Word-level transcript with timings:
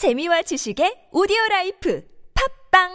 재미와 0.00 0.40
지식의 0.40 1.12
오디오 1.12 1.36
라이프 1.50 2.02
팝빵 2.72 2.88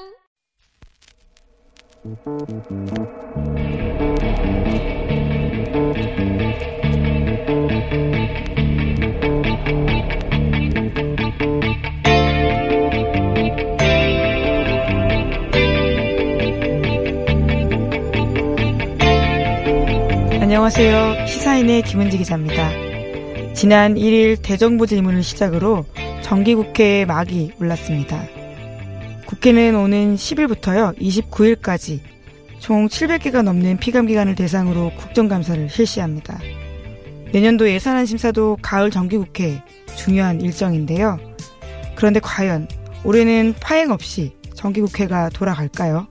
안녕하세요. 20.41 21.27
시사인의 21.27 21.83
김은지 21.83 22.17
기자입니다. 22.17 22.71
지난 23.53 23.93
1일 23.93 24.41
대정부 24.41 24.87
질문을 24.87 25.21
시작으로 25.21 25.85
정기국회에 26.25 27.05
막이 27.05 27.51
올랐습니다. 27.61 28.19
국회는 29.27 29.75
오는 29.75 30.15
10일부터요, 30.15 30.97
29일까지 30.97 31.99
총 32.57 32.87
700개가 32.87 33.43
넘는 33.43 33.77
피감기관을 33.77 34.33
대상으로 34.33 34.91
국정감사를 34.97 35.69
실시합니다. 35.69 36.39
내년도 37.31 37.69
예산안 37.69 38.07
심사도 38.07 38.57
가을 38.63 38.89
정기국회 38.89 39.61
중요한 39.95 40.41
일정인데요. 40.41 41.19
그런데 41.93 42.19
과연 42.19 42.67
올해는 43.03 43.53
파행 43.59 43.91
없이 43.91 44.33
정기국회가 44.55 45.29
돌아갈까요? 45.29 46.07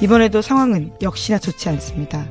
이번에도 0.00 0.42
상황은 0.42 0.92
역시나 1.02 1.38
좋지 1.38 1.68
않습니다. 1.70 2.24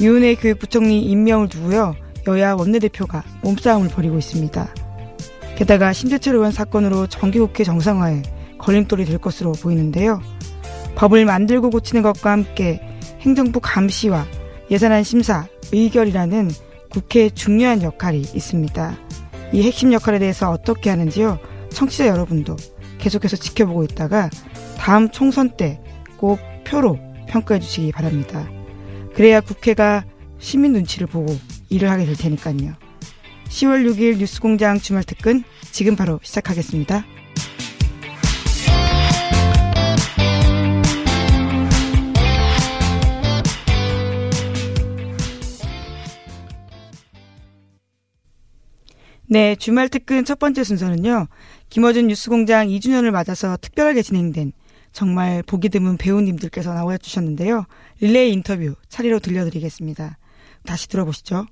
유은혜 0.00 0.36
교육부총리 0.36 1.00
임명을 1.06 1.48
두고요. 1.48 1.96
여야 2.28 2.52
원내대표가 2.52 3.24
몸싸움을 3.42 3.88
벌이고 3.88 4.16
있습니다. 4.16 4.83
게다가 5.56 5.92
심재철 5.92 6.34
의원 6.34 6.52
사건으로 6.52 7.06
정기국회 7.06 7.64
정상화에 7.64 8.22
걸림돌이 8.58 9.04
될 9.04 9.18
것으로 9.18 9.52
보이는데요. 9.52 10.20
법을 10.96 11.24
만들고 11.24 11.70
고치는 11.70 12.02
것과 12.02 12.32
함께 12.32 12.80
행정부 13.20 13.60
감시와 13.60 14.26
예산안 14.70 15.02
심사, 15.02 15.46
의결이라는 15.72 16.50
국회의 16.90 17.30
중요한 17.30 17.82
역할이 17.82 18.20
있습니다. 18.20 18.96
이 19.52 19.62
핵심 19.62 19.92
역할에 19.92 20.18
대해서 20.18 20.50
어떻게 20.50 20.90
하는지요? 20.90 21.38
청취자 21.70 22.06
여러분도 22.06 22.56
계속해서 22.98 23.36
지켜보고 23.36 23.84
있다가 23.84 24.30
다음 24.78 25.08
총선 25.10 25.50
때 25.56 25.84
꼭 26.24 26.38
표로 26.64 26.98
평가해 27.28 27.60
주시기 27.60 27.92
바랍니다. 27.92 28.48
그래야 29.14 29.42
국회가 29.42 30.04
시민 30.38 30.72
눈치를 30.72 31.06
보고 31.06 31.36
일을 31.68 31.90
하게 31.90 32.06
될 32.06 32.16
테니까요. 32.16 32.72
10월 33.54 33.88
6일 33.88 34.16
뉴스공장 34.16 34.80
주말 34.80 35.04
특근 35.04 35.44
지금 35.70 35.94
바로 35.94 36.18
시작하겠습니다. 36.24 37.04
네, 49.26 49.54
주말 49.54 49.88
특근 49.88 50.24
첫 50.24 50.40
번째 50.40 50.64
순서는요. 50.64 51.28
김어준 51.70 52.08
뉴스공장 52.08 52.66
2주년을 52.66 53.12
맞아서 53.12 53.56
특별하게 53.56 54.02
진행된 54.02 54.50
정말 54.90 55.44
보기 55.44 55.68
드문 55.68 55.96
배우님들께서 55.96 56.74
나와 56.74 56.98
주셨는데요. 56.98 57.66
릴레이 58.00 58.32
인터뷰 58.32 58.74
차례로 58.88 59.20
들려드리겠습니다. 59.20 60.18
다시 60.66 60.88
들어보시죠. 60.88 61.46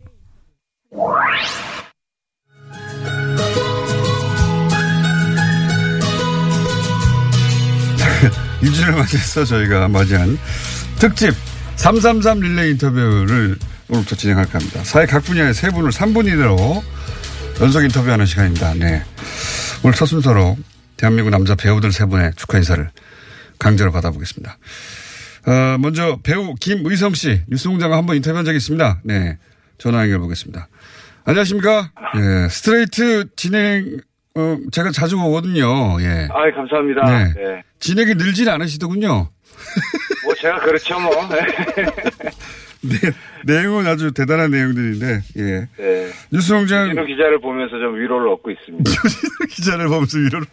2주를 8.62 8.96
맞이해서 8.96 9.44
저희가 9.44 9.88
맞이한 9.88 10.38
특집 10.98 11.34
333 11.76 12.40
릴레이 12.40 12.70
인터뷰를 12.72 13.56
오늘부터 13.88 14.16
진행할까 14.16 14.58
합니다. 14.58 14.84
사회 14.84 15.06
각 15.06 15.24
분야의 15.24 15.52
세 15.52 15.70
분을 15.70 15.90
3분 15.90 16.26
이내로 16.26 16.82
연속 17.60 17.82
인터뷰하는 17.82 18.24
시간입니다. 18.26 18.74
네. 18.74 19.02
오늘 19.82 19.94
첫 19.94 20.06
순서로 20.06 20.56
대한민국 20.96 21.30
남자 21.30 21.54
배우들 21.54 21.92
세 21.92 22.06
분의 22.06 22.32
축하 22.36 22.58
인사를 22.58 22.88
강제로 23.58 23.92
받아보겠습니다. 23.92 24.58
어, 25.46 25.78
먼저 25.78 26.18
배우 26.22 26.54
김의성 26.54 27.14
씨 27.14 27.42
뉴스공장과 27.48 27.96
한번 27.96 28.16
인터뷰한 28.16 28.44
적이 28.44 28.58
있습니다. 28.58 29.00
네. 29.04 29.38
전화 29.78 30.02
연결 30.02 30.20
보겠습니다. 30.20 30.68
안녕하십니까? 31.24 31.92
예, 32.16 32.48
스트레이트 32.48 33.26
진행 33.36 34.00
어, 34.34 34.56
제가 34.70 34.90
자주 34.90 35.18
오거든요. 35.18 36.00
예. 36.00 36.28
아, 36.30 36.50
감사합니다. 36.54 37.04
네. 37.06 37.32
네. 37.34 37.62
진행이 37.80 38.14
늘진 38.14 38.48
않으시더군요. 38.48 39.28
뭐 40.24 40.34
제가 40.40 40.58
그렇죠, 40.60 40.98
뭐. 40.98 41.10
네, 42.84 42.96
내용은 43.44 43.86
아주 43.86 44.10
대단한 44.12 44.50
내용들인데, 44.50 45.20
예. 45.36 45.68
네. 45.76 46.10
뉴스공장 46.32 46.88
진우 46.88 47.06
기자를 47.06 47.40
보면서 47.40 47.78
좀 47.78 47.94
위로를 47.94 48.28
얻고 48.30 48.50
있습니다. 48.50 48.90
기자를 49.50 49.86
보면서 49.86 50.18
위로를. 50.18 50.46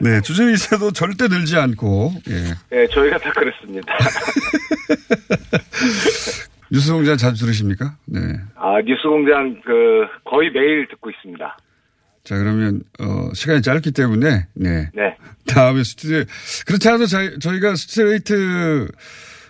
네, 0.00 0.20
주진 0.22 0.50
기자도 0.52 0.90
절대 0.92 1.28
늘지 1.28 1.56
않고, 1.56 2.14
예. 2.30 2.54
네, 2.76 2.88
저희가 2.88 3.18
다 3.18 3.30
그렇습니다. 3.30 3.94
뉴스공장 6.72 7.16
자주 7.16 7.44
들으십니까? 7.44 7.94
네. 8.06 8.20
아, 8.56 8.80
뉴스공장 8.84 9.60
그 9.64 10.06
거의 10.24 10.50
매일 10.50 10.88
듣고 10.88 11.10
있습니다. 11.10 11.56
자, 12.24 12.36
그러면, 12.36 12.82
어, 13.00 13.32
시간이 13.34 13.62
짧기 13.62 13.92
때문에, 13.92 14.46
네. 14.54 14.90
네. 14.94 15.16
다음에 15.48 15.82
스튜디오, 15.82 16.24
그렇지 16.66 16.88
않아도 16.88 17.06
저희, 17.06 17.38
저희가 17.38 17.74
스트레이트, 17.74 18.88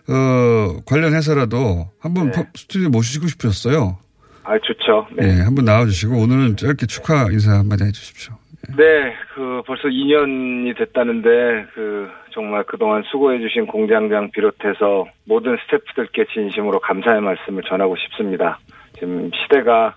어, 0.08 0.80
관련해서라도 0.86 1.90
한번 2.00 2.30
네. 2.30 2.44
스튜디오 2.54 2.88
모시고 2.88 3.26
싶으셨어요. 3.26 3.98
아, 4.44 4.58
좋죠. 4.58 5.08
네. 5.16 5.26
네. 5.26 5.42
한번 5.42 5.64
나와주시고, 5.64 6.16
오늘은 6.16 6.56
짧게 6.56 6.86
축하 6.86 7.26
인사 7.30 7.52
한마디 7.52 7.84
해 7.84 7.92
주십시오. 7.92 8.40
네, 8.76 9.14
그 9.34 9.62
벌써 9.66 9.88
2년이 9.88 10.76
됐다는데 10.76 11.28
그 11.74 12.08
정말 12.32 12.64
그동안 12.64 13.02
수고해 13.10 13.40
주신 13.40 13.66
공장장 13.66 14.30
비롯해서 14.30 15.06
모든 15.24 15.56
스태프들께 15.64 16.26
진심으로 16.32 16.80
감사의 16.80 17.20
말씀을 17.20 17.62
전하고 17.64 17.96
싶습니다. 17.96 18.58
지금 18.94 19.30
시대가 19.34 19.96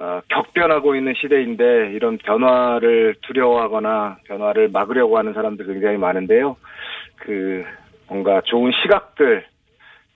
어, 0.00 0.20
격변하고 0.28 0.96
있는 0.96 1.12
시대인데 1.20 1.92
이런 1.94 2.16
변화를 2.18 3.14
두려워하거나 3.26 4.16
변화를 4.26 4.70
막으려고 4.70 5.18
하는 5.18 5.34
사람들 5.34 5.66
굉장히 5.66 5.98
많은데요. 5.98 6.56
그 7.16 7.62
뭔가 8.08 8.40
좋은 8.46 8.72
시각들 8.82 9.44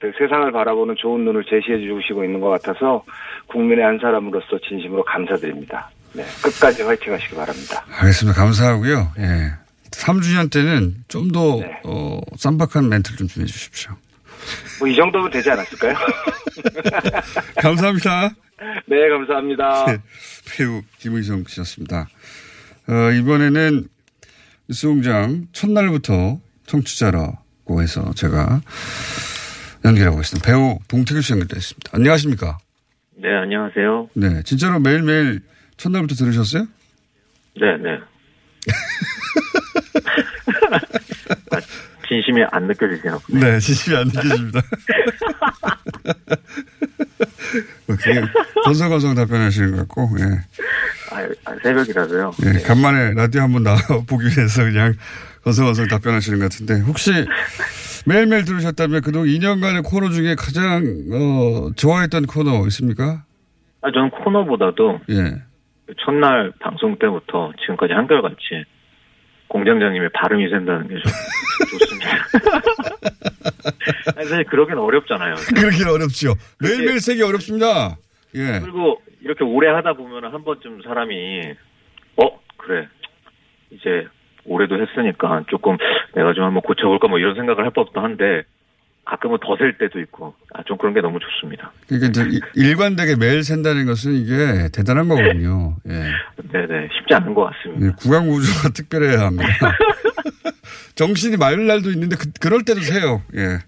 그 0.00 0.12
세상을 0.19 0.50
바라보는 0.53 0.97
좋은 0.99 1.25
눈을 1.27 1.44
제시해 1.44 1.78
주시고 1.78 2.25
있는 2.25 2.41
것 2.41 2.49
같아서 2.49 3.05
국민의 3.49 3.84
한 3.84 3.99
사람으로서 4.00 4.59
진심으로 4.67 5.05
감사드립니다. 5.05 5.91
네, 6.15 6.23
끝까지 6.43 6.83
화이팅 6.83 7.12
하시기 7.12 7.34
바랍니다. 7.34 7.84
알겠습니다. 8.00 8.41
감사하고요. 8.41 9.12
예. 9.19 9.50
3주년 9.91 10.50
때는 10.50 10.94
좀 11.09 11.31
더, 11.31 11.56
네. 11.61 11.81
어, 11.84 12.19
쌈박한 12.37 12.89
멘트를 12.89 13.19
좀 13.19 13.28
준비해 13.28 13.47
주십시오. 13.47 13.93
뭐 14.81 14.89
이 14.89 14.94
정도면 14.97 15.31
되지 15.31 15.50
않았을까요? 15.50 15.94
감사합니다. 17.61 18.31
네, 18.87 19.09
감사합니다. 19.09 19.87
네, 19.87 19.98
배우 20.56 20.82
김의성 20.98 21.44
씨였습니다. 21.47 22.09
어, 22.88 23.10
이번에는 23.12 23.88
뉴스공장 24.69 25.48
첫날부터 25.53 26.41
청취자라고 26.66 27.82
해서 27.82 28.12
제가 28.14 28.60
연결하고 29.84 30.20
있습니다. 30.20 30.47
배우 30.47 30.78
봉태규 30.88 31.20
씨 31.20 31.32
연결되어 31.32 31.59
있습니다. 31.59 31.91
안녕하십니까? 31.93 32.59
네, 33.16 33.28
안녕하세요. 33.34 34.10
네. 34.14 34.43
진짜로 34.44 34.78
매일매일 34.81 35.41
첫날부터 35.76 36.14
들으셨어요? 36.14 36.66
네, 37.60 37.76
네. 37.78 37.98
아, 41.52 41.61
진심이 42.08 42.43
안 42.50 42.67
느껴지세요? 42.67 43.20
네, 43.29 43.58
진심이 43.58 43.96
안 43.96 44.06
느껴집니다. 44.08 44.61
그냥 48.02 48.28
건성건성 48.64 49.14
답변하시는 49.14 49.70
것 49.72 49.76
같고, 49.88 50.08
예. 50.20 50.25
아, 51.12 51.28
아, 51.44 51.56
새벽이라서요. 51.62 52.32
예, 52.44 52.52
네. 52.52 52.62
간만에 52.62 53.14
라디오 53.14 53.43
한번 53.43 53.62
나와보기 53.62 54.25
위해서 54.37 54.64
그냥 54.64 54.94
건성건성 55.44 55.88
답변하시는 55.88 56.38
것 56.38 56.44
같은데, 56.50 56.81
혹시 56.81 57.11
매일매일 58.06 58.44
들으셨다면 58.44 59.02
그동안 59.02 59.28
2년간의 59.28 59.84
코너 59.84 60.11
중에 60.11 60.34
가장, 60.34 60.84
어, 61.12 61.70
좋아했던 61.76 62.26
코너 62.26 62.66
있습니까? 62.66 63.25
아, 63.82 63.90
저는 63.93 64.10
코너보다도 64.10 65.00
예. 65.10 65.43
첫날 66.05 66.52
방송 66.60 66.99
때부터 66.99 67.52
지금까지 67.60 67.93
한결같이 67.93 68.64
공장장님의 69.49 70.08
발음이 70.14 70.49
센다는 70.50 70.88
게 70.88 70.94
좀 70.94 71.78
좋습니다. 71.78 72.08
아니, 74.16 74.28
사실 74.28 74.44
그러긴 74.44 74.78
어렵잖아요. 74.78 75.34
그렇긴 75.55 75.88
어렵죠. 75.88 76.34
매일매일 76.61 77.00
세기 77.00 77.22
어렵습니다. 77.22 77.96
예. 78.34 78.61
그리고 78.61 79.00
이렇게 79.20 79.44
오래 79.44 79.69
하다 79.69 79.94
보면 79.94 80.32
한 80.32 80.44
번쯤 80.44 80.82
사람이 80.82 81.55
어 82.16 82.40
그래 82.58 82.88
이제 83.70 84.06
올해도 84.44 84.81
했으니까 84.81 85.44
조금 85.49 85.76
내가 86.14 86.34
좀 86.34 86.44
한번 86.44 86.62
고쳐볼까 86.62 87.08
뭐 87.08 87.19
이런 87.19 87.34
생각을 87.34 87.64
할 87.64 87.70
법도 87.70 88.00
한데 88.00 88.43
가끔은 89.05 89.39
더 89.43 89.56
셀 89.56 89.77
때도 89.79 90.01
있고 90.01 90.35
아, 90.55 90.62
좀 90.65 90.79
그런 90.79 90.95
게 90.95 91.01
너무 91.01 91.19
좋습니다. 91.21 91.71
그러니까 91.87 92.09
이제 92.23 92.41
일관되게 92.55 93.17
매일 93.17 93.43
샌다는 93.45 93.87
것은 93.87 94.12
이게 94.15 94.69
대단한 94.73 95.09
거거든요. 95.09 95.77
예. 95.89 95.93
네네 96.53 96.89
쉽지 96.97 97.15
않은 97.15 97.35
것 97.35 97.51
같습니다. 97.53 97.87
예, 97.87 97.91
구강 97.99 98.29
구조가 98.29 98.69
특별해야 98.75 99.27
합니다. 99.27 99.47
정신이 100.95 101.37
맑은 101.37 101.67
날도 101.67 101.91
있는데 101.91 102.17
그, 102.41 102.49
럴 102.49 102.65
때도 102.65 102.81
세요. 102.81 103.23
예. 103.37 103.59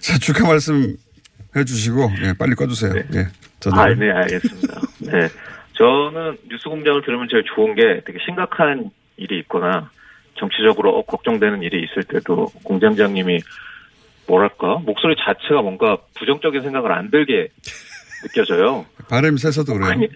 자 0.00 0.18
축하 0.18 0.46
말씀 0.46 0.96
해주시고 1.56 2.10
예, 2.24 2.32
빨리 2.38 2.54
꺼주세요. 2.54 2.94
예. 3.14 3.28
저도 3.60 3.76
아, 3.80 3.86
네, 3.94 4.10
알겠습니다. 4.10 4.80
네. 5.00 5.28
저는 5.72 6.36
뉴스 6.50 6.68
공장을 6.68 7.02
들으면 7.02 7.26
제일 7.30 7.42
좋은 7.54 7.74
게 7.74 8.02
되게 8.04 8.18
심각한 8.24 8.90
일이 9.16 9.38
있거나 9.40 9.90
정치적으로 10.38 10.98
어, 10.98 11.04
걱정되는 11.04 11.62
일이 11.62 11.84
있을 11.84 12.02
때도 12.04 12.46
공장장님이 12.64 13.40
뭐랄까 14.26 14.78
목소리 14.84 15.14
자체가 15.16 15.62
뭔가 15.62 15.98
부정적인 16.18 16.62
생각을 16.62 16.92
안 16.92 17.10
들게 17.10 17.48
느껴져요. 18.22 18.86
발음이 19.08 19.38
세서도 19.38 19.74
그래요. 19.74 19.90
아니, 19.90 20.08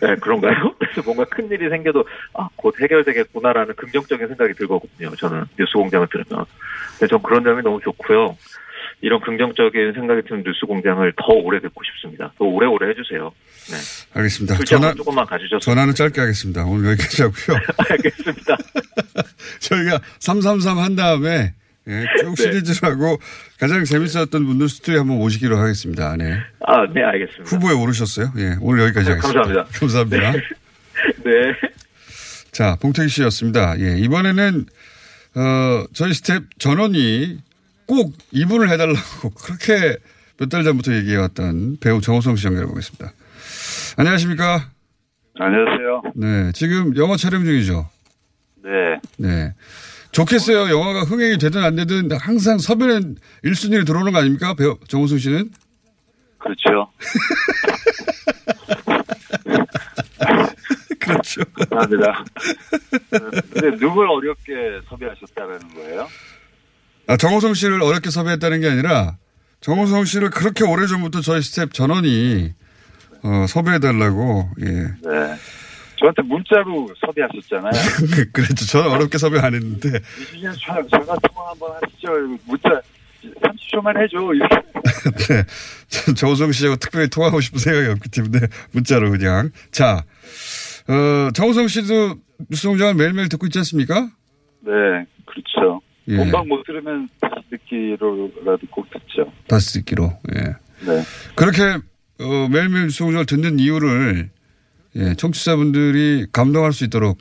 네, 0.00 0.16
그런가요? 0.16 0.74
그래서 0.78 1.02
뭔가 1.02 1.24
큰 1.24 1.48
일이 1.50 1.68
생겨도 1.68 2.04
아, 2.34 2.48
곧 2.56 2.74
해결되겠구나라는 2.80 3.74
긍정적인 3.76 4.26
생각이 4.28 4.54
들거든요. 4.54 5.14
저는 5.16 5.44
뉴스 5.58 5.72
공장을 5.74 6.06
들으면. 6.08 6.44
근데 6.98 7.08
전 7.08 7.22
그런 7.22 7.44
점이 7.44 7.62
너무 7.62 7.80
좋고요. 7.80 8.36
이런 9.00 9.20
긍정적인 9.20 9.92
생각이 9.94 10.22
드는 10.28 10.44
뉴스 10.44 10.64
공장을 10.66 11.12
더 11.16 11.32
오래 11.32 11.60
듣고 11.60 11.82
싶습니다. 11.84 12.32
더 12.38 12.44
오래오래 12.44 12.90
해주세요. 12.90 13.32
네. 13.70 13.76
알겠습니다. 14.14 14.56
출장 14.56 14.80
전화 14.80 14.94
조금만 14.94 15.26
가주셨으면 15.26 15.60
전화는 15.60 15.94
짧게 15.94 16.20
하겠습니다. 16.20 16.64
오늘 16.64 16.92
여기까지 16.92 17.22
하고요. 17.22 17.58
알겠습니다. 17.90 18.56
저희가 19.60 20.00
333 20.20 20.78
한 20.78 20.94
다음에 20.94 21.52
예, 21.88 22.04
쭉 22.20 22.36
시리즈로 22.36 22.90
하고 22.90 23.18
가장 23.58 23.84
재밌었던 23.84 24.30
분들 24.30 24.68
스튜디오에 24.68 24.98
한번 24.98 25.18
모시기로 25.18 25.58
하겠습니다. 25.58 26.16
네. 26.16 26.38
아, 26.66 26.86
네, 26.92 27.02
알겠습니다. 27.02 27.44
후보에 27.44 27.72
오르셨어요. 27.74 28.32
예, 28.38 28.56
오늘 28.60 28.84
여기까지 28.84 29.10
하겠습니다. 29.10 29.42
감사합니다. 29.42 29.78
감사합니다. 29.80 30.32
네. 30.32 31.30
자, 32.52 32.76
봉태기 32.80 33.08
씨였습니다. 33.08 33.80
예, 33.80 33.98
이번에는, 33.98 34.66
어, 35.34 35.84
저희 35.92 36.12
스텝 36.14 36.44
전원이 36.58 37.38
꼭 37.86 38.14
이분을 38.30 38.68
해달라고 38.70 39.30
그렇게 39.42 39.96
몇 40.38 40.48
달 40.48 40.64
전부터 40.64 40.92
얘기해왔던 40.94 41.78
배우 41.80 42.00
정우성 42.00 42.36
씨 42.36 42.46
연결해 42.46 42.66
보겠습니다. 42.66 43.12
안녕하십니까? 43.96 44.70
안녕하세요. 45.38 46.02
네, 46.16 46.52
지금 46.52 46.96
영화 46.96 47.16
촬영 47.16 47.44
중이죠? 47.44 47.88
네. 48.64 48.70
네. 49.18 49.52
좋겠어요. 50.12 50.68
영화가 50.70 51.02
흥행이 51.02 51.38
되든 51.38 51.62
안 51.64 51.74
되든 51.76 52.10
항상 52.12 52.58
섭외는 52.58 53.16
1순위로 53.44 53.86
들어오는 53.86 54.12
거 54.12 54.18
아닙니까? 54.18 54.54
배우 54.54 54.78
정우성 54.86 55.18
씨는? 55.18 55.50
그렇죠. 56.38 56.90
그렇죠. 60.98 61.42
감사합니다. 61.56 62.24
근데 63.52 63.76
누굴 63.78 64.08
어렵게 64.08 64.52
섭외하셨다는 64.88 65.74
거예요? 65.74 66.08
아, 67.08 67.16
정우성 67.16 67.54
씨를 67.54 67.82
어렵게 67.82 68.10
섭외했다는 68.10 68.60
게 68.60 68.68
아니라 68.68 69.16
정우성 69.60 70.04
씨를 70.04 70.30
그렇게 70.30 70.64
오래전부터 70.64 71.20
저희 71.22 71.42
스텝 71.42 71.72
전원이 71.72 72.52
어, 73.24 73.46
섭외해달라고, 73.48 74.50
예. 74.62 74.66
네. 74.66 75.34
저한테 76.02 76.22
문자로 76.22 76.88
섭외하셨잖아요. 77.00 77.72
그랬죠. 78.34 78.66
저는 78.66 78.90
어렵게 78.90 79.18
섭외 79.18 79.38
안 79.38 79.54
했는데. 79.54 79.90
저, 80.42 80.74
전화 80.88 81.16
통화 81.22 81.50
한번 81.50 81.70
하시죠. 81.80 82.08
문자 82.46 82.68
30초만 83.22 83.96
해줘. 84.02 84.18
이렇게. 84.34 84.54
네. 85.32 85.44
저- 85.88 86.12
정우성 86.14 86.50
씨하고 86.52 86.76
특별히 86.76 87.08
통화하고 87.08 87.40
싶은 87.40 87.58
생각이 87.60 87.86
없기 87.88 88.08
때문에 88.10 88.40
문자로 88.72 89.10
그냥. 89.12 89.50
자, 89.70 90.04
어, 90.88 91.30
정호성 91.32 91.68
씨도 91.68 92.16
뉴스공장을 92.50 92.94
매일매일 92.94 93.28
듣고 93.28 93.46
있지 93.46 93.58
않습니까? 93.60 94.10
네, 94.60 94.72
그렇죠. 95.26 95.80
예. 96.08 96.16
본방 96.16 96.48
못 96.48 96.64
들으면 96.64 97.08
다시 97.20 97.34
듣기로라도 97.50 98.66
꼭 98.72 98.86
듣죠. 98.90 99.32
다시 99.46 99.74
듣기로. 99.74 100.12
예. 100.34 100.40
네. 100.84 101.04
그렇게 101.36 101.62
어, 102.20 102.48
매일매일 102.50 102.86
뉴스공장을 102.86 103.24
듣는 103.26 103.60
이유를 103.60 104.30
예, 104.96 105.14
청취자분들이 105.14 106.26
감동할 106.32 106.72
수 106.72 106.84
있도록 106.84 107.18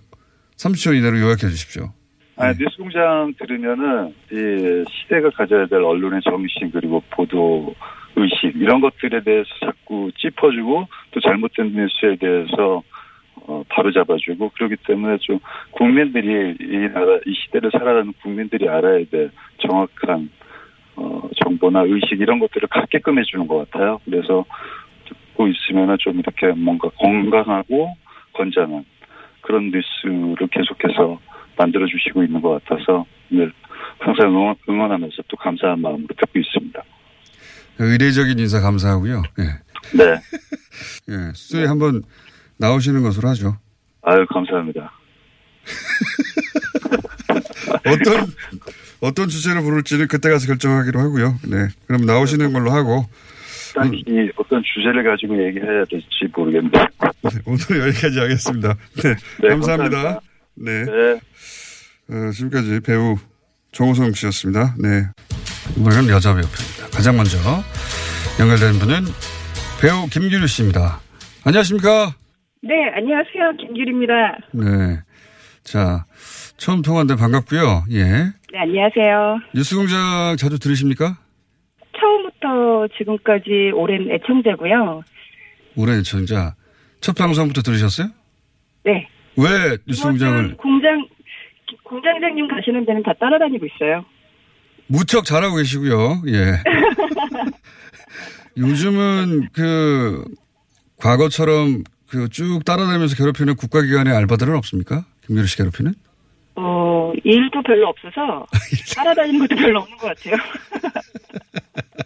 30초 0.58 0.96
이내로 0.98 1.20
요약해 1.20 1.48
주십시오. 1.48 1.94
아, 2.36 2.54
뉴스공장 2.54 3.34
들으면은 3.38 4.14
이 4.32 4.84
시대가 4.90 5.30
가져야 5.30 5.68
될 5.68 5.82
언론의 5.82 6.22
정신 6.24 6.72
그리고 6.72 7.02
보도 7.12 7.76
의식 8.16 8.56
이런 8.56 8.82
것들에 8.82 9.24
대해서 9.24 9.50
자꾸 9.64 10.12
짚어주고 10.18 10.88
또 11.12 11.20
잘못된 11.20 11.74
뉴스에 11.74 12.16
대해서 12.20 12.84
어, 13.48 13.64
바로 13.70 13.92
잡아주고 13.92 14.50
그렇기 14.50 14.76
때문에 14.88 15.18
좀 15.22 15.40
국민들이 15.72 16.56
이 16.60 16.78
나라 16.94 17.18
이 17.26 17.34
시대를 17.34 17.72
살아가는 17.72 18.14
국민들이 18.22 18.68
알아야 18.68 19.04
될 19.10 19.32
정확한 19.60 20.30
어, 20.96 21.30
정보나 21.44 21.84
의식 21.84 22.20
이런 22.20 22.40
것들을 22.40 22.68
갖게끔 22.70 23.18
해주는 23.20 23.48
것 23.48 23.70
같아요. 23.70 24.00
그래서 24.06 24.46
듣고 25.42 25.48
있으면은 25.48 25.98
좀 26.00 26.20
이렇게 26.20 26.48
뭔가 26.48 26.90
건강하고 27.00 27.96
건장한 28.34 28.86
그런 29.42 29.72
뉴스를 29.72 30.48
계속해서 30.52 31.20
만들어 31.58 31.88
주시고 31.88 32.24
있는 32.24 32.42
것 32.42 32.64
같아서 32.64 33.06
늘 33.30 33.52
항상 34.00 34.30
응원, 34.30 34.56
응원하면서 34.70 35.24
또 35.28 35.36
감사한 35.38 35.82
마음으로 35.82 36.08
듣고 36.08 36.40
있습니다. 36.40 36.84
의례적인 37.80 38.38
인사 38.38 38.60
감사하고요. 38.60 39.24
예. 39.40 39.44
네. 39.98 40.14
예. 41.10 41.32
스튜디오에 41.34 41.66
한번 41.66 42.04
나오시는 42.58 43.02
것으로 43.02 43.30
하죠. 43.30 43.58
아유, 44.04 44.26
감사합니다. 44.30 44.92
어떤 47.86 48.28
어떤 49.00 49.30
주제를 49.30 49.62
부를지는 49.62 50.08
그때 50.08 50.30
가서 50.30 50.48
결정하기로 50.48 51.00
하고요. 51.00 51.40
네. 51.48 51.70
그럼 51.88 52.06
나오시는 52.06 52.54
걸로 52.54 52.72
하고 52.72 53.06
딱히 53.74 54.04
어떤 54.36 54.62
주제를 54.64 55.04
가지고 55.04 55.44
얘기해야 55.46 55.86
될지 55.86 56.08
모르겠는데. 56.36 56.80
네, 56.80 57.30
오늘 57.46 57.88
여기까지 57.88 58.20
하겠습니다. 58.20 58.76
네. 59.04 59.16
네, 59.42 59.50
감사합니다. 59.50 59.98
감사합니다. 59.98 60.22
네. 60.56 60.86
네. 60.86 61.20
어, 62.10 62.32
지금까지 62.32 62.80
배우 62.82 63.16
정호성 63.72 64.14
씨였습니다. 64.14 64.76
네. 64.80 65.08
이번에는 65.78 66.10
여자 66.10 66.34
배우 66.34 66.44
편입니다. 66.44 66.98
가장 66.98 67.16
먼저 67.16 67.38
연결된 68.40 68.80
분은 68.80 69.06
배우 69.82 70.08
김규리 70.08 70.48
씨입니다. 70.48 71.00
안녕하십니까? 71.46 72.16
네, 72.64 72.74
안녕하세요. 72.96 73.58
김규리입니다. 73.60 74.14
네. 74.54 75.00
자, 75.64 76.06
처음 76.58 76.82
통화인데 76.82 77.16
반갑고요. 77.16 77.86
예. 77.92 78.04
네, 78.04 78.60
안녕하세요. 78.60 79.40
뉴스공장 79.56 80.36
자주 80.38 80.60
들으십니까? 80.60 81.18
처음부터 82.46 82.88
지금까지 82.98 83.72
오랜 83.74 84.12
애청자고요. 84.12 85.04
오랜 85.78 86.00
애청자. 86.00 86.56
첫 87.00 87.16
방송부터 87.16 87.62
들으셨어요? 87.62 88.08
네. 88.84 89.08
왜 89.38 89.78
뉴스 89.88 90.04
공장을 90.04 90.38
이모는 90.40 90.58
공장 90.58 91.08
공장장님 91.84 92.48
가시는 92.48 92.86
데는 92.86 93.04
다 93.04 93.14
따라다니고 93.20 93.66
있어요. 93.66 94.06
무척 94.88 95.24
잘하고 95.26 95.56
계시고요. 95.58 96.22
예. 96.28 96.58
요즘은 98.58 99.50
그 99.54 100.26
과거처럼 100.98 101.84
그 102.10 102.28
쭉 102.28 102.66
따라다니면서 102.66 103.16
괴롭히는 103.16 103.56
국가기관의 103.56 104.14
알바들은 104.14 104.54
없습니까? 104.58 105.06
김규리 105.26 105.48
씨 105.48 105.56
괴롭히는? 105.58 105.94
어, 106.56 107.14
일도 107.24 107.64
별로 107.64 107.88
없어서 107.88 108.46
따라다니는 108.96 109.40
것도 109.48 109.56
별로 109.56 109.80
없는 109.80 109.98
것 109.98 110.08
같아요. 110.08 110.36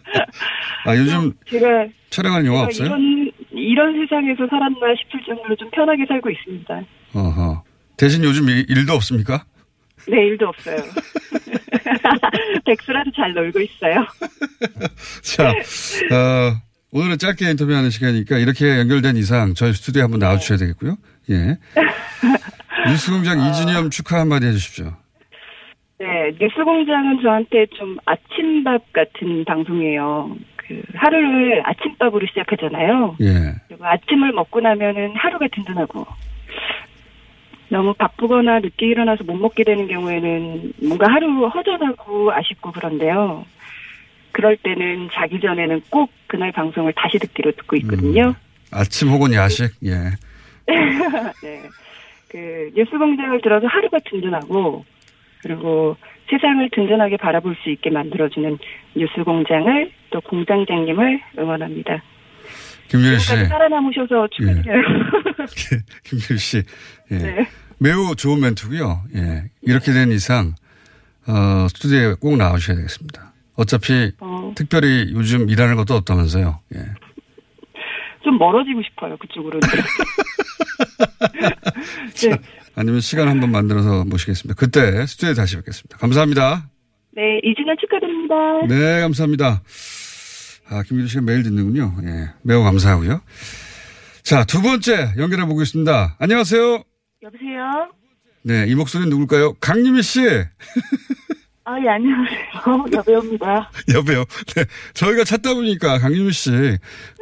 아 0.86 0.96
요즘 0.96 1.32
제가 1.48 1.66
촬영하는 2.10 2.46
영화 2.46 2.68
제가 2.68 2.68
없어요? 2.68 2.86
이런 2.86 3.32
이런 3.52 3.92
세상에서 4.06 4.46
살았나 4.48 4.78
싶을 5.02 5.20
정도로 5.26 5.56
좀 5.56 5.70
편하게 5.70 6.04
살고 6.06 6.30
있습니다. 6.30 6.80
어허. 7.14 7.62
대신 7.96 8.22
요즘 8.24 8.48
일- 8.48 8.66
일도 8.68 8.92
없습니까? 8.94 9.44
네, 10.08 10.26
일도 10.26 10.46
없어요. 10.48 10.76
백수라도 12.64 13.10
잘 13.16 13.32
놀고 13.34 13.60
있어요. 13.60 14.06
자, 15.22 15.48
어, 15.50 16.60
오늘은 16.92 17.18
짧게 17.18 17.50
인터뷰하는 17.50 17.90
시간이니까 17.90 18.38
이렇게 18.38 18.78
연결된 18.78 19.16
이상 19.16 19.54
저희 19.54 19.72
스튜디오에 19.72 20.02
한번 20.02 20.20
나와주셔야 20.20 20.58
되겠고요. 20.58 20.96
예. 21.30 21.58
뉴스공장 22.88 23.40
이준엽 23.40 23.90
축하 23.90 24.20
한마디 24.20 24.46
해주십시오. 24.46 24.96
네, 25.98 26.32
뉴스공장은 26.38 27.22
저한테 27.22 27.66
좀 27.66 27.96
아침밥 28.04 28.92
같은 28.92 29.44
방송이에요. 29.44 30.36
그 30.56 30.82
하루를 30.94 31.62
아침밥으로 31.64 32.26
시작하잖아요. 32.26 33.16
예. 33.20 33.54
그리고 33.68 33.86
아침을 33.86 34.32
먹고 34.32 34.60
나면은 34.60 35.14
하루가 35.14 35.46
든든하고 35.48 36.06
너무 37.68 37.94
바쁘거나 37.94 38.60
늦게 38.60 38.86
일어나서 38.86 39.24
못 39.24 39.34
먹게 39.36 39.64
되는 39.64 39.88
경우에는 39.88 40.72
뭔가 40.82 41.10
하루 41.10 41.46
허전하고 41.46 42.32
아쉽고 42.32 42.72
그런데요. 42.72 43.44
그럴 44.32 44.56
때는 44.58 45.08
자기 45.14 45.40
전에는 45.40 45.82
꼭 45.90 46.10
그날 46.26 46.52
방송을 46.52 46.92
다시 46.94 47.18
듣기로 47.18 47.52
듣고 47.52 47.76
있거든요. 47.76 48.34
아침 48.70 49.08
혹은 49.08 49.32
야식, 49.32 49.72
예. 49.84 49.94
네. 51.42 51.62
그 52.28 52.70
뉴스 52.74 52.90
공장을 52.90 53.40
들어서 53.40 53.66
하루가 53.66 53.98
든든하고 54.10 54.84
그리고 55.46 55.96
세상을 56.28 56.68
든든하게 56.74 57.16
바라볼 57.18 57.56
수 57.62 57.70
있게 57.70 57.90
만들어주는 57.90 58.58
뉴스 58.96 59.22
공장을 59.24 59.92
또 60.10 60.20
공장장님을 60.22 61.20
응원합니다. 61.38 62.02
김유리 62.88 63.18
씨. 63.20 63.44
살아남으셔서 63.46 64.28
축하드려요. 64.32 64.82
김유리 66.04 66.38
씨. 66.38 66.62
예. 67.12 67.16
네. 67.16 67.46
매우 67.78 68.16
좋은 68.16 68.40
멘트고요. 68.40 69.02
예. 69.14 69.44
이렇게 69.62 69.92
된 69.92 70.10
이상, 70.10 70.54
어, 71.28 71.68
스튜디오에 71.68 72.14
꼭 72.20 72.36
나오셔야 72.36 72.76
되겠습니다. 72.76 73.32
어차피 73.56 74.12
어, 74.20 74.52
특별히 74.56 75.12
요즘 75.12 75.48
일하는 75.48 75.76
것도 75.76 75.94
없다면서요. 75.94 76.58
예. 76.74 76.80
좀 78.24 78.36
멀어지고 78.38 78.82
싶어요 78.82 79.16
그쪽으로. 79.18 79.60
네. 82.16 82.36
아니면 82.76 83.00
시간 83.00 83.26
한번 83.28 83.50
만들어서 83.50 84.04
모시겠습니다. 84.04 84.54
그때 84.54 85.06
스튜디오에 85.06 85.34
다시 85.34 85.56
뵙겠습니다. 85.56 85.96
감사합니다. 85.96 86.68
네, 87.12 87.40
이진아 87.42 87.74
축하드립니다. 87.80 88.34
네, 88.68 89.00
감사합니다. 89.00 89.62
아, 90.68 90.82
김유리 90.82 91.08
씨가 91.08 91.22
매일 91.22 91.42
듣는군요. 91.42 91.94
예. 92.04 92.28
매우 92.42 92.62
감사하고요. 92.62 93.22
자, 94.22 94.44
두 94.44 94.60
번째 94.60 95.12
연결해 95.16 95.46
보겠습니다. 95.46 96.16
안녕하세요. 96.18 96.82
여보세요? 97.22 97.90
네, 98.42 98.66
이 98.68 98.74
목소리는 98.74 99.08
누굴까요? 99.08 99.54
강유미 99.54 100.02
씨. 100.02 100.20
아, 101.64 101.80
예, 101.82 101.88
안녕하세요. 101.88 102.84
여배우입니다. 102.92 103.70
여보요. 103.94 104.24
네. 104.54 104.64
저희가 104.92 105.24
찾다 105.24 105.54
보니까 105.54 105.98
강유미 105.98 106.32
씨 106.32 106.50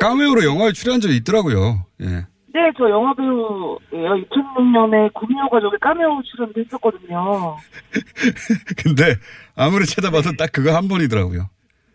까메오로 0.01 0.45
영화에 0.45 0.73
출연한 0.73 1.01
적이 1.01 1.17
있더라고요. 1.17 1.87
예. 2.03 2.27
네, 2.55 2.71
저 2.79 2.89
영화배우예요. 2.89 3.79
2006년에 3.91 5.13
구미호 5.13 5.49
가족의 5.51 5.81
까메오 5.81 6.23
출연도 6.23 6.61
했었거든요. 6.61 7.57
근데 8.81 9.17
아무리 9.57 9.85
찾아봐도 9.87 10.37
딱 10.37 10.53
그거 10.53 10.73
한 10.73 10.87
번이더라고요. 10.87 11.51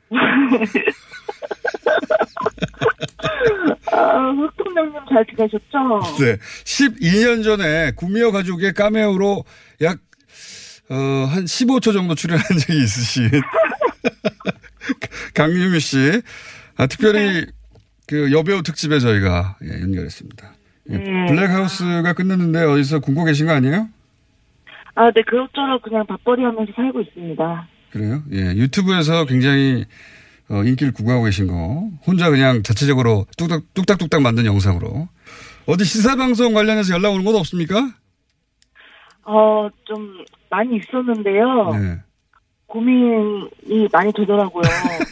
아, 3.94 4.32
흑통령님 4.32 5.00
잘 5.10 5.26
지내셨죠? 5.28 6.18
네. 6.20 6.36
12년 6.66 7.42
전에 7.42 7.92
구미호 7.96 8.34
가족의 8.34 8.74
까메오로 8.74 9.46
약, 9.82 10.00
어, 10.90 10.96
한 10.96 11.46
15초 11.46 11.94
정도 11.94 12.16
출연한 12.16 12.44
적이 12.44 12.84
있으신 12.84 13.32
강유미 15.34 15.80
씨. 15.80 16.22
아, 16.76 16.86
특별히 16.88 17.46
그 18.10 18.32
여배우 18.32 18.64
특집에 18.64 18.98
저희가 18.98 19.58
예, 19.64 19.82
연결했습니다. 19.82 20.52
예, 20.90 20.98
네. 20.98 21.26
블랙하우스가 21.28 22.14
끝났는데 22.14 22.64
어디서 22.64 23.02
궁고 23.02 23.24
계신 23.24 23.46
거 23.46 23.54
아니에요? 23.54 23.88
아, 24.96 25.12
네, 25.12 25.22
그럭저럭 25.22 25.84
그냥 25.84 26.08
밥벌이 26.08 26.44
하면서 26.44 26.72
살고 26.76 27.02
있습니다. 27.02 27.68
그래요? 27.92 28.24
예, 28.32 28.56
유튜브에서 28.56 29.26
굉장히 29.26 29.86
어, 30.50 30.64
인기를 30.64 30.92
구가하고 30.92 31.26
계신 31.26 31.46
거 31.46 31.88
혼자 32.08 32.32
그냥 32.32 32.64
자체적으로 32.64 33.28
뚝딱, 33.38 33.62
뚝딱뚝딱 33.76 34.24
만든 34.24 34.48
영상으로 34.48 35.08
어디 35.68 35.86
시사방송 35.86 36.56
관련해서 36.56 36.96
연락 36.96 37.12
오는 37.12 37.24
건 37.24 37.36
없습니까? 37.36 37.94
어, 39.24 39.70
좀 39.86 40.26
많이 40.50 40.78
있었는데요. 40.78 41.74
네. 41.74 42.00
고민이 42.66 43.88
많이 43.92 44.12
되더라고요. 44.14 44.64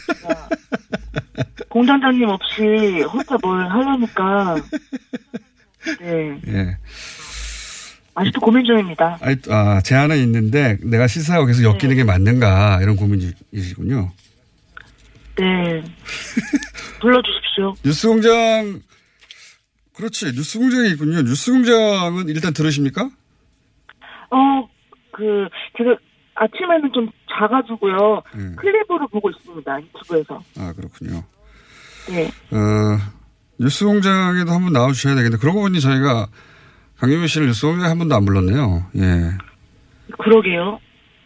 공장장님 1.78 2.28
없이 2.28 3.02
혼자 3.02 3.36
뭘 3.40 3.68
하려니까. 3.70 4.56
네. 6.00 6.40
예. 6.48 6.76
아직도 8.16 8.40
고민 8.40 8.64
중입니다. 8.64 9.16
아니, 9.20 9.36
아, 9.48 9.80
제안은 9.80 10.18
있는데 10.18 10.76
내가 10.82 11.06
시사하고 11.06 11.46
계속 11.46 11.62
엮이는 11.62 11.94
게 11.94 12.02
맞는가 12.02 12.80
이런 12.82 12.96
고민이시군요. 12.96 14.10
네. 15.36 15.84
불러주십시오. 17.00 17.74
뉴스공장 17.84 18.82
그렇지 19.94 20.32
뉴스공장이 20.32 20.90
있군요. 20.90 21.22
뉴스공장은 21.22 22.28
일단 22.28 22.52
들으십니까? 22.52 23.08
어, 24.30 24.68
그, 25.12 25.48
제가 25.76 25.96
아침에는 26.34 26.90
좀 26.92 27.08
자가지고요. 27.30 28.22
네. 28.34 28.56
클립으로 28.56 29.06
보고 29.06 29.30
있습니다. 29.30 29.80
유튜브에서. 29.80 30.42
아 30.58 30.72
그렇군요. 30.72 31.22
네. 32.10 32.26
어, 32.50 32.98
뉴스공장에도 33.60 34.50
한번 34.52 34.72
나와주셔야 34.72 35.14
되겠는데 35.14 35.40
그러고 35.40 35.60
보니 35.60 35.80
저희가 35.80 36.28
강유미 36.98 37.28
씨를 37.28 37.48
뉴스공장에 37.48 37.88
한 37.88 37.98
번도 37.98 38.14
안 38.14 38.24
불렀네요. 38.24 38.86
예. 38.96 39.30
그러게요. 40.22 40.80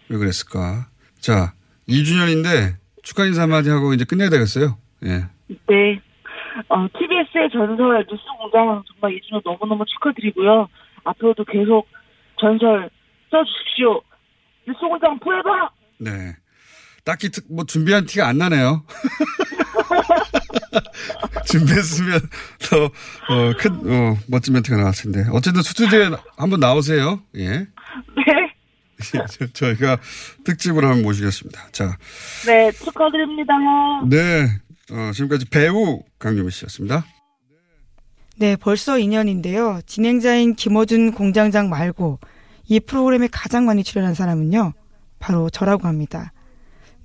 왜 0.09 0.19
그랬을까? 0.19 0.87
자, 1.21 1.53
2주년인데 1.89 2.75
축하 3.03 3.25
인사 3.27 3.43
한마디 3.43 3.71
하고 3.71 3.95
이제 3.95 4.05
끝내야 4.05 4.29
되겠어요. 4.31 4.77
예. 5.05 5.27
네. 5.69 6.01
어, 6.69 6.87
TBS의 6.89 7.51
전설 7.53 8.07
뉴스 8.11 8.23
공장 8.39 8.83
정말 8.93 9.17
이준호 9.17 9.41
너무너무 9.45 9.85
축하드리고요. 9.87 10.69
앞으로도 11.05 11.45
계속 11.45 11.87
전설 12.39 12.91
써주십시오. 13.31 14.01
뉴스 14.69 14.79
공장 14.81 15.19
포에버! 15.19 15.71
네. 15.99 16.37
딱히 17.05 17.31
특- 17.31 17.47
뭐 17.51 17.65
준비한 17.65 18.05
티가 18.05 18.29
안 18.29 18.39
나네요. 18.39 18.85
준비했으면 21.47 22.21
더, 22.71 22.85
어, 22.87 23.53
큰, 23.59 23.73
어, 23.91 24.17
멋진 24.29 24.55
멘트가 24.55 24.77
나왔을 24.77 25.13
텐데. 25.13 25.29
어쨌든 25.33 25.63
스튜디오에 25.63 26.11
한번 26.37 26.61
나오세요. 26.61 27.23
예. 27.37 27.49
네. 27.49 27.67
저- 29.29 29.47
저희가 29.53 29.99
특집으로 30.45 30.87
한번 30.87 31.03
모시겠습니다. 31.03 31.69
자, 31.73 31.97
네, 32.47 32.71
축하드립니다. 32.73 33.53
네. 34.09 34.49
어, 34.93 35.11
지금까지 35.13 35.47
배우 35.47 36.03
강유미 36.19 36.51
씨였습니다. 36.51 37.05
네, 38.37 38.57
벌써 38.57 38.95
2년인데요. 38.95 39.87
진행자인 39.87 40.55
김어준 40.55 41.13
공장장 41.13 41.69
말고 41.69 42.19
이 42.69 42.81
프로그램에 42.81 43.29
가장 43.31 43.67
많이 43.67 43.85
출연한 43.85 44.15
사람은요. 44.15 44.73
바로 45.19 45.51
저라고 45.51 45.87
합니다. 45.87 46.33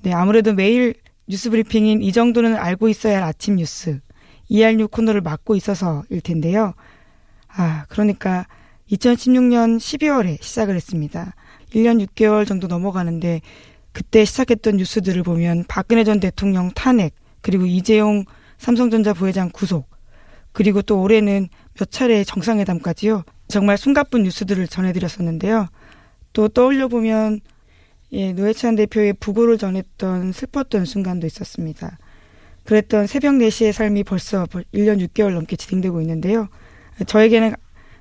네, 0.02 0.14
아무래도 0.14 0.54
매일 0.54 0.96
뉴스 1.30 1.50
브리핑인 1.50 2.02
이 2.02 2.14
정도는 2.14 2.56
알고 2.56 2.88
있어야 2.88 3.18
할 3.18 3.24
아침 3.24 3.58
뉴스, 3.58 4.00
ER6 4.50 4.90
코너를 4.92 5.20
맡고 5.20 5.56
있어서일 5.56 6.22
텐데요. 6.22 6.74
아, 7.50 7.86
그러니까 7.90 8.48
2016년 8.90 9.78
12월에 9.78 10.42
시작을 10.42 10.76
했습니다. 10.76 11.34
1년 11.74 12.06
6개월 12.08 12.48
정도 12.48 12.68
넘어가는데 12.68 13.42
그때 13.92 14.24
시작했던 14.24 14.78
뉴스들을 14.78 15.22
보면 15.24 15.66
박근혜 15.68 16.06
전 16.06 16.22
대통령 16.22 16.72
탄핵, 16.72 17.14
그리고 17.42 17.66
이재용 17.66 18.24
삼성전자 18.58 19.14
부회장 19.14 19.50
구속, 19.52 19.90
그리고 20.54 20.82
또 20.82 21.02
올해는 21.02 21.50
몇 21.74 21.92
차례 21.92 22.24
정상회담까지요. 22.24 23.24
정말 23.50 23.78
숨가쁜 23.78 24.24
뉴스들을 24.24 24.66
전해드렸었는데요. 24.68 25.68
또 26.32 26.48
떠올려 26.48 26.88
보면 26.88 27.42
예, 28.14 28.32
노회찬 28.32 28.76
대표의 28.76 29.14
부고를 29.14 29.58
전했던 29.58 30.32
슬펐던 30.32 30.86
순간도 30.86 31.28
있었습니다. 31.28 31.98
그랬던 32.64 33.08
새벽 33.08 33.34
4시의 33.36 33.72
삶이 33.72 34.04
벌써 34.04 34.46
1년 34.46 35.06
6개월 35.08 35.34
넘게 35.34 35.56
진행되고 35.56 36.02
있는데요. 36.02 36.48
저에게는 37.06 37.54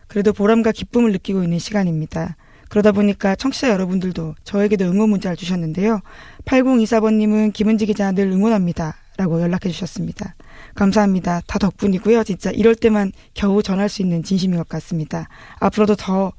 그래도 0.09 0.33
보람과 0.33 0.73
기쁨을 0.73 1.13
느끼고 1.13 1.43
있는 1.43 1.59
시간입니다. 1.59 2.37
그러다 2.69 2.93
보니까 2.93 3.37
청취자 3.37 3.71
여러분들도 3.71 4.35
저에게도 4.45 4.85
응원 4.87 5.11
문자를 5.11 5.37
주셨는데요. 5.37 6.01
8024번님은 6.45 7.53
김은지 7.53 7.87
기자 7.87 8.11
늘 8.13 8.27
응원합니다. 8.31 8.97
라고 9.19 9.41
연락해 9.41 9.71
주셨습니다. 9.71 10.35
감사합니다. 10.75 11.41
다 11.47 11.59
덕분이고요. 11.59 12.23
진짜 12.25 12.51
이럴 12.51 12.75
때만 12.75 13.13
겨우 13.35 13.63
전할 13.63 13.89
수 13.89 14.03
있는 14.03 14.23
진심인 14.23 14.59
것 14.59 14.69
같습니다. 14.69 15.29
앞으로도 15.59 15.97
더 15.97 16.33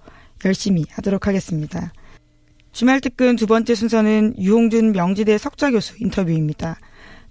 열심히 0.45 0.85
하도록 0.91 1.25
하겠습니다. 1.25 1.91
주말 2.77 3.01
특근 3.01 3.35
두 3.35 3.47
번째 3.47 3.73
순서는 3.73 4.35
유홍준 4.37 4.91
명지대 4.91 5.39
석좌 5.39 5.71
교수 5.71 5.95
인터뷰입니다. 5.97 6.77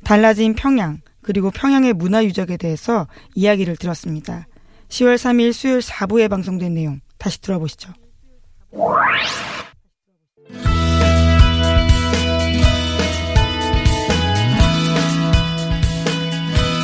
달라진 0.03 0.57
평양, 0.57 1.03
그리고 1.23 1.53
평양의 1.53 1.93
문화 1.93 2.25
유적에 2.25 2.57
대해서 2.57 3.07
이야기를 3.37 3.77
들었습니다. 3.77 4.49
10월 4.89 5.15
3일 5.15 5.53
수요일 5.53 5.79
4부에 5.79 6.29
방송된 6.29 6.75
내용 6.75 7.01
다시 7.17 7.41
들어보시죠. 7.41 7.93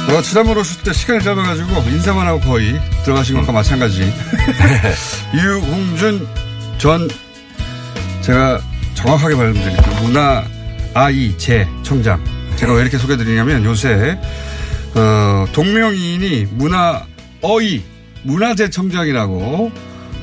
어, 0.09 0.23
지난번 0.23 0.59
오실 0.59 0.85
때 0.85 0.92
시간을 0.92 1.21
잡아가지고 1.21 1.69
인사만 1.90 2.28
하고 2.28 2.38
거의 2.38 2.75
들어가신 3.04 3.35
것과 3.38 3.50
마찬가지. 3.50 4.02
유홍준 5.35 6.28
전 6.78 7.09
제가 8.22 8.60
정확하게 8.94 9.34
말씀드릴게요. 9.34 10.02
문화 10.02 10.44
아이 10.94 11.36
재 11.38 11.66
청장. 11.82 12.22
제가 12.56 12.74
왜 12.74 12.82
이렇게 12.82 12.98
소개드리냐면 12.98 13.64
요새 13.64 14.18
어, 14.94 15.46
동명이인이 15.52 16.48
문화 16.52 17.04
어이 17.40 17.82
문화재 18.22 18.70
청장이라고 18.70 19.72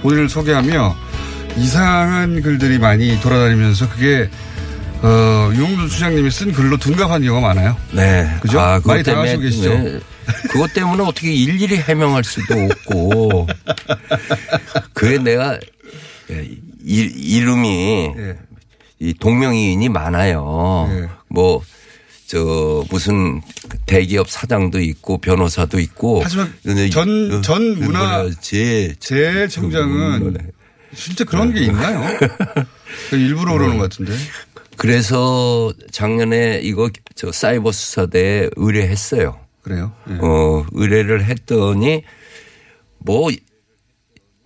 본인을 0.02 0.30
소개하며 0.30 0.96
이상한 1.58 2.42
글들이 2.42 2.80
많이 2.80 3.20
돌아다니면서 3.20 3.90
그게 3.90 4.30
어, 5.02 5.52
유홍준 5.54 5.90
수장님이 5.90 6.30
쓴 6.32 6.52
글로 6.52 6.78
둔갑한 6.78 7.22
경우가 7.24 7.48
많아요. 7.48 7.76
네. 7.92 8.30
그죠? 8.42 8.60
아, 8.60 8.80
많이 8.86 9.04
당하시고 9.04 9.42
계시죠? 9.42 9.70
네. 9.70 10.00
그것 10.50 10.74
때문에 10.74 11.04
어떻게 11.04 11.34
일일이 11.34 11.78
해명할 11.78 12.24
수도 12.24 12.54
없고. 12.54 13.48
그게 14.94 15.18
내가 15.18 15.58
예, 16.30 16.48
이, 16.90 17.02
이름이 17.02 18.14
예. 18.18 18.36
이 19.00 19.14
동명이인이 19.14 19.88
많아요. 19.90 20.88
예. 20.92 21.08
뭐, 21.28 21.62
저, 22.26 22.84
무슨 22.90 23.42
대기업 23.86 24.30
사장도 24.30 24.80
있고 24.82 25.20
변호사도 25.20 25.80
있고. 25.80 26.22
하지만 26.24 26.54
전- 26.92 27.32
어, 27.32 27.42
전 27.42 27.80
문화- 27.80 28.18
뭐냐, 28.24 28.36
제, 28.42 28.96
재 29.00 29.48
청장은 29.48 30.34
네. 30.34 30.40
진짜 30.96 31.24
그런 31.24 31.54
게 31.54 31.62
있나요? 31.62 32.02
일부러 33.14 33.54
그러는 33.54 33.78
것 33.78 33.84
같은데. 33.90 34.14
그래서 34.78 35.72
작년에 35.92 36.60
이거 36.64 36.90
저 37.16 37.32
사이버 37.32 37.72
수사대에 37.72 38.50
의뢰했어요. 38.56 39.40
그래요? 39.62 39.92
예. 40.10 40.18
어, 40.22 40.66
의뢰를 40.72 41.26
했더니 41.26 42.04
뭐 43.00 43.30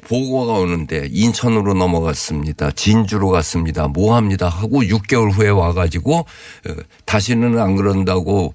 보고가 0.07 0.53
오는데 0.53 1.07
인천으로 1.11 1.73
넘어갔습니다. 1.73 2.71
진주로 2.71 3.29
갔습니다. 3.29 3.87
뭐 3.87 4.15
합니다. 4.15 4.47
하고 4.47 4.81
6개월 4.81 5.31
후에 5.31 5.49
와가지고 5.49 6.17
어, 6.19 6.75
다시는 7.05 7.59
안 7.59 7.75
그런다고 7.75 8.53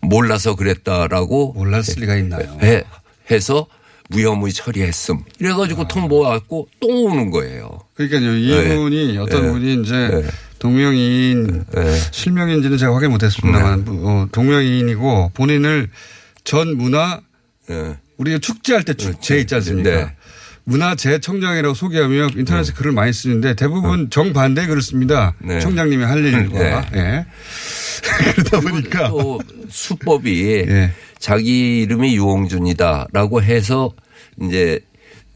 몰라서 0.00 0.54
그랬다라고 0.54 1.54
몰랐을 1.54 1.94
리가 1.98 2.16
있나요? 2.16 2.58
해, 2.62 2.84
해서 3.30 3.66
무혐의 4.08 4.52
처리했음. 4.52 5.20
이래가지고 5.38 5.88
통보 5.88 6.20
왔고 6.20 6.68
또 6.80 6.86
오는 6.88 7.30
거예요. 7.30 7.80
그러니까요. 7.94 8.36
이분이 8.36 9.18
어떤 9.18 9.42
네. 9.42 9.52
분이 9.52 9.82
이제 9.82 10.08
네. 10.08 10.22
동명이인 10.58 11.64
네. 11.74 11.98
실명인지는 12.12 12.76
제가 12.78 12.94
확인 12.94 13.10
못했습니다만 13.10 13.84
어, 13.88 14.26
동명이인이고 14.30 15.32
본인을 15.34 15.90
전 16.44 16.76
문화 16.76 17.20
예. 17.70 17.96
우리가 18.18 18.38
축제할 18.38 18.84
때 18.84 18.94
축제 18.94 19.38
있지 19.38 19.54
않습니까? 19.56 20.12
네. 20.64 20.72
문화 20.72 20.94
재청장이라고 20.94 21.74
소개하며 21.74 22.30
인터넷에 22.36 22.72
글을 22.72 22.92
많이 22.92 23.12
쓰는데 23.12 23.54
대부분 23.54 24.10
정반대 24.10 24.66
글을 24.66 24.80
씁니다. 24.82 25.34
네. 25.40 25.60
청장님이 25.60 26.04
할 26.04 26.24
일과. 26.24 26.86
예. 26.94 27.26
그러다 28.34 28.60
보니까. 28.60 29.08
또 29.08 29.40
수법이 29.68 30.64
예. 30.68 30.90
자기 31.18 31.82
이름이 31.82 32.14
유홍준이다라고 32.16 33.42
해서 33.42 33.92
이제 34.40 34.80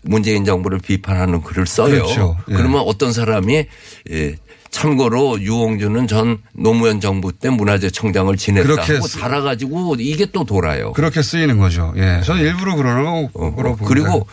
문재인 0.03 0.45
정부를 0.45 0.79
비판하는 0.79 1.43
글을 1.43 1.67
써요. 1.67 1.91
그렇죠. 1.91 2.37
예. 2.51 2.55
그러면 2.55 2.83
어떤 2.87 3.13
사람이 3.13 3.67
예, 4.11 4.35
참고로 4.71 5.41
유홍준은 5.41 6.07
전 6.07 6.39
노무현 6.53 7.01
정부 7.01 7.33
때 7.33 7.51
문화재청장을 7.51 8.37
지냈다 8.37 8.83
쓰- 9.01 9.19
달아가지고 9.19 9.97
이게 9.99 10.27
또 10.27 10.45
돌아요. 10.45 10.93
그렇게 10.93 11.23
쓰이는 11.23 11.59
거죠. 11.59 11.93
예. 11.97 12.21
저는 12.25 12.43
일부러 12.43 12.77
그러는 12.77 13.29
어, 13.35 13.55
거로 13.55 13.77
봅니다. 13.77 13.85
그리고 13.89 14.27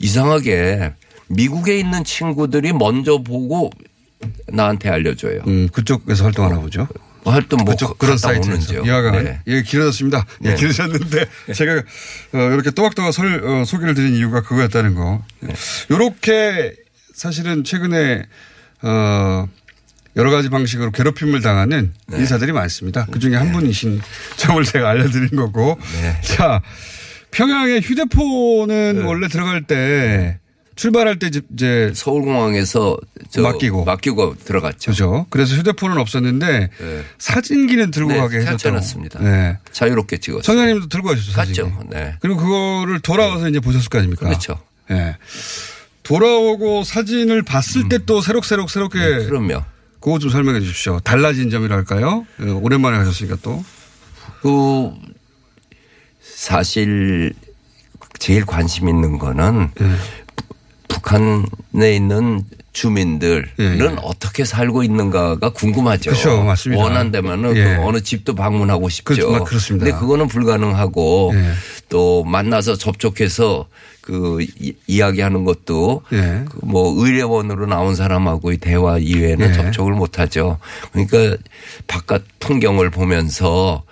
이상하게 0.00 0.94
미국에 1.28 1.78
있는 1.78 2.02
친구들이 2.02 2.72
먼저 2.72 3.18
보고 3.18 3.70
나한테 4.48 4.88
알려줘요. 4.88 5.42
음, 5.46 5.68
그쪽에서 5.72 6.24
활동하나 6.24 6.58
보죠. 6.58 6.88
하여튼 7.24 7.58
뭐 7.58 7.74
그쪽 7.74 7.98
그런 7.98 8.18
오는지요. 8.24 8.82
이화강은 8.84 9.24
네. 9.24 9.40
예 9.46 9.62
길어졌습니다. 9.62 10.26
예, 10.44 10.50
네. 10.50 10.54
길어졌는데 10.56 11.26
제가 11.54 11.72
어, 12.32 12.38
이렇게 12.52 12.70
또박또박 12.70 13.12
설 13.12 13.44
어, 13.44 13.64
소개를 13.64 13.94
드린 13.94 14.14
이유가 14.14 14.42
그거였다는 14.42 14.94
거. 14.94 15.22
이렇게 15.90 16.74
사실은 17.14 17.62
최근에 17.62 18.22
어 18.82 19.46
여러 20.16 20.30
가지 20.30 20.48
방식으로 20.48 20.90
괴롭힘을 20.92 21.42
당하는 21.42 21.92
네. 22.06 22.18
인사들이 22.18 22.52
많습니다. 22.52 23.06
그 23.10 23.18
중에 23.18 23.36
한 23.36 23.52
분이신 23.52 24.00
점을 24.36 24.62
제가 24.64 24.88
알려드린 24.88 25.36
거고. 25.36 25.78
네. 26.00 26.20
자 26.22 26.62
평양에 27.30 27.78
휴대폰은 27.80 29.04
원래 29.04 29.28
들어갈 29.28 29.62
때 29.62 30.38
출발할 30.76 31.18
때 31.18 31.30
이제 31.52 31.92
서울공항에서 31.94 32.96
저 33.30 33.42
맡기고. 33.42 33.84
맡기고 33.84 34.36
들어갔죠. 34.44 34.90
그죠. 34.92 35.26
그래서 35.28 35.54
휴대폰은 35.56 35.98
없었는데 35.98 36.70
네. 36.78 37.04
사진기는 37.18 37.90
들고 37.90 38.12
네, 38.12 38.18
가게 38.18 38.36
해줬다고. 38.36 38.56
펼쳐놨습니다. 38.56 39.20
네. 39.20 39.58
자유롭게 39.72 40.18
찍었어요. 40.18 40.42
성현님도 40.42 40.88
들고 40.88 41.08
가셨죠. 41.08 41.32
사진기. 41.32 41.60
갔죠. 41.60 41.84
네. 41.90 42.14
그리고 42.20 42.38
그거를 42.40 43.00
돌아와서 43.00 43.48
이제 43.48 43.60
보셨을 43.60 43.90
거 43.90 43.98
아닙니까? 43.98 44.26
그렇죠. 44.26 44.58
예. 44.90 45.16
돌아오고 46.02 46.82
사진을 46.84 47.42
봤을 47.42 47.88
때또 47.88 48.20
새록새록 48.22 48.70
새롭게 48.70 48.98
음. 48.98 49.18
네, 49.18 49.26
그럼요. 49.26 49.62
그거 50.00 50.18
좀 50.18 50.30
설명해 50.30 50.60
주십시오. 50.60 50.98
달라진 51.00 51.50
점이랄까요? 51.50 52.26
예, 52.40 52.44
오랜만에 52.50 52.96
가셨으니까 52.96 53.36
또. 53.42 53.62
그 54.40 54.90
사실 56.44 57.34
제일 58.18 58.46
관심 58.46 58.88
있는 58.88 59.18
거는 59.18 59.68
예. 59.78 59.86
북한에 60.88 61.94
있는 61.94 62.44
주민들은 62.72 63.44
예, 63.58 63.64
예. 63.78 63.96
어떻게 64.02 64.46
살고 64.46 64.82
있는가가 64.82 65.50
궁금하죠. 65.50 66.12
그렇죠. 66.12 66.42
맞습니다. 66.42 66.82
원한다면은 66.82 67.56
예. 67.56 67.64
그 67.76 67.82
어느 67.82 68.00
집도 68.00 68.34
방문하고 68.34 68.88
싶죠. 68.88 69.14
그렇- 69.28 69.44
그렇습니다. 69.44 69.84
근데 69.84 69.98
그거는 69.98 70.28
불가능하고 70.28 71.32
예. 71.34 71.50
또 71.90 72.24
만나서 72.24 72.76
접촉해서 72.76 73.66
그 74.00 74.38
이- 74.58 74.72
이야기하는 74.86 75.44
것도 75.44 76.04
예. 76.14 76.44
그 76.48 76.58
뭐 76.62 77.04
의뢰원으로 77.04 77.66
나온 77.66 77.94
사람하고의 77.94 78.56
대화 78.58 78.96
이외에는 78.96 79.46
예. 79.50 79.52
접촉을 79.52 79.92
못 79.92 80.18
하죠. 80.18 80.56
그러니까 80.92 81.36
바깥 81.86 82.22
풍경을 82.38 82.88
보면서 82.88 83.82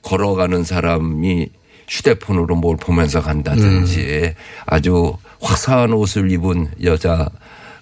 걸어가는 0.00 0.64
사람이 0.64 1.50
휴대폰으로 1.92 2.56
뭘 2.56 2.76
보면서 2.76 3.20
간다든지 3.20 4.00
음. 4.00 4.32
아주 4.64 5.14
화사한 5.40 5.92
옷을 5.92 6.30
입은 6.30 6.68
여자 6.84 7.28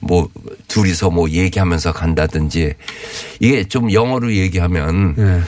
뭐 0.01 0.29
둘이서 0.67 1.11
뭐 1.11 1.31
얘기하면서 1.31 1.93
간다든지 1.93 2.75
이게 3.39 3.65
좀 3.65 3.93
영어로 3.93 4.35
얘기하면 4.35 5.15
예. 5.19 5.41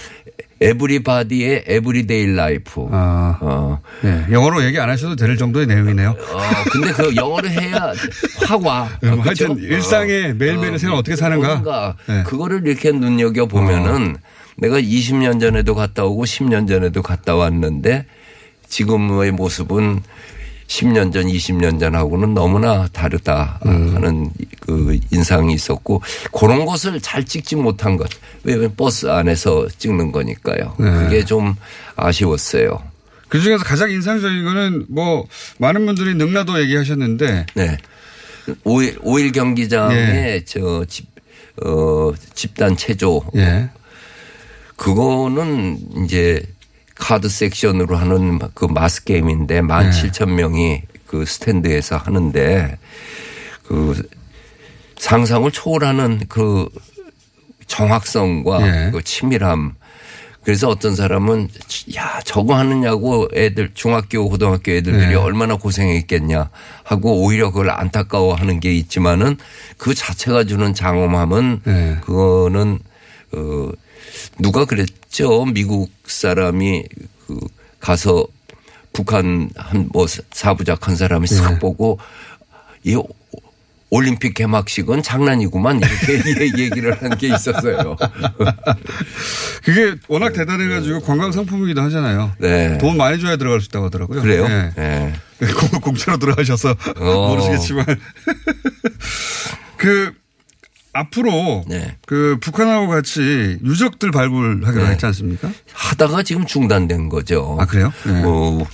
everybody의 0.69 1.65
everyday 1.67 2.37
life. 2.37 2.87
아. 2.93 3.37
어. 3.41 3.81
예. 4.05 4.27
영어로 4.31 4.65
얘기 4.65 4.79
안 4.79 4.91
하셔도 4.91 5.17
될 5.17 5.37
정도의 5.37 5.67
내용이네요. 5.67 6.11
어, 6.11 6.41
근데 6.71 6.93
그 6.93 7.17
영어를 7.17 7.51
해야 7.51 7.93
확 8.47 8.65
와. 8.65 8.89
뭐 9.03 9.23
그렇죠? 9.23 9.47
하여튼 9.47 9.59
일상의 9.59 10.35
매일매일의 10.37 10.79
생활 10.79 10.99
어떻게 10.99 11.17
사는가. 11.17 11.97
예. 12.11 12.23
그거를 12.25 12.65
이렇게 12.65 12.93
눈여겨 12.93 13.47
보면은 13.47 14.19
내가 14.57 14.79
20년 14.79 15.41
전에도 15.41 15.75
갔다 15.75 16.05
오고 16.05 16.25
10년 16.25 16.69
전에도 16.69 17.03
갔다 17.03 17.35
왔는데 17.35 18.07
지금의 18.73 19.33
모습은 19.33 20.03
10년 20.67 21.13
전, 21.13 21.27
20년 21.27 21.79
전하고는 21.79 22.33
너무나 22.33 22.89
다르다 22.89 23.61
음. 23.67 23.95
하는 23.95 24.31
그 24.61 24.99
인상이 25.11 25.53
있었고 25.53 26.01
그런 26.33 26.65
것을 26.65 26.99
잘 27.01 27.23
찍지 27.23 27.57
못한 27.57 27.99
것. 27.99 28.09
왜냐면 28.43 28.75
버스 28.75 29.07
안에서 29.09 29.69
찍는 29.77 30.11
거니까요. 30.13 30.77
네. 30.81 30.91
그게 30.91 31.25
좀 31.25 31.55
아쉬웠어요. 31.97 32.83
그 33.29 33.41
중에서 33.41 33.63
가장 33.63 33.91
인상적인 33.91 34.43
거는 34.43 34.87
뭐 34.89 35.27
많은 35.59 35.85
분들이 35.85 36.15
능라도 36.15 36.59
얘기하셨는데 36.63 37.47
네. 37.55 37.77
오일, 38.65 38.99
오일 39.03 39.33
경기장에 39.33 39.97
예. 39.97 40.43
저 40.47 40.87
집, 40.87 41.07
어, 41.63 42.13
집단 42.35 42.79
체조. 42.79 43.23
예. 43.37 43.69
그거는 44.77 45.79
이제 46.05 46.43
카드 47.03 47.29
섹션으로 47.29 47.97
하는 47.97 48.39
그 48.55 48.65
마스 48.65 49.03
게임인데 49.03 49.61
네. 49.61 49.67
17,000명이 49.67 50.83
그 51.05 51.27
스탠드에서 51.27 51.97
하는데 51.97 52.79
그 53.65 54.01
상상을 54.99 55.51
초월하는 55.51 56.21
그 56.29 56.69
정확성과 57.67 58.87
예. 58.87 58.91
그 58.93 59.03
치밀함 59.03 59.75
그래서 60.45 60.69
어떤 60.69 60.95
사람은 60.95 61.49
야 61.97 62.21
저거 62.25 62.55
하느냐고 62.55 63.27
애들 63.35 63.73
중학교 63.75 64.29
고등학교 64.29 64.71
애들들이 64.71 65.09
네. 65.09 65.15
얼마나 65.15 65.57
고생했겠냐 65.57 66.51
하고 66.85 67.25
오히려 67.25 67.51
그걸 67.51 67.71
안타까워하는 67.71 68.61
게 68.61 68.73
있지만은 68.75 69.37
그 69.77 69.93
자체가 69.93 70.45
주는 70.45 70.73
장엄함은 70.73 71.63
네. 71.65 71.97
그거는 72.01 72.79
어 73.33 73.71
누가 74.39 74.65
그랬죠 74.65 75.45
미국 75.47 75.91
사람이 76.07 76.85
그 77.27 77.39
가서 77.81 78.27
북한 78.93 79.51
한 79.57 79.89
뭐 79.93 80.07
사부작 80.33 80.87
한 80.89 80.97
사람이 80.97 81.27
싹 81.27 81.53
네. 81.55 81.59
보고 81.59 81.99
이 82.85 82.97
올림픽 83.91 84.33
개막식은 84.35 85.03
장난이구만 85.03 85.81
이렇게 85.81 86.39
얘기를 86.65 87.01
한 87.03 87.17
게 87.19 87.29
있었어요. 87.29 87.97
그게 89.65 89.95
워낙 90.09 90.33
대단해가지고 90.33 91.01
관광 91.01 91.31
상품이기도 91.33 91.81
하잖아요. 91.83 92.33
네. 92.39 92.79
돈 92.79 92.97
많이 92.97 93.21
줘야 93.21 93.37
들어갈 93.37 93.61
수 93.61 93.67
있다고 93.69 93.87
하더라고요. 93.87 94.23
그래요? 94.23 94.49
네. 94.49 94.73
네. 94.77 95.13
공- 95.71 95.81
공짜로 95.81 96.19
들어가셔서 96.19 96.75
어. 96.97 97.29
모르시겠지만 97.29 97.85
그 99.77 100.13
앞으로 100.93 101.65
네. 101.69 101.97
그 102.07 102.37
북한하고 102.41 102.89
같이 102.89 103.59
유적들 103.65 104.11
발굴하기로 104.11 104.85
네. 104.85 104.91
했지 104.91 105.07
않습니까? 105.07 105.51
하다가 105.73 106.23
지금 106.23 106.45
중단된 106.45 107.09
거죠. 107.09 107.57
아 107.59 107.67
그래요? 107.67 107.93
네. 108.05 108.21
뭐 108.21 108.67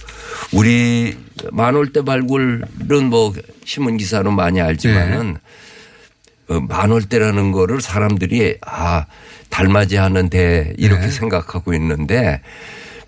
우리 0.52 1.16
만월대 1.52 2.02
발굴은 2.02 2.64
뭐 3.08 3.32
신문 3.64 3.96
기사로 3.96 4.32
많이 4.32 4.60
알지만은 4.60 5.34
네. 5.34 6.54
어, 6.54 6.60
만월대라는 6.60 7.52
거를 7.52 7.80
사람들이 7.80 8.58
아 8.66 9.06
달맞이 9.48 9.96
하는 9.96 10.28
데 10.28 10.72
이렇게 10.76 11.02
네. 11.02 11.10
생각하고 11.10 11.72
있는데 11.74 12.40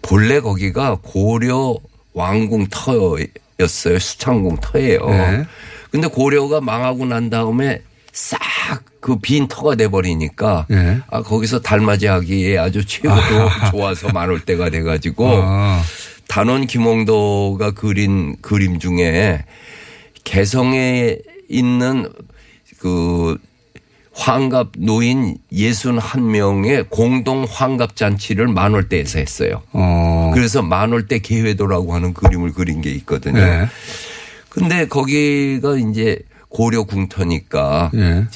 본래 0.02 0.40
거기가 0.40 0.98
고려 1.02 1.76
왕궁 2.12 2.68
터였어요. 2.70 3.98
수창궁 3.98 4.58
터예요. 4.60 5.06
네. 5.08 5.44
근데 5.90 6.06
고려가 6.06 6.60
망하고 6.60 7.06
난 7.06 7.28
다음에 7.30 7.82
싹 8.12 8.38
그 9.00 9.18
빈 9.20 9.48
터가 9.48 9.74
돼 9.74 9.88
버리니까 9.88 10.66
네. 10.68 10.98
아 11.10 11.22
거기서 11.22 11.60
달맞이 11.60 12.06
하기에 12.06 12.58
아주 12.58 12.84
최고로 12.84 13.48
좋아서 13.70 14.08
만월대가 14.12 14.68
돼 14.70 14.82
가지고 14.82 15.26
아, 15.42 15.82
단원 16.28 16.66
김홍도가 16.66 17.72
그린 17.72 18.36
그림 18.42 18.78
중에 18.78 19.44
개성에 20.24 21.16
있는 21.48 22.08
그 22.78 23.38
환갑 24.12 24.72
노인 24.78 25.38
61명의 25.52 26.88
공동 26.90 27.46
환갑 27.48 27.96
잔치를 27.96 28.48
만월대에서 28.48 29.18
했어요. 29.18 29.62
어. 29.72 30.30
그래서 30.34 30.62
만월대 30.62 31.20
계회도라고 31.20 31.94
하는 31.94 32.12
그림을 32.12 32.52
그린 32.52 32.80
게 32.82 32.90
있거든요. 32.90 33.38
네. 33.40 33.66
근데 34.50 34.86
거기가 34.88 35.76
이제 35.76 36.18
고려 36.48 36.82
궁터니까 36.82 37.92
예. 37.94 38.26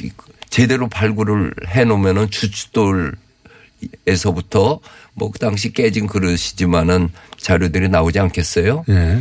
제대로 0.55 0.89
발굴을 0.89 1.53
해 1.67 1.83
놓으면은 1.85 2.31
주춧돌에서부터 2.31 4.79
뭐 5.15 5.31
그 5.33 5.41
당시 5.41 5.73
깨진 5.73 6.07
그릇이지만은 6.07 7.09
자료들이 7.39 7.89
나오지 7.89 8.21
않겠어요? 8.21 8.85
예. 8.89 9.21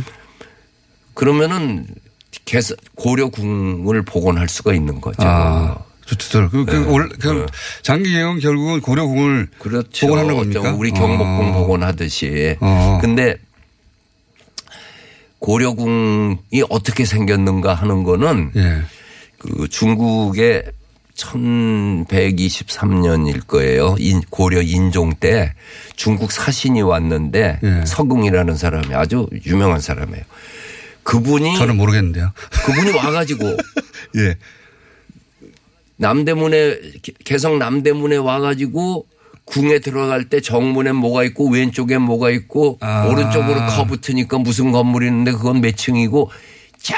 그러면은 1.14 1.88
개서- 2.44 2.76
고려궁을 2.94 4.02
복원할 4.02 4.48
수가 4.48 4.74
있는 4.74 5.00
거죠. 5.00 5.16
아, 5.22 5.76
좋죠. 6.06 6.50
그, 6.50 6.64
그, 6.66 6.70
네. 6.70 6.76
올, 6.86 7.08
그 7.08 7.46
장기 7.82 8.12
계획은 8.12 8.38
결국은 8.38 8.80
고려궁을 8.80 9.48
그렇죠. 9.58 10.06
복원하는 10.06 10.36
겁니까? 10.36 10.72
우리 10.74 10.92
경복궁 10.92 11.48
어. 11.48 11.52
복원하듯이. 11.58 12.56
어. 12.60 12.98
근데 13.00 13.38
고려궁이 15.40 16.62
어떻게 16.70 17.04
생겼는가 17.04 17.74
하는 17.74 18.04
거는 18.04 18.52
예. 18.54 18.82
그 19.38 19.66
중국의 19.68 20.62
1123년일 22.04 23.46
거예요. 23.46 23.94
인- 23.98 24.22
고려 24.30 24.60
인종 24.62 25.14
때 25.14 25.54
중국 25.96 26.32
사신이 26.32 26.82
왔는데 26.82 27.60
예. 27.62 27.84
서궁이라는 27.86 28.56
사람이 28.56 28.94
아주 28.94 29.28
유명한 29.46 29.80
사람이에요. 29.80 30.22
그분이 31.02 31.56
저는 31.56 31.76
모르겠는데요. 31.76 32.32
그분이 32.66 32.90
와가지고 32.96 33.56
예. 34.16 34.36
남대문에 35.96 36.78
개- 37.02 37.12
개성 37.24 37.58
남대문에 37.58 38.16
와가지고 38.16 39.06
궁에 39.44 39.78
들어갈 39.78 40.24
때 40.30 40.40
정문에 40.40 40.92
뭐가 40.92 41.22
있고 41.24 41.48
왼쪽에 41.50 41.98
뭐가 41.98 42.30
있고 42.30 42.78
아. 42.80 43.06
오른쪽으로 43.06 43.66
커 43.66 43.84
붙으니까 43.84 44.38
무슨 44.38 44.72
건물이 44.72 45.06
있는데 45.06 45.32
그건 45.32 45.60
몇 45.60 45.76
층이고 45.76 46.30
쫙 46.84 46.96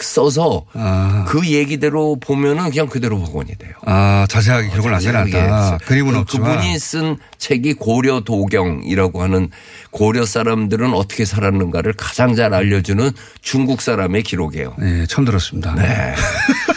써서 0.00 0.64
아. 0.74 1.24
그 1.26 1.44
얘기대로 1.44 2.16
보면은 2.20 2.70
그냥 2.70 2.86
그대로 2.86 3.18
복원이 3.18 3.56
돼요. 3.58 3.72
아, 3.84 4.26
자세하게 4.28 4.70
기록을 4.70 4.92
자세하게 4.92 5.32
남겨놨다. 5.32 5.62
했어요. 5.64 5.78
그림은 5.86 6.12
그- 6.12 6.18
없지만. 6.20 6.50
그분이 6.56 6.78
쓴 6.78 7.16
책이 7.38 7.74
고려 7.74 8.20
도경이라고 8.20 9.20
하는 9.22 9.50
고려 9.90 10.24
사람들은 10.24 10.94
어떻게 10.94 11.24
살았는가를 11.24 11.94
가장 11.94 12.36
잘 12.36 12.54
알려주는 12.54 13.10
중국 13.42 13.82
사람의 13.82 14.22
기록이에요. 14.22 14.76
예, 14.82 15.06
처음 15.08 15.24
들었습니다. 15.24 15.74
네. 15.74 16.14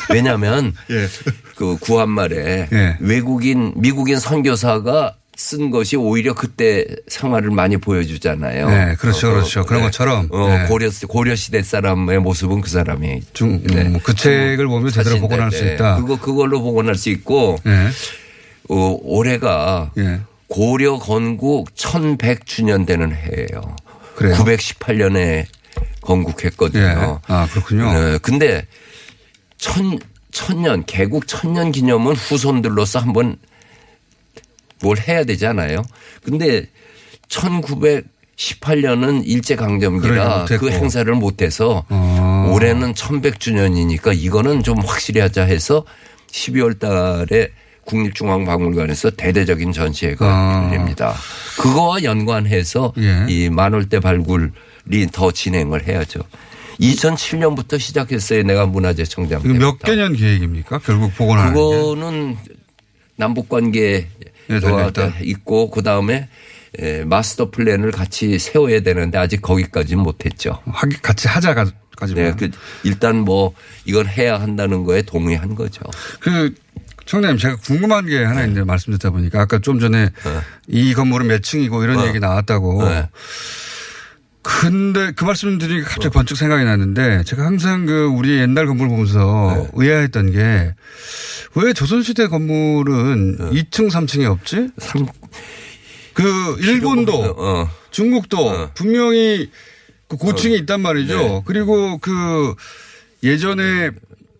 왜냐하면 0.09 0.73
예. 0.89 1.07
그 1.55 1.77
구한말에 1.79 2.69
예. 2.73 2.97
외국인 2.99 3.73
미국인 3.75 4.17
선교사가 4.19 5.13
쓴 5.37 5.71
것이 5.71 5.95
오히려 5.95 6.33
그때 6.33 6.85
생활을 7.07 7.51
많이 7.51 7.77
보여주잖아요. 7.77 8.69
네, 8.69 8.95
그렇죠, 8.99 9.31
그렇죠. 9.31 9.65
그런 9.65 9.81
것처럼. 9.83 10.27
어, 10.31 10.47
네. 10.49 10.65
고려 10.67 10.89
고려 11.07 11.35
시대 11.35 11.63
사람의 11.63 12.19
모습은 12.19 12.61
그 12.61 12.69
사람이 12.69 13.21
중, 13.33 13.61
네. 13.63 13.81
음, 13.83 13.99
그 14.03 14.13
책을 14.13 14.67
보면 14.67 14.89
제대로 14.89 15.05
사실, 15.05 15.21
복원할 15.21 15.49
네, 15.49 15.57
수 15.57 15.63
네. 15.63 15.73
있다. 15.73 15.95
그거 15.97 16.19
그걸로 16.19 16.61
복원할 16.61 16.95
수 16.95 17.09
있고 17.09 17.57
예. 17.65 17.87
어, 18.69 18.97
올해가 19.01 19.91
예. 19.97 20.19
고려 20.47 20.97
건국 20.99 21.73
1100주년 21.75 22.85
되는 22.85 23.13
해예요. 23.13 23.75
그래요? 24.15 24.35
918년에 24.35 25.45
건국했거든요. 26.01 26.83
예. 26.83 27.33
아, 27.33 27.47
그렇군요. 27.49 27.93
네, 27.93 28.17
근데 28.21 28.67
천 29.57 29.97
천년 30.31 30.83
개국 30.85 31.27
천년 31.27 31.71
기념은 31.71 32.15
후손들로서 32.15 32.99
한번 32.99 33.37
뭘 34.81 34.97
해야 34.99 35.23
되잖아요. 35.23 35.83
근데 36.23 36.65
1918년은 37.29 39.23
일제 39.25 39.55
그러니까 39.55 39.89
강점기라 39.89 40.37
못했고. 40.39 40.65
그 40.65 40.71
행사를 40.71 41.13
못 41.13 41.41
해서 41.41 41.85
어. 41.89 42.51
올해는 42.53 42.93
1100주년이니까 42.93 44.17
이거는 44.17 44.63
좀 44.63 44.79
확실히 44.79 45.21
하자 45.21 45.43
해서 45.43 45.85
12월 46.31 46.79
달에 46.79 47.49
국립중앙박물관에서 47.85 49.11
대대적인 49.11 49.71
전시회가 49.71 50.25
아. 50.25 50.69
열립니다. 50.71 51.15
그거와 51.59 52.03
연관해서 52.03 52.93
예. 52.97 53.25
이 53.27 53.49
만월대 53.49 53.99
발굴이 53.99 54.51
더 55.11 55.31
진행을 55.31 55.87
해야죠. 55.87 56.21
2007년부터 56.79 57.79
시작했어요. 57.79 58.43
내가 58.43 58.65
문화재청장 58.65 59.41
몇. 59.43 59.77
개년 59.79 60.13
계획입니까? 60.13 60.79
결국 60.79 61.13
복원하는 61.15 61.53
게. 61.53 61.59
그거는 61.59 62.37
남북 63.15 63.49
관계가 63.49 63.97
예, 63.97 64.07
달려있다. 64.59 65.13
있고 65.21 65.69
그 65.69 65.83
다음에 65.83 66.27
마스터 67.05 67.51
플랜을 67.51 67.91
같이 67.91 68.39
세워야 68.39 68.81
되는데 68.81 69.17
아직 69.17 69.41
거기까지는 69.41 70.03
못했죠. 70.03 70.59
하기 70.65 70.97
같이 71.01 71.27
하자까지만. 71.27 71.75
네, 72.15 72.33
그 72.37 72.49
일단 72.83 73.17
뭐 73.17 73.53
이건 73.85 74.07
해야 74.07 74.39
한다는 74.39 74.83
거에 74.83 75.01
동의한 75.03 75.55
거죠. 75.55 75.81
그 76.19 76.53
청장님 77.05 77.37
제가 77.37 77.57
궁금한 77.57 78.05
게 78.05 78.23
하나 78.23 78.41
있는데 78.41 78.63
말씀 78.63 78.93
듣다 78.93 79.09
보니까 79.09 79.41
아까 79.41 79.59
좀 79.59 79.79
전에 79.79 80.09
이 80.67 80.93
건물은 80.93 81.27
몇 81.27 81.43
층이고 81.43 81.83
이런 81.83 81.99
어. 81.99 82.07
얘기 82.07 82.19
나왔다고. 82.19 82.87
네. 82.87 83.09
근데 84.43 85.11
그 85.11 85.23
말씀 85.23 85.57
드리니까 85.59 85.87
갑자기 85.89 86.13
번쩍 86.13 86.35
생각이 86.37 86.63
났는데 86.65 87.23
제가 87.25 87.45
항상 87.45 87.85
그 87.85 88.05
우리 88.05 88.37
옛날 88.39 88.65
건물 88.65 88.87
보면서 88.89 89.53
네. 89.55 89.69
의아했던 89.73 90.31
게 90.31 90.73
왜 91.53 91.73
조선시대 91.73 92.27
건물은 92.27 93.37
네. 93.37 93.63
2층, 93.63 93.91
3층이 93.91 94.23
없지? 94.25 94.69
삼- 94.77 95.05
그 96.13 96.57
일본도 96.61 97.13
어. 97.37 97.69
중국도 97.91 98.47
어. 98.49 98.71
분명히 98.73 99.49
그 100.07 100.15
고층이 100.15 100.55
있단 100.59 100.79
말이죠. 100.81 101.17
네. 101.17 101.41
그리고 101.45 101.97
그 101.97 102.55
예전에 103.21 103.91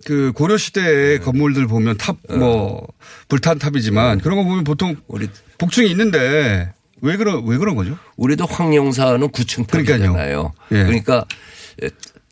그 0.05 0.31
고려 0.33 0.55
시대의 0.57 1.19
네. 1.19 1.23
건물들 1.25 1.67
보면 1.67 1.97
탑 1.97 2.15
뭐 2.29 2.87
불탄 3.27 3.59
탑이지만 3.59 4.19
그런 4.21 4.37
거 4.37 4.43
보면 4.45 4.63
보통 4.63 4.95
우리 5.07 5.27
복층이 5.57 5.89
있는데 5.91 6.71
왜 7.01 7.17
그런 7.17 7.45
왜 7.45 7.57
그런 7.57 7.75
거죠? 7.75 7.97
우리도 8.17 8.45
황룡사는 8.45 9.27
9층 9.29 9.67
그러니까요. 9.67 9.97
탑이잖아요. 9.97 10.51
예. 10.71 10.83
그러니까 10.83 11.25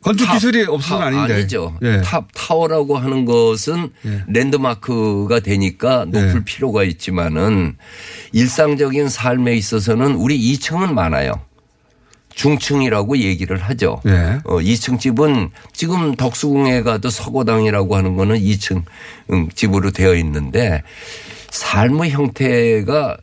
건축 0.01 0.25
탑, 0.25 0.33
기술이 0.33 0.63
없어서는 0.63 1.01
탑 1.01 1.07
아닌데. 1.07 1.33
아니죠. 1.33 1.77
예. 1.81 2.01
탑 2.01 2.27
타워라고 2.33 2.97
하는 2.97 3.25
것은 3.25 3.89
예. 4.05 4.23
랜드마크가 4.27 5.39
되니까 5.41 6.05
높을 6.05 6.35
예. 6.37 6.43
필요가 6.45 6.83
있지만은 6.83 7.75
일상적인 8.31 9.09
삶에 9.09 9.55
있어서는 9.55 10.15
우리 10.15 10.39
2층은 10.53 10.93
많아요. 10.93 11.33
중층이라고 12.33 13.17
얘기를 13.17 13.57
하죠. 13.57 14.01
예. 14.05 14.39
어, 14.45 14.59
2층 14.59 14.97
집은 14.99 15.49
지금 15.73 16.15
덕수궁에 16.15 16.83
가도 16.83 17.09
서고당이라고 17.09 17.97
하는 17.97 18.15
거는 18.15 18.37
2층 18.39 18.83
음, 19.33 19.49
집으로 19.53 19.91
되어 19.91 20.15
있는데 20.15 20.81
삶의 21.49 22.11
형태가 22.11 23.17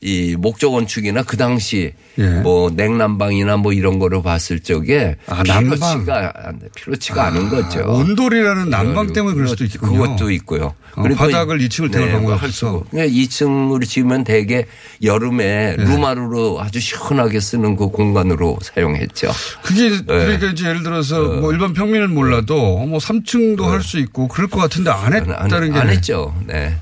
이 0.00 0.36
목적 0.38 0.70
건축이나 0.70 1.24
그 1.24 1.36
당시 1.36 1.92
예. 2.18 2.22
뭐 2.40 2.70
냉난방이나 2.70 3.56
뭐 3.56 3.72
이런 3.72 3.98
거를 3.98 4.22
봤을 4.22 4.60
적에 4.60 5.16
아. 5.26 5.42
필요치가 5.42 6.32
안- 6.36 6.60
필요치가 6.76 7.26
않은 7.26 7.48
거죠. 7.48 7.80
온돌이라는 7.80 8.70
난방 8.70 9.12
때문에 9.12 9.34
그럴 9.34 9.48
수도 9.48 9.64
있군요. 9.64 10.00
그것도 10.02 10.30
있고요. 10.30 10.74
어, 10.94 11.02
바닥을 11.02 11.58
2층을 11.58 11.90
태울 11.92 12.12
방법이 12.12 12.38
할 12.38 12.46
없어서. 12.48 12.78
수가. 12.78 12.90
그러니까 12.92 13.12
2층으로 13.16 13.84
지으면 13.88 14.22
대개 14.22 14.66
여름에 15.02 15.74
네. 15.76 15.84
루마루로 15.84 16.60
아주 16.60 16.78
시원하게 16.78 17.40
쓰는 17.40 17.74
그 17.74 17.88
공간으로 17.88 18.56
사용했죠. 18.62 19.32
그게 19.64 19.90
그러니까 20.06 20.46
이제 20.46 20.68
예를 20.68 20.84
들어서 20.84 21.20
뭐 21.24 21.52
일반 21.52 21.72
평민은 21.72 22.14
몰라도 22.14 22.78
뭐 22.86 23.00
3층도 23.00 23.62
할수 23.62 23.98
있고 23.98 24.28
그럴 24.28 24.48
것 24.48 24.60
같은데 24.60 24.90
안 24.90 25.12
안, 25.12 25.26
했다는 25.28 25.72
게안 25.72 25.88
했죠. 25.88 26.32
네. 26.46 26.76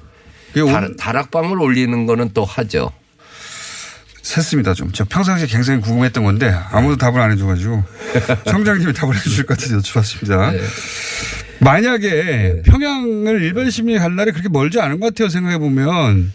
다락방을 0.99 1.59
올리는 1.61 2.05
거는 2.05 2.31
또 2.35 2.45
하죠. 2.45 2.91
샜습니다 4.27 4.75
좀. 4.75 4.91
저 4.93 5.05
평상시에 5.05 5.47
굉장히 5.47 5.81
궁금했던 5.81 6.25
건데 6.25 6.53
아무도 6.73 6.97
답을 6.97 7.21
안 7.21 7.31
해줘가지고 7.31 7.85
청장님이 8.47 8.93
답을 8.93 9.15
해주실 9.15 9.47
것 9.47 9.57
같아서 9.57 9.79
여쭤봤습니다. 9.79 10.53
네. 10.53 10.61
만약에 11.61 12.63
평양을 12.65 13.43
일반 13.43 13.71
시민이 13.71 13.99
갈 13.99 14.15
날이 14.17 14.33
그렇게 14.33 14.49
멀지 14.49 14.81
않은 14.81 14.99
것 14.99 15.07
같아요 15.07 15.29
생각해 15.29 15.59
보면 15.59 16.33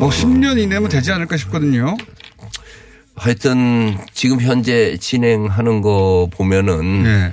뭐 0.00 0.08
10년 0.08 0.58
이내면 0.58 0.88
되지 0.88 1.12
않을까 1.12 1.36
싶거든요. 1.36 1.96
하여튼 3.14 3.98
지금 4.14 4.40
현재 4.40 4.96
진행하는 4.98 5.82
거 5.82 6.30
보면은 6.32 7.04
예. 7.04 7.32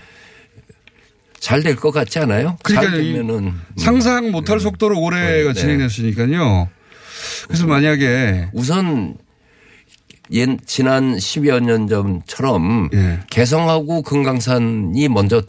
잘될 1.39 1.77
것 1.77 1.91
같지 1.91 2.19
않아요? 2.19 2.57
그러니까 2.63 2.91
잘이 2.91 3.13
되면은 3.13 3.35
음. 3.45 3.61
상상 3.77 4.31
못할 4.31 4.59
속도로 4.59 4.99
올해가 4.99 5.53
네. 5.53 5.59
진행됐으니까요. 5.59 6.67
그래서 7.47 7.65
만약에 7.65 8.49
우선 8.51 9.15
옛 10.31 10.57
지난 10.65 11.15
10여 11.15 11.61
년 11.61 11.87
전처럼 11.87 12.89
예. 12.93 13.19
개성하고 13.29 14.01
금강산이 14.01 15.07
먼저 15.09 15.41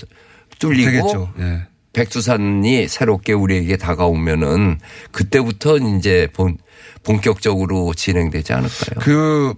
뚫리고. 0.58 1.28
예. 1.40 1.66
백두산이 1.92 2.86
새롭게 2.86 3.32
우리에게 3.32 3.76
다가오면은 3.76 4.78
그때부터 5.10 5.78
이제 5.78 6.28
본 6.32 6.58
본격적으로 7.02 7.92
진행되지 7.94 8.52
않을까요? 8.52 9.00
그 9.00 9.54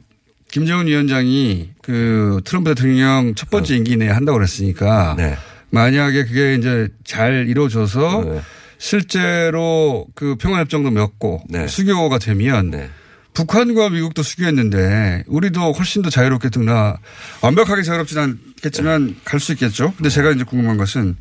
김정은 0.50 0.86
위원장이 0.86 1.70
그 1.82 2.40
트럼프 2.44 2.74
대통령 2.74 3.34
첫 3.34 3.50
번째 3.50 3.76
임기 3.76 3.96
내에 3.96 4.08
한다고 4.08 4.38
그랬으니까 4.38 5.14
네. 5.18 5.36
만약에 5.70 6.24
그게 6.24 6.54
이제 6.54 6.88
잘 7.04 7.46
이루어져서 7.48 8.24
네. 8.24 8.40
실제로 8.78 10.06
그 10.14 10.36
평화협정도 10.36 10.90
맺고 10.90 11.42
네. 11.48 11.66
수교가 11.66 12.18
되면 12.18 12.70
네. 12.70 12.88
북한과 13.34 13.90
미국도 13.90 14.22
수교했는데 14.22 15.24
우리도 15.26 15.72
훨씬 15.72 16.02
더 16.02 16.10
자유롭게 16.10 16.50
등나 16.50 16.96
완벽하게 17.42 17.82
자유롭지는 17.82 18.22
않겠지만 18.56 19.16
갈 19.24 19.40
수 19.40 19.52
있겠죠. 19.52 19.92
근데 19.96 20.08
제가 20.10 20.32
이제 20.32 20.44
궁금한 20.44 20.76
것은 20.76 21.16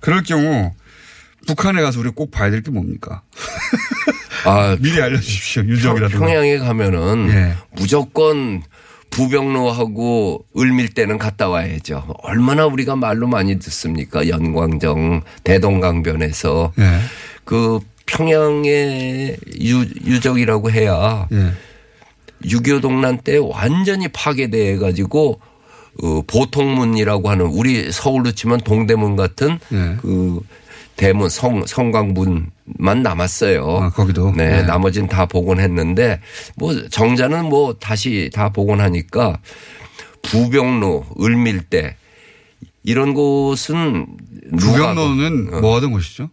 그럴 0.00 0.22
경우 0.22 0.72
북한에 1.46 1.80
가서 1.82 2.00
우리가 2.00 2.14
꼭 2.14 2.30
봐야 2.30 2.50
될 2.50 2.62
게 2.62 2.70
뭡니까? 2.70 3.22
아, 4.44 4.76
미리 4.80 5.00
알려주십시오. 5.00 5.62
유적이라든가. 5.64 6.24
평양에 6.24 6.58
가면은 6.58 7.28
예. 7.30 7.54
무조건 7.76 8.62
부병로하고 9.10 10.44
을밀대는 10.56 11.18
갔다 11.18 11.48
와야죠. 11.48 12.06
얼마나 12.22 12.66
우리가 12.66 12.96
말로 12.96 13.26
많이 13.26 13.58
듣습니까? 13.58 14.28
연광정, 14.28 15.22
대동강변에서 15.44 16.72
예. 16.78 17.00
그 17.44 17.80
평양의 18.10 19.36
유, 19.62 19.78
유적이라고 20.04 20.70
해야 20.70 21.28
예. 21.32 21.52
6.25 22.44 22.82
동란 22.82 23.18
때 23.18 23.36
완전히 23.36 24.08
파괴돼 24.08 24.78
가지고 24.78 25.40
어, 26.02 26.22
보통문이라고 26.26 27.28
하는 27.28 27.46
우리 27.46 27.92
서울로 27.92 28.32
치면 28.32 28.60
동대문 28.60 29.16
같은 29.16 29.58
예. 29.72 29.96
그 30.00 30.40
대문 30.96 31.28
성 31.28 31.64
성광문만 31.66 33.02
남았어요. 33.02 33.64
아, 33.64 33.90
거기도? 33.90 34.32
네, 34.32 34.48
네. 34.50 34.62
나머지는 34.62 35.08
다 35.08 35.26
복원했는데 35.26 36.20
뭐 36.56 36.88
정자는 36.88 37.46
뭐 37.46 37.74
다시 37.74 38.30
다 38.32 38.50
복원하니까 38.50 39.38
부병로, 40.22 41.06
을밀대 41.22 41.96
이런 42.82 43.14
곳은 43.14 44.06
부경로는 44.58 45.54
어, 45.54 45.60
뭐 45.60 45.76
하던 45.76 45.92
곳이죠? 45.92 46.28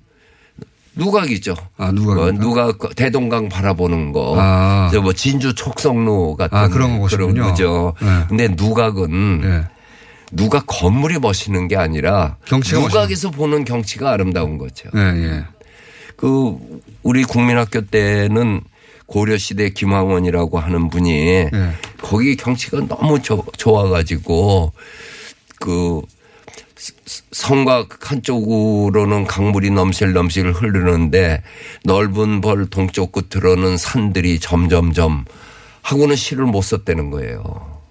누각이죠. 0.97 1.55
아, 1.77 1.91
누각입니까? 1.91 2.23
어, 2.23 2.31
누각 2.31 2.95
대동강 2.95 3.49
바라보는 3.49 4.11
거. 4.11 4.35
아. 4.37 4.89
저뭐 4.91 5.13
진주 5.13 5.53
촉성로 5.55 6.35
같은 6.35 6.57
아, 6.57 6.67
그런 6.67 6.99
곳이군요. 6.99 7.43
거죠. 7.43 7.93
네. 8.01 8.07
근데 8.27 8.47
누각은 8.49 9.41
예. 9.43 9.63
누각 10.31 10.65
건물이 10.67 11.19
멋있는 11.19 11.67
게 11.67 11.77
아니라 11.77 12.37
경치가 12.45 12.79
누각에서 12.81 13.31
보는 13.31 13.63
경치가 13.63 14.11
아름다운 14.11 14.57
거죠. 14.57 14.89
예, 14.95 14.99
예. 14.99 15.43
그 16.17 16.57
우리 17.03 17.23
국민학교 17.23 17.81
때는 17.81 18.61
고려시대 19.05 19.69
김황원이라고 19.69 20.59
하는 20.59 20.89
분이 20.89 21.11
예. 21.11 21.49
거기 22.01 22.35
경치가 22.35 22.79
너무 22.87 23.21
조- 23.21 23.45
좋아가지고 23.55 24.73
그 25.59 26.01
성곽 27.31 28.11
한쪽으로는 28.11 29.25
강물이 29.25 29.71
넘실넘실 29.71 30.51
흐르는데 30.51 31.43
넓은 31.83 32.41
벌 32.41 32.67
동쪽 32.67 33.11
끝으로는 33.11 33.77
산들이 33.77 34.39
점점점 34.39 35.25
하고는 35.81 36.15
시를 36.15 36.45
못 36.45 36.61
썼다는 36.61 37.09
거예요. 37.09 37.81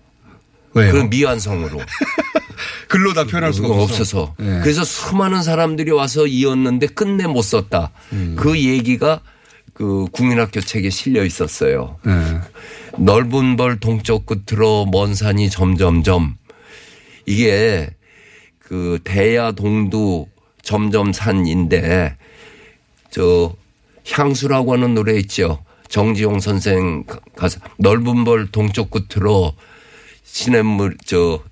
왜요? 0.75 0.93
그 0.93 0.99
미완성으로. 0.99 1.81
글로 2.89 3.13
다 3.13 3.25
표현할 3.25 3.53
수가 3.53 3.69
없어서. 3.69 4.35
예. 4.41 4.61
그래서 4.63 4.85
수많은 4.85 5.43
사람들이 5.43 5.91
와서 5.91 6.27
이었는데 6.27 6.89
끝내 6.89 7.27
못 7.27 7.43
썼다. 7.43 7.91
음. 8.13 8.37
그 8.39 8.59
얘기가 8.59 9.21
그 9.73 10.07
국민학교 10.13 10.61
책에 10.61 10.91
실려 10.91 11.25
있었어요. 11.25 11.99
예. 12.07 12.41
넓은 12.99 13.57
벌 13.57 13.81
동쪽 13.81 14.27
끝으로 14.27 14.87
먼 14.87 15.15
산이 15.15 15.51
점점점 15.51 16.37
이게 17.27 17.91
그 18.67 18.99
대야 19.05 19.53
동두 19.53 20.27
점점 20.63 21.13
산인데 21.13 22.17
저 23.11 23.55
향수라고 24.11 24.73
하는 24.73 24.93
노래 24.95 25.17
있죠. 25.21 25.63
정지용 25.89 26.41
선생 26.41 27.05
가사 27.37 27.61
넓은 27.79 28.25
벌 28.25 28.51
동쪽 28.51 28.91
끝으로 28.91 29.55
시냇물 30.25 30.97
저 31.07 31.43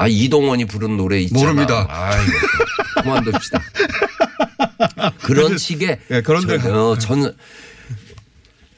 아 0.00 0.06
이동원이 0.06 0.66
부른 0.66 0.96
노래 0.96 1.18
있잖아. 1.22 1.40
모릅니다. 1.42 1.86
아이고 1.88 2.32
그만둡시다. 3.02 3.60
그런 5.22 5.58
식의 5.58 5.98
예, 6.12 6.20
그런 6.22 6.46
데 6.46 6.56
저- 6.60 6.90
어, 6.90 6.98
전 6.98 7.36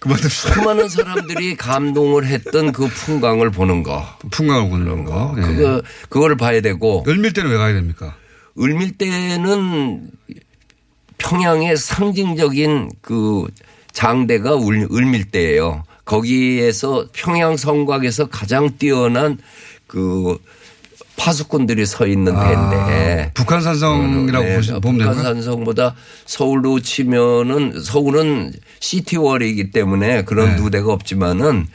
그만둡시다. 0.01 0.55
수많은 0.55 0.89
사람들이 0.89 1.57
감동을 1.57 2.27
했던 2.27 2.73
그 2.73 2.89
풍광을 2.89 3.51
보는 3.51 3.83
거. 3.83 4.05
풍광을 4.31 4.71
보는 4.71 5.05
거. 5.05 5.35
예. 5.39 5.43
그거 5.43 5.83
그거를 6.09 6.37
봐야 6.37 6.61
되고 6.61 7.05
을밀 7.07 7.33
때는 7.33 7.51
왜 7.51 7.57
가야 7.57 7.73
됩니까? 7.75 8.17
을밀대는 8.59 10.11
평양의 11.19 11.77
상징적인 11.77 12.91
그 13.03 13.47
장대가 13.93 14.55
울- 14.55 14.89
을밀대예요. 14.91 15.85
거기에서 16.05 17.07
평양 17.13 17.57
성곽에서 17.57 18.29
가장 18.31 18.77
뛰어난 18.79 19.39
그 19.87 20.39
파수꾼들이 21.21 21.85
서 21.85 22.07
있는 22.07 22.33
데인데 22.33 23.27
아, 23.29 23.31
북한 23.35 23.61
산성이라고 23.61 24.45
네, 24.45 24.57
보시- 24.57 24.73
보면 24.81 24.99
되나? 24.99 25.11
북한산성보다 25.11 25.95
서울로 26.25 26.81
치면은 26.81 27.83
서울은 27.83 28.53
시티월이기 28.81 29.71
때문에 29.71 30.25
그런 30.25 30.57
네. 30.57 30.63
누대가 30.63 30.93
없지만은 30.95 31.67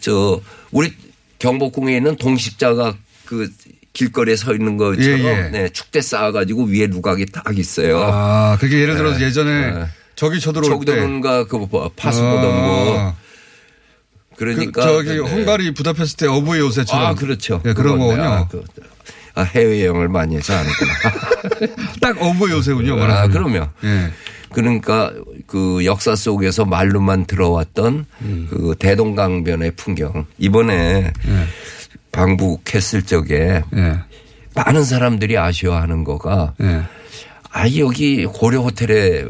저 0.00 0.40
우리 0.70 0.94
경복궁에 1.38 1.96
있는 1.96 2.16
동식자가 2.16 2.94
그 3.26 3.50
길거리에 3.92 4.36
서 4.36 4.54
있는 4.54 4.78
것처럼 4.78 5.20
예, 5.20 5.24
예. 5.24 5.48
네, 5.50 5.68
축대 5.68 6.00
쌓아가지고 6.00 6.64
위에 6.64 6.86
누각이 6.86 7.26
딱 7.26 7.58
있어요. 7.58 8.00
아, 8.02 8.56
그게 8.58 8.80
예를 8.80 8.96
들어서 8.96 9.20
예전에 9.20 9.70
네. 9.70 9.84
적이 10.14 10.40
쳐들어올 10.40 10.64
때. 10.64 10.70
저기도는가 10.92 11.44
그 11.46 11.58
파수 11.94 12.22
보던 12.22 12.42
거 12.42 12.94
아, 12.98 13.14
그 13.14 13.21
그러니까 14.36 14.82
저기 14.82 15.10
네. 15.10 15.18
헝가리 15.18 15.74
부다페스트 15.74 16.26
어부의 16.26 16.60
요새처럼. 16.60 17.06
아 17.06 17.14
그렇죠. 17.14 17.60
예, 17.64 17.72
그런 17.72 17.98
거군요. 17.98 18.22
아, 18.22 18.48
그, 18.48 18.64
아, 19.34 19.42
해외 19.42 19.86
여행을 19.86 20.08
많이 20.08 20.36
해서 20.36 20.54
아는구나. 20.54 20.92
딱 22.00 22.20
어부의 22.20 22.54
요새군요. 22.54 23.02
아. 23.02 23.28
그럼요. 23.28 23.68
예. 23.84 24.10
그러니까 24.52 25.12
그 25.46 25.84
역사 25.84 26.14
속에서 26.14 26.64
말로만 26.64 27.26
들어왔던 27.26 28.06
음. 28.20 28.46
그 28.50 28.74
대동강변의 28.78 29.72
풍경 29.76 30.26
이번에 30.38 31.12
방북했을 32.12 33.02
적에 33.02 33.62
예. 33.74 33.98
많은 34.54 34.84
사람들이 34.84 35.38
아쉬워하는 35.38 36.04
거가 36.04 36.54
예. 36.60 36.82
아 37.50 37.68
여기 37.78 38.26
고려 38.26 38.60
호텔에 38.60 39.24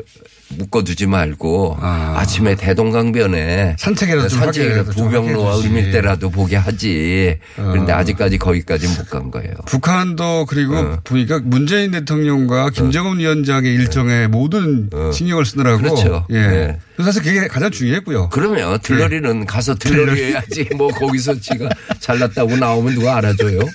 묶어두지 0.58 1.06
말고 1.06 1.78
아. 1.80 2.16
아. 2.18 2.24
침에 2.24 2.54
대동강변에 2.54 3.76
산책이라도 3.78 4.36
하게 4.36 4.76
해주지. 4.76 5.02
을밀대라도 5.02 6.30
보게 6.30 6.56
하지. 6.56 7.38
그런데 7.56 7.92
어. 7.92 7.96
아직까지 7.96 8.38
거기까지 8.38 8.88
못간 8.88 9.30
거예요. 9.30 9.54
북한도 9.66 10.46
그리고 10.46 10.76
어. 10.76 10.98
보니까 11.04 11.40
문재인 11.42 11.90
대통령과 11.92 12.70
김정은 12.70 13.18
위원장의 13.18 13.72
일정에 13.74 14.26
모든 14.26 14.90
신경을 15.12 15.44
쓰느라고. 15.44 15.78
그렇죠. 15.78 16.26
예. 16.30 16.40
네. 16.40 16.78
그래서 16.96 17.12
사실 17.12 17.22
그게 17.22 17.48
가장 17.48 17.70
중요했고요. 17.70 18.28
그러면 18.30 18.78
들러리는 18.80 19.46
가서 19.46 19.74
들러리 19.74 20.22
해야지 20.22 20.68
뭐 20.76 20.88
거기서 20.88 21.40
지가 21.40 21.68
잘났다고 22.00 22.56
나오면 22.56 22.94
누가 22.94 23.16
알아줘요. 23.16 23.60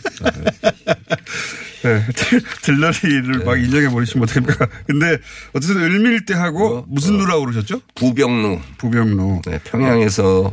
네. 1.83 2.01
들러리를 2.63 3.45
막 3.45 3.57
인정해 3.59 3.89
버리시면 3.89 4.23
어떡합니까. 4.27 4.67
근데 4.87 5.17
어쨌든 5.53 5.83
을밀대하고 5.83 6.85
무슨 6.87 7.17
누라고 7.17 7.45
그러셨죠? 7.45 7.81
부병루 7.95 8.59
부병로. 8.77 9.41
네, 9.45 9.59
평양에서는 9.63 10.51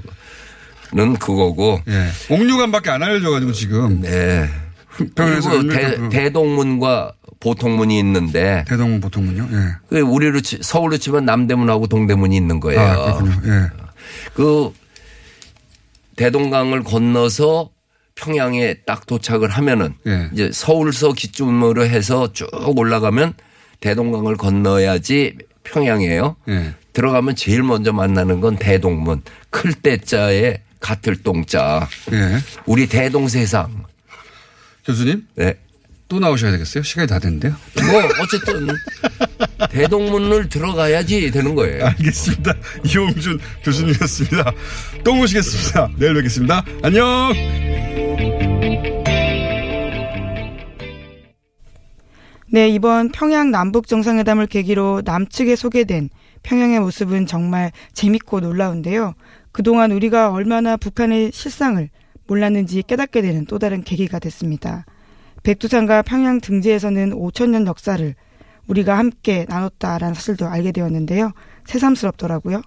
그거고 1.19 1.81
예. 1.89 2.09
옥류관밖에 2.35 2.91
안 2.91 3.03
알려줘가지고 3.03 3.53
지금. 3.53 4.01
네. 4.03 4.49
평양에서 5.17 5.51
그리고 5.63 6.09
대, 6.11 6.31
동문과 6.31 7.13
보통문이 7.41 7.99
있는데 7.99 8.65
대동문 8.69 9.01
보통문요. 9.01 9.49
예. 9.53 9.69
그 9.89 10.01
우리로 10.01 10.41
치- 10.41 10.59
서울로 10.63 10.97
치면 10.97 11.25
남대문하고 11.25 11.89
동대문이 11.89 12.37
있는 12.37 12.61
거예요. 12.61 12.81
아, 12.81 13.19
그렇군요. 13.19 13.53
예. 13.53 13.71
그 14.35 14.73
대동강을 16.17 16.85
건너서 16.85 17.71
평양에 18.15 18.75
딱 18.87 19.07
도착을 19.07 19.49
하면은 19.51 19.95
예. 20.07 20.29
이제 20.33 20.51
서울서 20.53 21.13
기준으로 21.13 21.85
해서 21.85 22.33
쭉 22.33 22.49
올라가면 22.77 23.35
대동강을 23.81 24.37
건너야지 24.37 25.37
평양이에요. 25.65 26.37
예. 26.49 26.75
들어가면 26.93 27.35
제일 27.37 27.63
먼저 27.63 27.93
만나는 27.93 28.41
건 28.41 28.57
대동문. 28.57 29.23
클 29.51 29.73
때자에 29.73 30.59
같을 30.81 31.23
동자. 31.23 31.89
예. 32.13 32.39
우리 32.67 32.87
대동세상. 32.89 33.85
교수님 34.87 35.27
네. 35.35 35.55
또 36.09 36.21
나오셔야 36.21 36.53
되겠어요. 36.53 36.83
시간이 36.83 37.09
다 37.09 37.19
됐는데요. 37.19 37.55
뭐 37.91 38.03
어쨌든 38.23 38.69
대동문을 39.71 40.49
들어가야지 40.49 41.31
되는 41.31 41.55
거예요. 41.55 41.87
알겠습니다. 41.87 42.55
이용준 42.85 43.41
교수님이었습니다. 43.65 44.53
또 45.03 45.15
모시겠습니다. 45.15 45.91
내일 45.99 46.15
뵙겠습니다. 46.15 46.65
안녕! 46.83 47.33
네, 52.53 52.69
이번 52.69 53.09
평양 53.11 53.51
남북 53.51 53.89
정상회담을 53.89 54.47
계기로 54.47 55.03
남측에 55.05 55.57
소개된 55.57 56.09
평양의 56.45 56.79
모습은 56.81 57.27
정말 57.27 57.73
재밌고 57.95 58.41
놀라운데요. 58.41 59.15
그동안 59.51 59.91
우리가 59.91 60.31
얼마나 60.31 60.77
북한의 60.77 61.33
실상을 61.33 61.89
몰랐는지 62.27 62.83
깨닫게 62.87 63.23
되는 63.23 63.45
또 63.47 63.59
다른 63.59 63.83
계기가 63.83 64.19
됐습니다. 64.19 64.85
백두산과 65.45 66.03
평양 66.03 66.41
등지에서는 66.41 67.11
5천년 67.11 67.67
역사를 67.67 68.15
우리가 68.67 68.99
함께 68.99 69.45
나눴다라는 69.49 70.15
사실도 70.15 70.47
알게 70.47 70.73
되었는데요. 70.73 71.33
새삼스럽더라고요. 71.67 72.63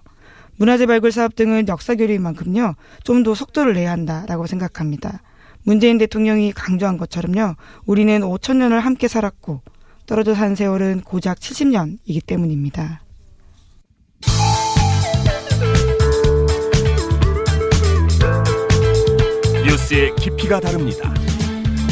문화재 0.56 0.86
발굴 0.86 1.12
사업 1.12 1.36
등은 1.36 1.68
역사 1.68 1.94
교류인 1.94 2.22
만큼요. 2.22 2.74
좀 3.04 3.22
더 3.24 3.34
속도를 3.34 3.74
내야 3.74 3.90
한다라고 3.92 4.46
생각합니다. 4.46 5.22
문재인 5.64 5.98
대통령이 5.98 6.52
강조한 6.52 6.96
것처럼요. 6.96 7.56
우리는 7.84 8.20
5천 8.20 8.56
년을 8.56 8.80
함께 8.80 9.08
살았고 9.08 9.60
떨어져 10.06 10.34
산 10.34 10.54
세월은 10.54 11.02
고작 11.02 11.38
70년이기 11.38 12.24
때문입니다. 12.24 13.02
뉴스의 19.66 20.14
깊이가 20.16 20.60
다릅니다. 20.60 21.12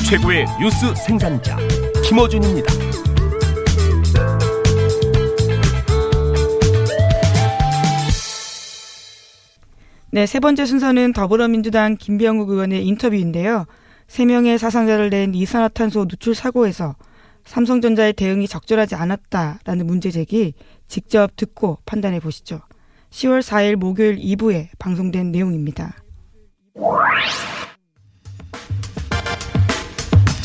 최고의 0.08 0.46
뉴스 0.60 0.94
생산자 0.94 1.56
김어준입니다. 2.04 2.72
네, 10.12 10.26
세 10.26 10.38
번째 10.38 10.64
순서는 10.64 11.12
더불어민주당 11.12 11.96
김병욱 11.96 12.50
의원의 12.50 12.86
인터뷰인데요. 12.86 13.66
세 14.06 14.24
명의 14.24 14.58
사상자를 14.58 15.10
낸 15.10 15.34
이산화탄소 15.34 16.06
누출 16.08 16.36
사고에서 16.36 16.94
삼성전자의 17.44 18.12
대응이 18.12 18.46
적절하지 18.46 18.94
않았다라는 18.94 19.86
문제 19.86 20.12
제기 20.12 20.54
직접 20.86 21.34
듣고 21.34 21.78
판단해 21.84 22.20
보시죠. 22.20 22.60
10월 23.10 23.40
4일 23.40 23.74
목요일 23.74 24.18
2부에 24.18 24.68
방송된 24.78 25.32
내용입니다. 25.32 25.96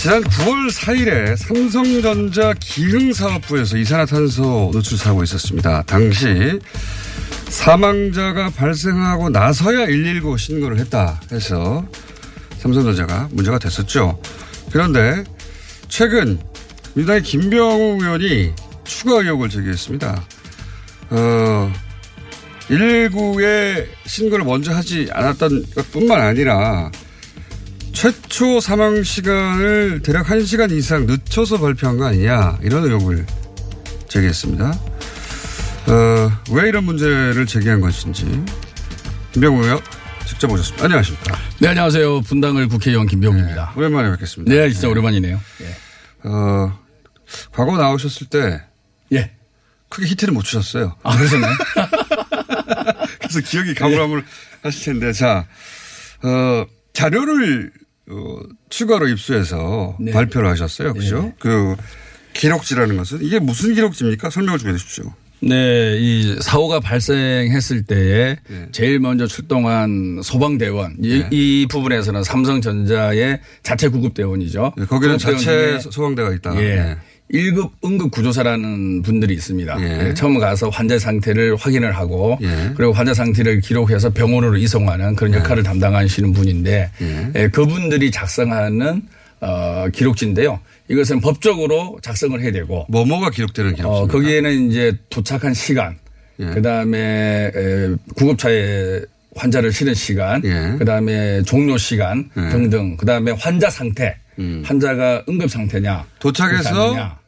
지난 0.01 0.23
9월 0.23 0.71
4일에 0.71 1.35
삼성전자 1.35 2.55
기흥사업부에서 2.59 3.77
이산화탄소 3.77 4.71
노출 4.73 4.97
사고가 4.97 5.23
있었습니다. 5.25 5.83
당시 5.83 6.59
사망자가 7.49 8.49
발생하고 8.49 9.29
나서야 9.29 9.85
119 9.85 10.39
신고를 10.39 10.79
했다 10.79 11.21
해서 11.31 11.85
삼성전자가 12.57 13.29
문제가 13.31 13.59
됐었죠. 13.59 14.19
그런데 14.71 15.23
최근 15.87 16.39
민주당의 16.95 17.21
김병우 17.21 18.01
의원이 18.01 18.55
추가 18.83 19.19
의혹을 19.19 19.49
제기했습니다. 19.49 20.25
어, 21.11 21.73
119에 22.69 23.85
신고를 24.07 24.45
먼저 24.45 24.73
하지 24.73 25.09
않았던 25.11 25.65
것 25.75 25.91
뿐만 25.91 26.21
아니라 26.21 26.89
최초 27.93 28.59
사망 28.59 29.03
시간을 29.03 30.01
대략 30.01 30.27
1시간 30.27 30.71
이상 30.71 31.05
늦춰서 31.05 31.59
발표한 31.59 31.97
거 31.97 32.05
아니냐 32.05 32.59
이런 32.61 32.83
의혹을 32.85 33.25
제기했습니다. 34.07 34.69
어, 35.87 36.31
왜 36.51 36.69
이런 36.69 36.83
문제를 36.85 37.45
제기한 37.45 37.81
것인지 37.81 38.43
김병우 39.33 39.63
의원 39.63 39.81
직접 40.25 40.49
오셨습니다. 40.51 40.85
안녕하십니까. 40.85 41.37
네, 41.59 41.67
안녕하세요. 41.69 42.21
분당을 42.21 42.67
국회의원 42.69 43.07
김병우입니다. 43.07 43.73
오랜만에 43.75 44.11
뵙겠습니다. 44.11 44.53
네, 44.53 44.69
진짜 44.71 44.87
오랜만이네요. 44.87 45.39
어, 46.23 46.79
과거 47.51 47.77
나오셨을 47.77 48.27
때 48.27 48.61
예. 49.13 49.31
크게 49.89 50.07
히트를 50.07 50.33
못 50.33 50.43
주셨어요. 50.43 50.95
아, 51.03 51.17
그러셨나요? 51.17 51.53
그래서 53.19 53.41
기억이 53.41 53.73
가물가물 53.73 54.23
하실 54.63 54.93
텐데, 54.93 55.11
자, 55.11 55.45
어, 56.23 56.65
자료를, 56.93 57.71
어, 58.09 58.39
추가로 58.69 59.07
입수해서 59.07 59.95
네. 59.99 60.11
발표를 60.11 60.49
하셨어요. 60.49 60.93
그죠? 60.93 61.21
네. 61.23 61.33
그, 61.39 61.75
기록지라는 62.33 62.97
것은 62.97 63.19
이게 63.21 63.39
무슨 63.39 63.73
기록지입니까? 63.73 64.29
설명을 64.29 64.59
좀 64.59 64.69
해 64.69 64.73
주십시오. 64.77 65.13
네, 65.43 65.97
이 65.99 66.35
사고가 66.39 66.79
발생했을 66.79 67.83
때에 67.83 68.37
네. 68.47 68.67
제일 68.71 68.99
먼저 68.99 69.25
출동한 69.25 70.21
소방대원. 70.23 70.97
이, 71.01 71.19
네. 71.19 71.27
이 71.31 71.67
부분에서는 71.69 72.23
삼성전자의 72.23 73.39
자체 73.63 73.87
구급대원이죠. 73.87 74.73
네, 74.77 74.85
거기는 74.85 75.17
구급대원 75.17 75.79
자체 75.79 75.89
소방대가 75.89 76.31
있다. 76.33 76.61
예. 76.61 76.97
네. 77.31 77.39
1급 77.39 77.71
응급구조사라는 77.83 79.01
분들이 79.01 79.33
있습니다. 79.33 79.77
예. 79.79 80.07
예, 80.09 80.13
처음 80.13 80.37
가서 80.39 80.69
환자 80.69 80.99
상태를 80.99 81.55
확인을 81.55 81.91
하고 81.93 82.37
예. 82.41 82.71
그리고 82.75 82.91
환자 82.93 83.13
상태를 83.13 83.61
기록해서 83.61 84.09
병원으로 84.11 84.57
이송하는 84.57 85.15
그런 85.15 85.33
역할을 85.33 85.63
담당하시는 85.63 86.33
분인데 86.33 86.91
예. 87.01 87.31
예, 87.35 87.47
그분들이 87.47 88.11
작성하는 88.11 89.03
어, 89.39 89.87
기록지인데요. 89.91 90.59
이것은 90.87 91.19
법적으로 91.19 91.97
작성을 92.01 92.39
해야 92.39 92.51
되고 92.51 92.85
뭐뭐가 92.89 93.31
기록되는 93.31 93.75
기록지입니까? 93.75 94.03
어, 94.03 94.07
거기에는 94.07 94.69
이제 94.69 94.95
도착한 95.09 95.53
시간, 95.53 95.97
예. 96.39 96.45
그 96.45 96.61
다음에 96.61 97.51
구급차에 98.15 99.01
환자를 99.35 99.71
실은 99.71 99.93
시간, 99.93 100.43
예. 100.43 100.75
그 100.77 100.85
다음에 100.85 101.41
종료 101.43 101.77
시간 101.77 102.29
예. 102.37 102.49
등등, 102.49 102.97
그 102.97 103.05
다음에 103.05 103.31
환자 103.31 103.69
상태, 103.69 104.15
음. 104.37 104.61
환자가 104.65 105.23
응급 105.27 105.49
상태냐, 105.49 106.05
도착해서. 106.19 107.20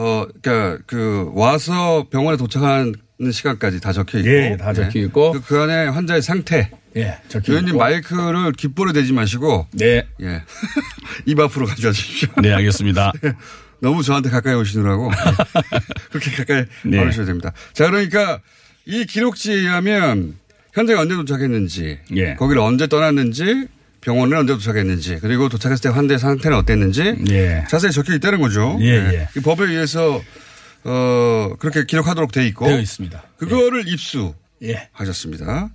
어, 0.00 0.26
그니까 0.26 0.78
그 0.86 1.30
와서 1.34 2.06
병원에 2.10 2.38
도착하는 2.38 2.94
시간까지 3.30 3.80
다 3.80 3.92
적혀 3.92 4.18
있고. 4.20 4.30
예, 4.30 4.56
다 4.56 4.72
적혀 4.72 4.98
있고. 5.00 5.32
그, 5.32 5.42
그 5.42 5.60
안에 5.60 5.88
환자의 5.88 6.22
상태. 6.22 6.70
예, 6.96 7.18
적혀 7.28 7.52
의원님 7.52 7.74
있고. 7.74 7.78
마이크를 7.78 8.52
귓볼에 8.52 8.94
대지 8.94 9.12
마시고. 9.12 9.66
네, 9.72 10.06
예. 10.22 10.42
입 11.26 11.38
앞으로 11.38 11.66
가져와 11.66 11.92
주십시오. 11.92 12.30
네, 12.40 12.50
알겠습니다. 12.54 13.12
너무 13.80 14.02
저한테 14.02 14.30
가까이 14.30 14.54
오시느라고. 14.54 15.10
그렇게 16.10 16.30
가까이 16.30 16.64
네. 16.84 16.98
와주셔야 16.98 17.26
됩니다. 17.26 17.52
자, 17.74 17.86
그러니까 17.90 18.40
이 18.86 19.04
기록지에 19.04 19.54
의하면 19.54 20.36
현장에 20.72 20.98
언제 20.98 21.14
도착했는지. 21.14 21.98
예. 22.16 22.34
거기를 22.36 22.62
언제 22.62 22.86
떠났는지. 22.86 23.68
병원을 24.00 24.36
언제 24.36 24.52
도착했는지. 24.54 25.18
그리고 25.20 25.48
도착했을 25.48 25.82
때 25.82 25.88
환자의 25.88 26.18
상태는 26.18 26.56
어땠는지. 26.56 27.16
예. 27.30 27.64
자세히 27.68 27.92
적혀 27.92 28.14
있다는 28.14 28.40
거죠. 28.40 28.78
예, 28.80 28.86
예. 28.86 29.28
이 29.36 29.40
법에 29.40 29.64
의해서 29.64 30.20
어, 30.84 31.50
그렇게 31.58 31.84
기록하도록 31.84 32.32
돼 32.32 32.46
있고. 32.48 32.66
되어 32.66 32.78
있습니다. 32.78 33.22
그거를 33.36 33.84
입수하셨습니다. 33.88 35.70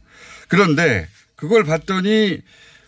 그런데 0.47 1.07
그걸 1.35 1.63
봤더니 1.63 2.39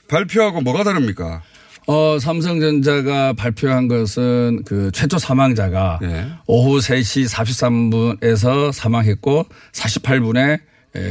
발표하고 0.08 0.62
뭐가 0.62 0.84
다릅니까? 0.84 1.44
어, 1.88 2.18
삼성전자가 2.20 3.34
발표한 3.34 3.88
것은 3.88 4.64
그 4.66 4.92
최초 4.94 5.18
사망자가 5.18 6.00
예. 6.04 6.28
오후 6.46 6.80
3시 6.80 7.30
43분에서 7.30 8.74
사망했고 8.74 9.46
48분에 9.72 10.60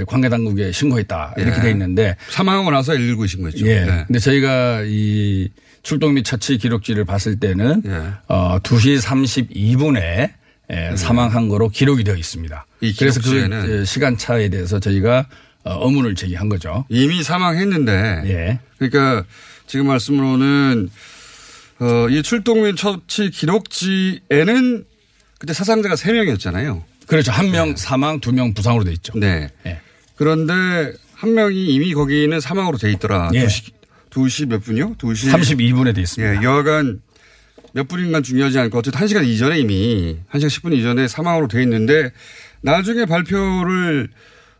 관계 0.07 0.29
당국에 0.29 0.73
신고했다. 0.73 1.35
이렇게 1.37 1.59
예. 1.59 1.63
돼 1.63 1.71
있는데 1.71 2.17
사망하고 2.31 2.71
나서 2.71 2.93
119 2.93 3.27
신고했죠. 3.27 3.67
예. 3.67 3.85
네. 3.85 4.05
근데 4.07 4.19
저희가 4.19 4.83
이 4.87 5.49
출동 5.83 6.15
및 6.15 6.25
처치 6.25 6.59
기록지를 6.59 7.05
봤을 7.05 7.39
때는 7.39 7.83
예. 7.87 8.03
어, 8.29 8.59
2시 8.61 9.01
32분에 9.01 10.31
사망한 10.97 11.49
거로 11.49 11.69
기록이 11.69 12.05
되어 12.05 12.17
있습니다. 12.17 12.67
이 12.81 12.95
그래서 12.95 13.21
그 13.21 13.81
예, 13.81 13.85
시간 13.85 14.17
차에 14.17 14.49
대해서 14.49 14.81
저희가 14.81 15.27
어, 15.65 15.87
의문을 15.87 16.15
제기한 16.15 16.49
거죠. 16.49 16.85
이미 16.89 17.23
사망했는데. 17.23 18.23
예. 18.27 18.61
그러니까 18.79 19.25
지금 19.67 19.89
말씀으로는 19.89 20.89
어, 21.81 22.09
이 22.09 22.23
출동 22.23 22.63
및 22.63 22.77
처치 22.77 23.31
기록지에는 23.31 24.85
그때 25.39 25.53
사상자가 25.53 25.95
3명이었잖아요. 25.97 26.83
그렇죠. 27.07 27.33
한 27.33 27.51
명 27.51 27.77
사망, 27.77 28.21
두 28.21 28.33
명 28.33 28.53
부상으로 28.55 28.85
돼 28.85 28.93
있죠. 28.93 29.13
네. 29.19 29.49
예. 29.67 29.81
그런데 30.17 30.55
한 31.15 31.35
명이 31.35 31.67
이미 31.75 31.95
거기는 31.95 32.39
사망으로 32.41 32.79
돼 32.79 32.91
있더라. 32.93 33.31
예. 33.35 33.47
2시, 33.47 33.71
2시 34.11 34.47
몇 34.49 34.63
분이요? 34.65 34.95
2시. 34.95 35.31
32분에 35.33 35.95
돼 35.95 36.01
있습니다. 36.03 36.41
예, 36.41 36.45
여하간 36.45 37.01
몇 37.73 37.89
분인간 37.89 38.23
중요하지 38.23 38.59
않고 38.59 38.79
어쨌든 38.79 39.01
1시간 39.01 39.27
이전에 39.27 39.59
이미 39.59 40.17
1시간 40.33 40.47
10분 40.47 40.73
이전에 40.75 41.09
사망으로 41.09 41.49
돼 41.49 41.63
있는데 41.63 42.11
나중에 42.63 43.05
발표를 43.05 44.09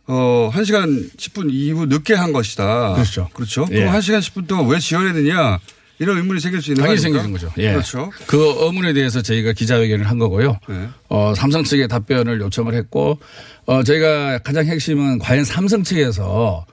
어, 0.07 0.51
1시간 0.53 1.09
10분 1.17 1.49
이후 1.51 1.85
늦게 1.87 2.13
한 2.13 2.31
것이다. 2.31 2.93
그렇죠. 2.93 3.29
그렇죠. 3.33 3.67
예. 3.71 3.79
그럼 3.79 3.93
1시간 3.95 4.19
10분 4.19 4.47
동안 4.47 4.67
왜 4.67 4.79
지연했느냐 4.79 5.59
이런 5.99 6.17
의문이 6.17 6.39
생길 6.39 6.61
수 6.61 6.71
있는 6.71 6.83
당연히? 6.83 7.01
생기는 7.01 7.31
거죠. 7.31 7.51
예. 7.57 7.71
그렇죠. 7.71 8.11
그 8.27 8.55
의문에 8.59 8.93
대해서 8.93 9.21
저희가 9.21 9.53
기자회견을 9.53 10.07
한 10.09 10.19
거고요. 10.19 10.59
네. 10.69 10.87
어, 11.09 11.33
삼성 11.35 11.63
측에 11.63 11.87
답변을 11.87 12.39
요청을 12.41 12.75
했고, 12.75 13.19
어, 13.65 13.83
저희가 13.83 14.39
가장 14.39 14.65
핵심은 14.65 15.19
과연 15.19 15.43
삼성 15.43 15.83
측에서 15.83 16.65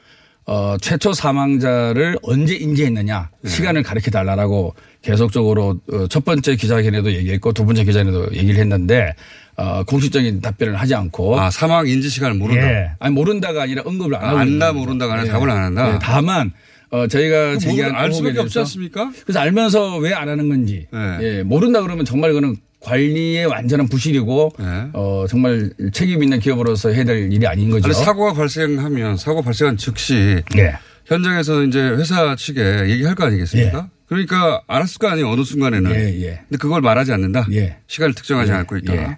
어, 0.46 0.76
최초 0.78 1.14
사망자를 1.14 2.18
언제 2.22 2.54
인지했느냐 2.54 3.30
네. 3.40 3.50
시간을 3.50 3.82
가르쳐 3.82 4.10
달라라고 4.10 4.74
계속적으로 5.00 5.80
어, 5.90 6.06
첫 6.08 6.24
번째 6.24 6.54
기자회견에도 6.56 7.12
얘기했고 7.14 7.52
두 7.54 7.64
번째 7.64 7.84
기자회견에도 7.84 8.36
얘기를 8.36 8.60
했는데 8.60 9.14
어, 9.56 9.84
공식적인 9.84 10.42
답변을 10.42 10.76
하지 10.76 10.94
않고 10.94 11.40
아, 11.40 11.50
사망 11.50 11.88
인지 11.88 12.10
시간을 12.10 12.36
모른다. 12.36 12.70
예. 12.70 12.90
아니 12.98 13.14
모른다가 13.14 13.62
아니라 13.62 13.84
언급을 13.86 14.16
안 14.16 14.36
안다 14.36 14.72
거죠. 14.72 14.80
모른다가 14.80 15.14
아니라 15.14 15.28
예. 15.28 15.32
답을 15.32 15.50
안 15.50 15.62
한다. 15.62 15.94
예, 15.94 15.98
다만 16.02 16.52
어, 16.94 17.08
저희가 17.08 17.58
제기한 17.58 17.92
알 17.96 18.12
수밖에 18.12 18.38
없지 18.38 18.56
않습니까? 18.60 19.10
그래서 19.24 19.40
알면서 19.40 19.96
왜 19.98 20.14
안 20.14 20.28
하는 20.28 20.48
건지 20.48 20.86
네. 20.92 21.18
예, 21.22 21.42
모른다 21.42 21.82
그러면 21.82 22.04
정말 22.04 22.30
그거는 22.30 22.56
관리의 22.78 23.46
완전한 23.46 23.88
부실이고 23.88 24.52
네. 24.60 24.64
어, 24.92 25.24
정말 25.28 25.70
책임 25.92 26.22
있는 26.22 26.38
기업으로서 26.38 26.90
해야 26.90 27.02
될 27.02 27.32
일이 27.32 27.44
아닌 27.48 27.68
거죠. 27.70 27.86
아니, 27.86 27.94
사고가 27.94 28.32
발생하면 28.34 29.16
사고 29.16 29.42
발생한 29.42 29.76
즉시 29.76 30.40
예. 30.56 30.74
현장에서 31.06 31.64
이제 31.64 31.80
회사 31.80 32.36
측에 32.36 32.88
얘기할 32.90 33.16
거 33.16 33.24
아니겠습니까? 33.24 33.88
그러니까 34.06 34.62
알았을 34.68 34.98
거 34.98 35.08
아니에요. 35.08 35.28
어느 35.30 35.42
순간에는. 35.42 35.90
예, 35.96 36.22
예. 36.22 36.40
근데 36.48 36.58
그걸 36.58 36.80
말하지 36.80 37.10
않는다. 37.12 37.46
예. 37.52 37.78
시간을 37.88 38.14
특정하지 38.14 38.52
예, 38.52 38.56
않고 38.56 38.76
있다. 38.76 38.94
예. 38.94 39.16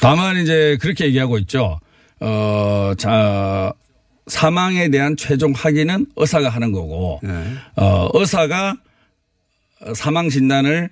다만 0.00 0.38
이제 0.38 0.78
그렇게 0.80 1.04
얘기하고 1.06 1.36
있죠. 1.38 1.80
어, 2.20 2.92
자, 2.96 3.72
사망에 4.28 4.88
대한 4.90 5.16
최종 5.16 5.52
확인은 5.52 6.06
의사가 6.16 6.48
하는 6.48 6.72
거고, 6.72 7.20
예. 7.24 7.82
어, 7.82 8.08
의사가 8.14 8.76
사망 9.94 10.28
진단을 10.28 10.90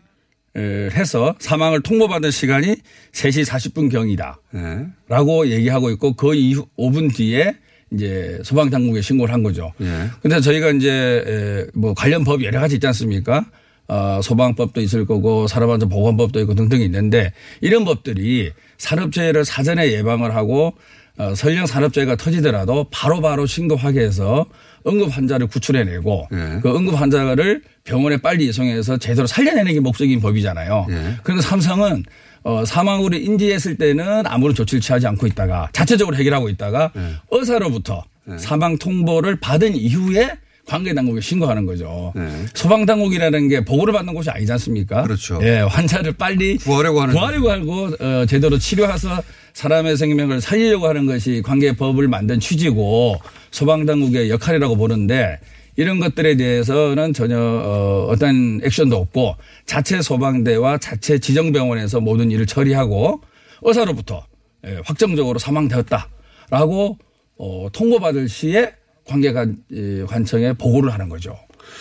에, 0.56 0.60
해서 0.90 1.34
사망을 1.38 1.82
통보받은 1.82 2.30
시간이 2.30 2.76
3시 3.12 3.44
40분 3.46 3.90
경이다. 3.90 4.40
예. 4.54 4.86
라고 5.08 5.48
얘기하고 5.48 5.90
있고 5.90 6.14
그 6.14 6.34
이후 6.34 6.66
5분 6.78 7.14
뒤에 7.14 7.54
이제 7.92 8.40
소방당국에 8.42 9.00
신고를 9.00 9.32
한 9.34 9.42
거죠. 9.42 9.72
예. 9.80 10.08
근데 10.22 10.40
저희가 10.40 10.70
이제 10.70 10.90
에, 11.26 11.70
뭐 11.74 11.94
관련 11.94 12.24
법이 12.24 12.44
여러 12.44 12.60
가지 12.60 12.76
있지 12.76 12.86
않습니까? 12.86 13.44
어, 13.88 14.20
소방법도 14.22 14.80
있을 14.80 15.06
거고 15.06 15.46
산업안전 15.46 15.88
보건법도 15.88 16.40
있고 16.40 16.54
등등 16.54 16.80
있는데 16.80 17.32
이런 17.60 17.84
법들이 17.84 18.50
산업재해를 18.78 19.44
사전에 19.44 19.92
예방을 19.92 20.34
하고 20.34 20.74
어, 21.18 21.34
설령 21.34 21.66
산업재해가 21.66 22.16
터지더라도 22.16 22.86
바로 22.90 23.20
바로 23.20 23.46
신고하게 23.46 24.00
해서 24.00 24.46
응급 24.86 25.16
환자를 25.16 25.46
구출해내고 25.46 26.28
예. 26.32 26.60
그 26.62 26.76
응급 26.76 27.00
환자를 27.00 27.62
병원에 27.84 28.18
빨리 28.18 28.46
이송해서 28.46 28.98
제대로 28.98 29.26
살려내는 29.26 29.72
게 29.72 29.80
목적인 29.80 30.20
법이잖아요. 30.20 30.86
예. 30.90 31.16
그런데 31.22 31.42
삼성은 31.42 32.04
어, 32.44 32.64
사망으로 32.64 33.16
인지했을 33.16 33.76
때는 33.76 34.26
아무런 34.26 34.54
조치를 34.54 34.80
취하지 34.80 35.06
않고 35.08 35.26
있다가 35.26 35.68
자체적으로 35.72 36.16
해결하고 36.16 36.48
있다가 36.50 36.92
예. 36.96 37.14
의사로부터 37.30 38.04
사망 38.38 38.76
통보를 38.76 39.38
받은 39.40 39.76
이후에 39.76 40.36
관계 40.66 40.94
당국에 40.94 41.20
신고하는 41.20 41.64
거죠. 41.64 42.12
네. 42.16 42.28
소방 42.52 42.86
당국이라는 42.86 43.48
게 43.48 43.64
보고를 43.64 43.94
받는 43.94 44.12
곳이 44.14 44.30
아니지 44.30 44.50
않습니까? 44.52 45.04
그렇죠. 45.04 45.38
예, 45.42 45.60
환자를 45.60 46.14
빨리 46.14 46.56
구하려고 46.56 47.02
하는 47.02 47.14
구하려고 47.14 47.50
하고 47.52 47.90
어, 48.00 48.26
제대로 48.26 48.58
치료해서 48.58 49.22
사람의 49.56 49.96
생명을 49.96 50.42
살리려고 50.42 50.86
하는 50.86 51.06
것이 51.06 51.40
관계법을 51.42 52.08
만든 52.08 52.38
취지고 52.38 53.18
소방 53.50 53.86
당국의 53.86 54.28
역할이라고 54.28 54.76
보는데 54.76 55.40
이런 55.76 55.98
것들에 55.98 56.36
대해서는 56.36 57.14
전혀 57.14 57.38
어, 57.38 58.06
어떤 58.10 58.60
액션도 58.62 58.94
없고 58.98 59.36
자체 59.64 60.02
소방대와 60.02 60.76
자체 60.76 61.18
지정병원에서 61.18 62.00
모든 62.00 62.30
일을 62.30 62.44
처리하고 62.44 63.22
의사로부터 63.62 64.26
예, 64.66 64.78
확정적으로 64.84 65.38
사망되었다라고 65.38 66.98
어, 67.38 67.68
통보받을 67.72 68.28
시에 68.28 68.74
관계관 69.06 69.56
예, 69.72 70.02
관청에 70.04 70.52
보고를 70.52 70.92
하는 70.92 71.08
거죠. 71.08 71.34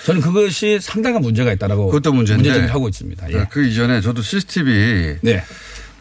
저는 0.05 0.21
그것이 0.21 0.79
상당한 0.79 1.21
문제가 1.21 1.51
있다라고 1.51 1.87
그것도 1.87 2.13
문제인데. 2.13 2.41
문제제기를 2.41 2.73
하고 2.73 2.87
있습니다. 2.87 3.33
예. 3.33 3.45
그 3.49 3.65
이전에 3.65 3.99
저도 3.99 4.21
CCTV 4.21 5.17
네. 5.23 5.43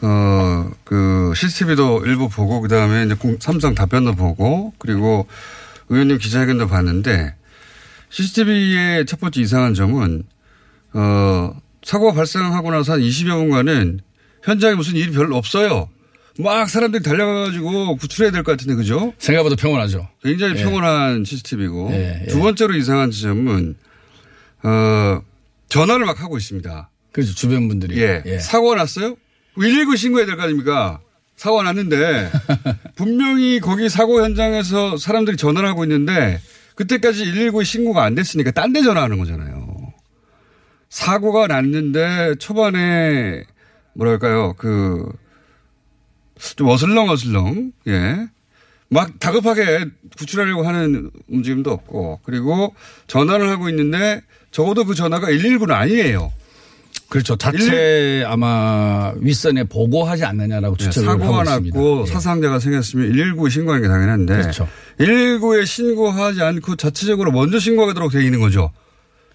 어, 0.06 0.70
그 0.84 1.32
CCTV도 1.34 2.04
일부 2.06 2.28
보고 2.28 2.60
그 2.60 2.68
다음에 2.68 3.04
이제 3.06 3.14
공- 3.14 3.38
삼성 3.40 3.74
답변도 3.74 4.14
보고 4.14 4.72
그리고 4.78 5.26
의원님 5.88 6.18
기자회견도 6.18 6.68
봤는데 6.68 7.34
CCTV의 8.10 9.06
첫 9.06 9.18
번째 9.20 9.40
이상한 9.40 9.74
점은 9.74 10.24
어, 10.92 11.56
사고가 11.82 12.12
발생하고 12.12 12.70
나서 12.70 12.92
한 12.94 13.00
20여 13.00 13.30
분간은 13.36 14.00
현장에 14.42 14.74
무슨 14.74 14.94
일이 14.96 15.10
별로 15.10 15.36
없어요. 15.36 15.88
막 16.38 16.68
사람들이 16.68 17.02
달려가가지고 17.02 17.96
구출해야 17.96 18.30
될 18.32 18.42
것 18.42 18.52
같은데 18.52 18.74
그죠? 18.74 19.12
생각보다 19.18 19.56
평온하죠. 19.56 20.08
굉장히 20.22 20.58
예. 20.58 20.62
평온한 20.64 21.24
CCTV고 21.24 21.90
예, 21.92 22.22
예. 22.22 22.26
두 22.26 22.40
번째로 22.40 22.74
이상한 22.74 23.10
지점은 23.10 23.76
어, 24.64 25.22
전화를 25.68 26.04
막 26.06 26.20
하고 26.20 26.36
있습니다. 26.36 26.90
그렇죠. 27.12 27.34
주변 27.34 27.68
분들이. 27.68 28.00
예. 28.00 28.38
사고가 28.40 28.76
났어요? 28.76 29.16
119 29.58 29.96
신고해야 29.96 30.26
될 30.26 30.36
거 30.36 30.42
아닙니까? 30.42 31.00
사고가 31.36 31.62
났는데 31.64 32.30
분명히 32.96 33.60
거기 33.60 33.88
사고 33.88 34.22
현장에서 34.22 34.96
사람들이 34.96 35.36
전화를 35.36 35.68
하고 35.68 35.84
있는데 35.84 36.40
그때까지 36.76 37.24
119 37.32 37.64
신고가 37.64 38.02
안 38.04 38.14
됐으니까 38.14 38.50
딴 38.52 38.72
데 38.72 38.82
전화하는 38.82 39.18
거잖아요. 39.18 39.92
사고가 40.90 41.46
났는데 41.48 42.36
초반에 42.38 43.44
뭐랄까요 43.94 44.54
그 44.54 45.04
좀 46.56 46.68
어슬렁 46.68 47.08
어슬렁 47.10 47.72
예. 47.86 48.26
막 48.88 49.18
다급하게 49.20 49.86
구출하려고 50.18 50.62
하는 50.66 51.10
움직임도 51.28 51.70
없고 51.70 52.20
그리고 52.24 52.74
전화를 53.06 53.48
하고 53.48 53.68
있는데 53.68 54.20
적어도 54.50 54.84
그 54.84 54.94
전화가 54.94 55.28
119는 55.28 55.70
아니에요. 55.70 56.32
그렇죠. 57.14 57.36
자체 57.36 58.24
아마 58.26 59.12
윗선에 59.20 59.62
보고하지 59.64 60.24
않느냐라고 60.24 60.74
네, 60.74 60.84
추측을 60.84 61.08
하고 61.10 61.20
사고가 61.20 61.42
있습니다. 61.44 61.78
났고 61.78 62.02
예. 62.02 62.06
사상자가 62.10 62.58
생겼으면 62.58 63.12
119에 63.12 63.50
신고하는 63.50 63.82
게 63.84 63.88
당연한데 63.88 64.36
그렇죠. 64.40 64.66
119에 64.98 65.64
신고하지 65.64 66.42
않고 66.42 66.74
자체적으로 66.74 67.30
먼저 67.30 67.60
신고하도록 67.60 68.10
되어 68.10 68.20
있는 68.20 68.40
거죠. 68.40 68.72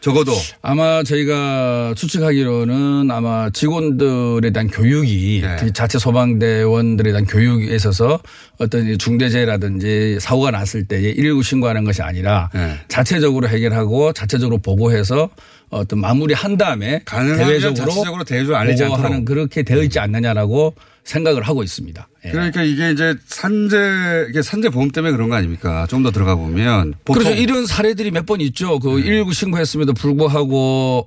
적어도 0.01 0.34
아마 0.61 1.03
저희가 1.03 1.93
추측하기로는 1.95 3.11
아마 3.11 3.49
직원들에 3.49 4.49
대한 4.51 4.67
교육이 4.67 5.41
네. 5.41 5.71
자체 5.73 5.99
소방대원들에 5.99 7.11
대한 7.11 7.25
교육에 7.25 7.73
있어서 7.75 8.19
어떤 8.57 8.88
이 8.88 8.97
중대재해라든지 8.97 10.17
사고가 10.19 10.51
났을 10.51 10.86
때119 10.86 11.43
신고하는 11.43 11.84
것이 11.84 12.01
아니라 12.01 12.49
네. 12.53 12.77
자체적으로 12.88 13.47
해결하고 13.47 14.11
자체적으로 14.13 14.57
보고해서 14.57 15.30
어떤 15.70 15.99
마무리한 15.99 16.57
다음에 16.57 17.03
대외적으로 17.05 18.24
대조 18.24 18.55
알리지 18.55 18.84
않도록. 18.86 19.26
그렇게 19.26 19.63
되어 19.63 19.84
있지 19.84 19.99
않느냐라고 19.99 20.74
생각을 21.03 21.43
하고 21.43 21.63
있습니다. 21.63 22.07
예. 22.26 22.30
그러니까 22.32 22.61
이게 22.61 22.91
이제 22.91 23.15
산재, 23.26 24.28
이게 24.30 24.41
산재 24.43 24.70
보험 24.70 24.91
때문에 24.91 25.11
그런 25.13 25.30
거 25.30 25.36
아닙니까? 25.36 25.88
좀 25.89 26.03
더 26.03 26.11
들어가 26.11 26.36
보면. 26.36 26.93
보통 27.03 27.24
그렇죠. 27.24 27.41
이런 27.41 27.65
사례들이 27.65 28.11
몇 28.11 28.26
번 28.26 28.41
있죠. 28.41 28.78
그 28.80 28.89
네. 28.97 29.03
119 29.03 29.34
신고했음에도 29.34 29.93
불구하고 29.93 31.05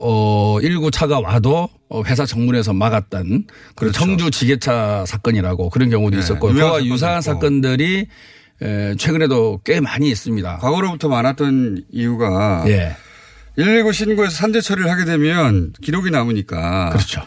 어119 0.61 0.93
차가 0.93 1.21
와도 1.21 1.69
어, 1.89 2.03
회사 2.05 2.25
정문에서 2.27 2.73
막았던 2.73 3.45
그 3.47 3.75
그렇죠. 3.75 3.99
청주 3.99 4.31
지게차 4.31 5.05
사건이라고 5.07 5.71
그런 5.71 5.91
경우도 5.91 6.17
네. 6.17 6.21
있었고 6.21 6.53
그와 6.53 6.85
유사한 6.85 7.17
있고. 7.19 7.23
사건들이 7.23 8.07
에, 8.63 8.95
최근에도 8.97 9.61
꽤 9.65 9.81
많이 9.81 10.09
있습니다. 10.09 10.59
과거로부터 10.59 11.09
많았던 11.09 11.85
이유가 11.93 12.65
예. 12.69 12.97
119 13.57 13.93
신고해서 13.93 14.35
산재 14.35 14.61
처리를 14.61 14.91
하게 14.91 15.05
되면 15.05 15.73
기록이 15.83 16.11
남으니까. 16.11 16.91
그렇죠. 16.91 17.23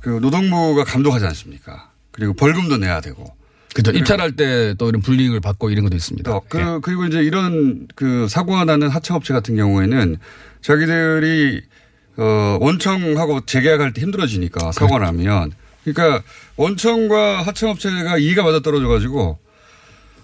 그 0.00 0.08
노동부가 0.08 0.84
감독하지 0.84 1.24
않습니까? 1.26 1.90
그리고 2.10 2.34
벌금도 2.34 2.76
내야 2.78 3.00
되고. 3.00 3.34
그렇죠. 3.74 3.96
입찰할 3.96 4.32
때 4.36 4.74
또 4.76 4.88
이런 4.90 5.00
불이익을 5.00 5.40
받고 5.40 5.70
이런 5.70 5.84
것도 5.84 5.96
있습니다. 5.96 6.30
또 6.30 6.42
그, 6.48 6.58
예. 6.58 6.78
그리고 6.82 7.06
이제 7.06 7.22
이런 7.22 7.88
그 7.94 8.26
사고가 8.28 8.64
나는 8.64 8.88
하청업체 8.88 9.32
같은 9.32 9.56
경우에는 9.56 10.16
자기들이 10.60 11.62
어, 12.18 12.58
원청하고 12.60 13.46
재계약할 13.46 13.94
때 13.94 14.02
힘들어지니까 14.02 14.72
사고가 14.72 14.98
그렇죠. 14.98 15.04
나면 15.12 15.52
그러니까 15.84 16.22
원청과 16.56 17.42
하청업체가 17.42 18.18
이의가 18.18 18.42
맞아 18.42 18.60
떨어져 18.60 18.88
가지고 18.88 19.38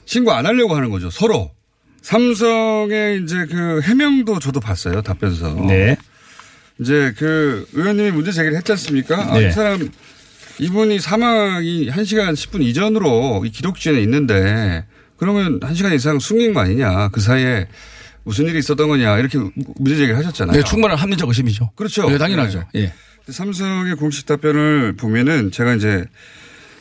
신고 0.04 0.32
안 0.32 0.44
하려고 0.44 0.76
하는 0.76 0.90
거죠. 0.90 1.08
서로. 1.10 1.50
삼성의 2.02 3.22
이제 3.22 3.46
그 3.46 3.80
해명도 3.82 4.38
저도 4.38 4.60
봤어요. 4.60 5.02
답변서. 5.02 5.54
네. 5.66 5.96
이제 6.80 7.12
그 7.16 7.66
의원님이 7.72 8.12
문제 8.12 8.30
제기를 8.32 8.56
했지 8.56 8.72
않습니까? 8.72 9.32
아, 9.32 9.38
네. 9.38 9.48
이 9.48 9.52
사람 9.52 9.90
이분이 10.60 11.00
사망이 11.00 11.88
1시간 11.88 12.34
10분 12.34 12.62
이전으로 12.62 13.42
이 13.44 13.50
기록지에 13.50 14.00
있는데 14.02 14.84
그러면 15.16 15.60
1시간 15.60 15.92
이상 15.94 16.18
숨긴 16.18 16.54
거 16.54 16.60
아니냐. 16.60 17.08
그 17.08 17.20
사이에 17.20 17.68
무슨 18.22 18.46
일이 18.46 18.58
있었던 18.58 18.88
거냐. 18.88 19.18
이렇게 19.18 19.38
문제 19.76 19.96
제기를 19.96 20.16
하셨잖아요. 20.18 20.56
네, 20.56 20.62
충분한 20.62 20.96
합리적 20.96 21.28
의심이죠. 21.28 21.72
그렇죠. 21.74 22.08
네, 22.08 22.18
당연하죠. 22.18 22.64
네. 22.74 22.82
예. 22.82 22.92
삼성의 23.32 23.96
공식 23.96 24.26
답변을 24.26 24.94
보면은 24.96 25.50
제가 25.50 25.74
이제 25.74 26.04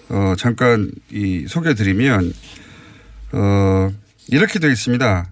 어 0.09 0.33
잠깐 0.37 0.91
이 1.11 1.45
소개해 1.47 1.75
드리면 1.75 2.33
어 3.33 3.91
이렇게 4.29 4.59
되어 4.59 4.69
있습니다. 4.69 5.31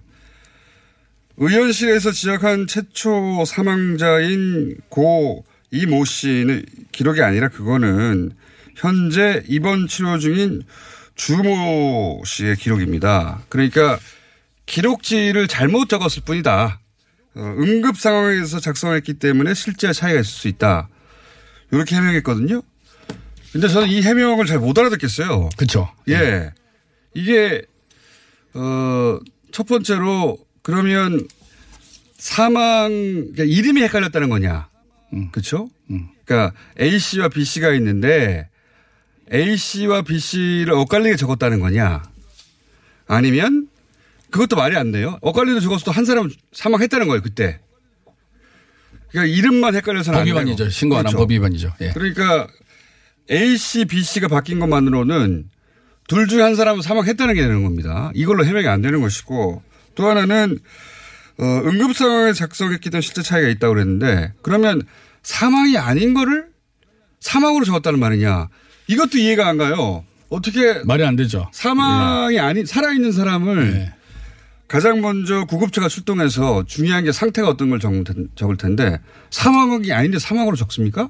의원실에서 1.38 2.12
지적한 2.12 2.66
최초 2.66 3.44
사망자인 3.44 4.78
고 4.88 5.44
이 5.72 5.84
모 5.84 6.04
씨는 6.04 6.64
기록이 6.92 7.20
아니라 7.22 7.48
그거는 7.48 8.30
현재 8.76 9.42
입원 9.48 9.88
치료 9.88 10.16
중인 10.18 10.62
주모 11.16 12.22
씨의 12.24 12.56
기록입니다. 12.56 13.42
그러니까 13.48 13.98
기록지를 14.66 15.48
잘못 15.48 15.88
적었을 15.88 16.22
뿐이다. 16.24 16.80
어, 17.34 17.54
응급 17.58 17.98
상황에서 17.98 18.60
작성했기 18.60 19.14
때문에 19.14 19.54
실제 19.54 19.92
차이가 19.92 20.20
있을 20.20 20.30
수 20.30 20.48
있다. 20.48 20.88
이렇게 21.72 21.96
해명했거든요. 21.96 22.62
근데 23.52 23.68
저는 23.68 23.88
이 23.88 24.02
해명을 24.02 24.46
잘 24.46 24.60
못 24.60 24.78
알아듣겠어요. 24.78 25.48
그렇죠. 25.56 25.90
예. 26.08 26.52
이게, 27.14 27.62
어, 28.56 29.20
첫 29.52 29.66
번째로 29.66 30.38
그러면 30.62 31.26
사망, 32.16 32.88
그러니까 32.90 33.44
이름이 33.44 33.82
헷갈렸다는 33.82 34.28
거냐. 34.30 34.68
그쵸? 35.30 35.68
그러니까 36.24 36.52
A씨와 36.80 37.28
B씨가 37.28 37.72
있는데 37.74 38.48
A씨와 39.32 40.02
B씨를 40.02 40.72
엇갈리게 40.72 41.16
적었다는 41.16 41.60
거냐. 41.60 42.02
아니면 43.06 43.68
그것도 44.30 44.56
말이 44.56 44.76
안 44.76 44.90
돼요. 44.90 45.18
엇갈리도 45.20 45.60
적었어도 45.60 45.92
한 45.92 46.04
사람 46.04 46.28
사망했다는 46.52 47.06
거예요, 47.06 47.22
그때. 47.22 47.60
그러니까 49.10 49.34
이름만 49.36 49.74
헷갈려서는 49.76 50.18
안법 50.18 50.26
되고. 50.26 50.40
위반이죠. 50.40 50.70
신고 50.70 50.96
안한 50.96 51.12
그렇죠. 51.12 51.18
법 51.18 51.30
위반이죠. 51.30 51.74
예. 51.80 51.92
그러니까 51.92 52.48
A 53.30 53.56
씨, 53.56 53.84
B 53.84 54.02
씨가 54.02 54.28
바뀐 54.28 54.58
것만으로는 54.58 55.48
둘 56.08 56.28
중에 56.28 56.42
한 56.42 56.54
사람은 56.54 56.82
사망했다는 56.82 57.34
게 57.34 57.42
되는 57.42 57.62
겁니다. 57.64 58.10
이걸로 58.14 58.44
해명이 58.44 58.66
안 58.68 58.80
되는 58.82 59.00
것이고 59.00 59.62
또 59.94 60.06
하나는 60.08 60.58
어, 61.38 61.44
응급 61.66 61.96
상황에 61.96 62.32
작성했기 62.32 62.90
때문에 62.90 63.00
실제 63.02 63.22
차이가 63.22 63.48
있다고 63.48 63.74
그랬는데 63.74 64.32
그러면 64.42 64.82
사망이 65.22 65.76
아닌 65.76 66.14
거를 66.14 66.46
사망으로 67.20 67.64
적었다는 67.64 67.98
말이냐? 67.98 68.48
이것도 68.86 69.18
이해가 69.18 69.46
안 69.48 69.58
가요. 69.58 70.04
어떻게 70.28 70.80
말이 70.84 71.04
안 71.04 71.16
되죠. 71.16 71.48
사망이 71.52 72.38
아닌 72.38 72.64
살아있는 72.66 73.12
사람을 73.12 73.72
네. 73.74 73.92
가장 74.68 75.00
먼저 75.00 75.44
구급차가 75.44 75.88
출동해서 75.88 76.64
중요한 76.66 77.04
게 77.04 77.12
상태가 77.12 77.48
어떤 77.48 77.70
걸 77.70 77.78
적을 77.80 78.04
텐- 78.04 78.28
적을 78.34 78.56
텐데 78.56 79.00
사망이 79.30 79.92
아닌데 79.92 80.18
사망으로 80.18 80.56
적습니까? 80.56 81.08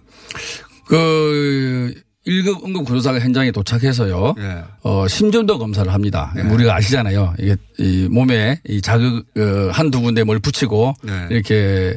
그 0.86 1.94
1급 2.26 2.64
응급 2.64 2.84
구조사가 2.84 3.20
현장에 3.20 3.50
도착해서요. 3.52 4.34
예. 4.38 4.64
어, 4.82 5.06
심전도 5.08 5.58
검사를 5.58 5.92
합니다. 5.92 6.34
우리가 6.50 6.74
아시잖아요. 6.76 7.34
이게 7.38 7.56
이 7.78 8.08
몸에 8.10 8.60
이 8.68 8.80
자극 8.82 9.24
어, 9.38 9.70
한두 9.72 10.00
군데 10.00 10.24
뭘 10.24 10.38
붙이고 10.40 10.94
네. 11.04 11.26
이렇게 11.30 11.96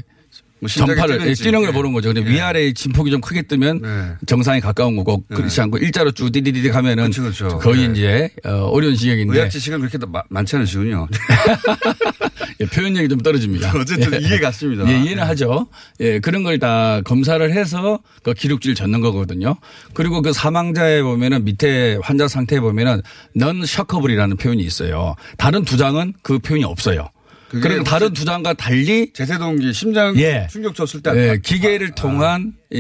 뭐 0.62 0.68
전파를 0.68 1.20
뛰는지. 1.20 1.44
뛰는 1.44 1.62
걸 1.62 1.70
예. 1.70 1.74
보는 1.74 1.94
거죠. 1.94 2.14
근데 2.14 2.30
예. 2.30 2.34
위아래 2.36 2.74
진폭이 2.74 3.10
좀 3.12 3.22
크게 3.22 3.44
뜨면 3.44 3.82
네. 3.82 4.12
정상에 4.28 4.60
가까운 4.60 4.96
거고 4.98 5.24
그렇지 5.30 5.62
않고 5.62 5.78
일자로 5.78 6.12
쭉 6.12 6.32
디디디디 6.32 6.70
가면은 6.70 7.10
그렇죠, 7.12 7.24
그렇죠. 7.24 7.58
거의 7.60 7.88
네. 7.88 7.94
이제 7.94 8.30
어, 8.46 8.70
어려운 8.72 8.96
지역인데 8.96 9.36
의학 9.36 9.50
지식은 9.50 9.80
그렇게 9.80 9.98
마- 10.06 10.24
많지 10.30 10.56
않으시군요. 10.58 11.08
예, 12.62 12.66
표현력이 12.66 13.08
좀 13.10 13.20
떨어집니다. 13.20 13.72
어쨌든 13.80 14.14
예. 14.22 14.26
이해 14.26 14.40
갔습니다. 14.40 14.90
예, 14.92 15.00
이해는 15.02 15.24
하죠. 15.24 15.68
예, 16.00 16.20
그런 16.20 16.44
걸 16.44 16.60
다 16.60 17.00
검사를 17.06 17.50
해서 17.54 18.00
그 18.22 18.34
기록지를 18.34 18.76
적는 18.76 19.00
거거든요. 19.00 19.56
그리고 19.94 20.22
그 20.22 20.34
사망자에 20.34 21.02
보면은 21.02 21.46
밑에 21.46 21.98
환자 22.02 22.28
상태에 22.28 22.60
보면은 22.60 23.02
넌 23.34 23.66
셔커블이라는 23.66 24.36
표현이 24.36 24.62
있어요. 24.64 25.16
다른 25.38 25.64
두 25.64 25.78
장은 25.78 26.14
그 26.22 26.40
표현이 26.40 26.66
없어요. 26.66 27.10
그리고 27.50 27.70
혹시 27.80 27.84
다른 27.84 28.14
두 28.14 28.26
장과 28.26 28.54
달리 28.54 29.12
제세동기 29.14 29.74
심장 29.74 30.16
예. 30.18 30.48
충격 30.52 30.76
줬을 30.76 31.02
때 31.02 31.12
예, 31.16 31.30
아, 31.32 31.36
기계를 31.36 31.92
통한 31.92 32.54
이, 32.72 32.78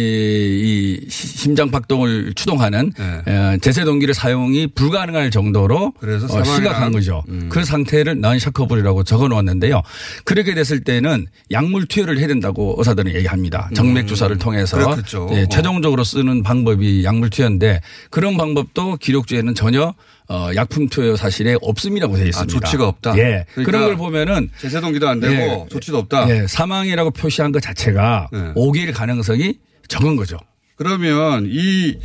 이 1.03 1.09
시- 1.09 1.27
심장 1.27 1.71
박동을 1.71 2.33
추동하는 2.35 2.91
네. 2.97 3.31
어, 3.33 3.57
제세 3.59 3.83
동기를 3.83 4.13
사용이 4.13 4.67
불가능할 4.67 5.31
정도로 5.31 5.93
그래서 5.99 6.25
어, 6.27 6.43
심각한 6.43 6.91
거죠. 6.91 7.23
음. 7.29 7.49
그 7.49 7.65
상태를 7.65 8.19
넌샤커블이라고 8.21 9.03
적어 9.03 9.27
놓았는데요. 9.27 9.81
그렇게 10.25 10.53
됐을 10.53 10.83
때는 10.83 11.25
약물 11.51 11.87
투여를 11.87 12.19
해야 12.19 12.27
된다고 12.27 12.75
의사들은 12.77 13.15
얘기합니다. 13.15 13.69
정맥 13.73 14.07
주사를 14.07 14.37
통해서 14.37 14.77
음. 14.77 15.27
예, 15.33 15.43
어. 15.43 15.45
최종적으로 15.49 16.03
쓰는 16.03 16.43
방법이 16.43 17.03
약물 17.03 17.31
투여인데 17.31 17.81
그런 18.11 18.37
방법도 18.37 18.97
기록주에는 18.97 19.55
전혀 19.55 19.95
어, 20.29 20.51
약품 20.55 20.87
투여 20.87 21.15
사실에 21.15 21.57
없음이라고 21.59 22.15
되어 22.15 22.27
있습니다. 22.27 22.55
아, 22.57 22.59
조치가 22.59 22.87
없다? 22.87 23.17
예. 23.17 23.45
그러니까 23.53 23.63
그런 23.63 23.85
걸 23.85 23.97
보면은 23.97 24.49
제세동기도 24.59 25.09
안 25.09 25.19
되고 25.19 25.33
예. 25.33 25.65
조치도 25.69 25.97
없다. 25.97 26.29
예, 26.29 26.45
사망이라고 26.47 27.11
표시한 27.11 27.51
것 27.51 27.61
자체가 27.61 28.29
네. 28.31 28.51
오길 28.53 28.93
가능성이 28.93 29.55
적은 29.87 30.15
거죠. 30.15 30.37
그러면 30.75 31.47
이 31.49 31.97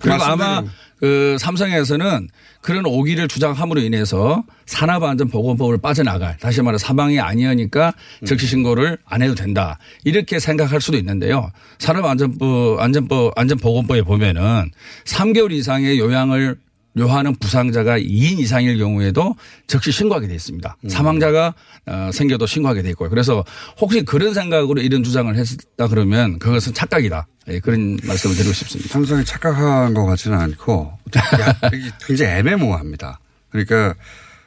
그리고 0.00 0.16
말씀대로 0.16 0.32
아마 0.32 0.64
그 0.98 1.36
삼성에서는 1.38 2.28
그런 2.62 2.86
오기를 2.86 3.28
주장함으로 3.28 3.80
인해서 3.80 4.44
산업안전보건법을 4.66 5.78
빠져나갈 5.78 6.38
다시 6.38 6.62
말해 6.62 6.78
사망이 6.78 7.20
아니하니까 7.20 7.92
음. 8.22 8.24
즉시 8.24 8.46
신고를 8.46 8.96
안 9.04 9.20
해도 9.20 9.34
된다 9.34 9.78
이렇게 10.04 10.38
생각할 10.38 10.80
수도 10.80 10.96
있는데요. 10.96 11.50
산업안전법 11.80 12.80
안전법 12.80 13.36
안전보건법에 13.36 14.02
보면은 14.02 14.70
3개월 15.04 15.52
이상의 15.52 15.98
요양을 15.98 16.56
요하는 16.98 17.34
부상자가 17.36 17.98
2인 17.98 18.38
이상일 18.38 18.78
경우에도 18.78 19.34
즉시 19.66 19.92
신고하게 19.92 20.28
돼 20.28 20.34
있습니다. 20.34 20.76
음. 20.84 20.88
사망자가 20.88 21.54
어, 21.86 22.10
생겨도 22.12 22.46
신고하게 22.46 22.82
돼 22.82 22.90
있고요. 22.90 23.08
그래서 23.08 23.44
혹시 23.80 24.04
그런 24.04 24.34
생각으로 24.34 24.80
이런 24.80 25.02
주장을 25.02 25.34
했다 25.34 25.88
그러면 25.88 26.38
그것은 26.38 26.74
착각이다. 26.74 27.26
예, 27.48 27.60
그런 27.60 27.98
말씀을 28.04 28.36
드리고 28.36 28.52
싶습니다. 28.52 28.92
삼성이 28.92 29.24
착각한 29.24 29.94
것 29.94 30.04
같지는 30.06 30.38
않고 30.38 30.92
굉장히 32.06 32.32
애매모호합니다. 32.38 33.20
그러니까 33.50 33.94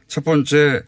첫 0.08 0.24
번째 0.24 0.82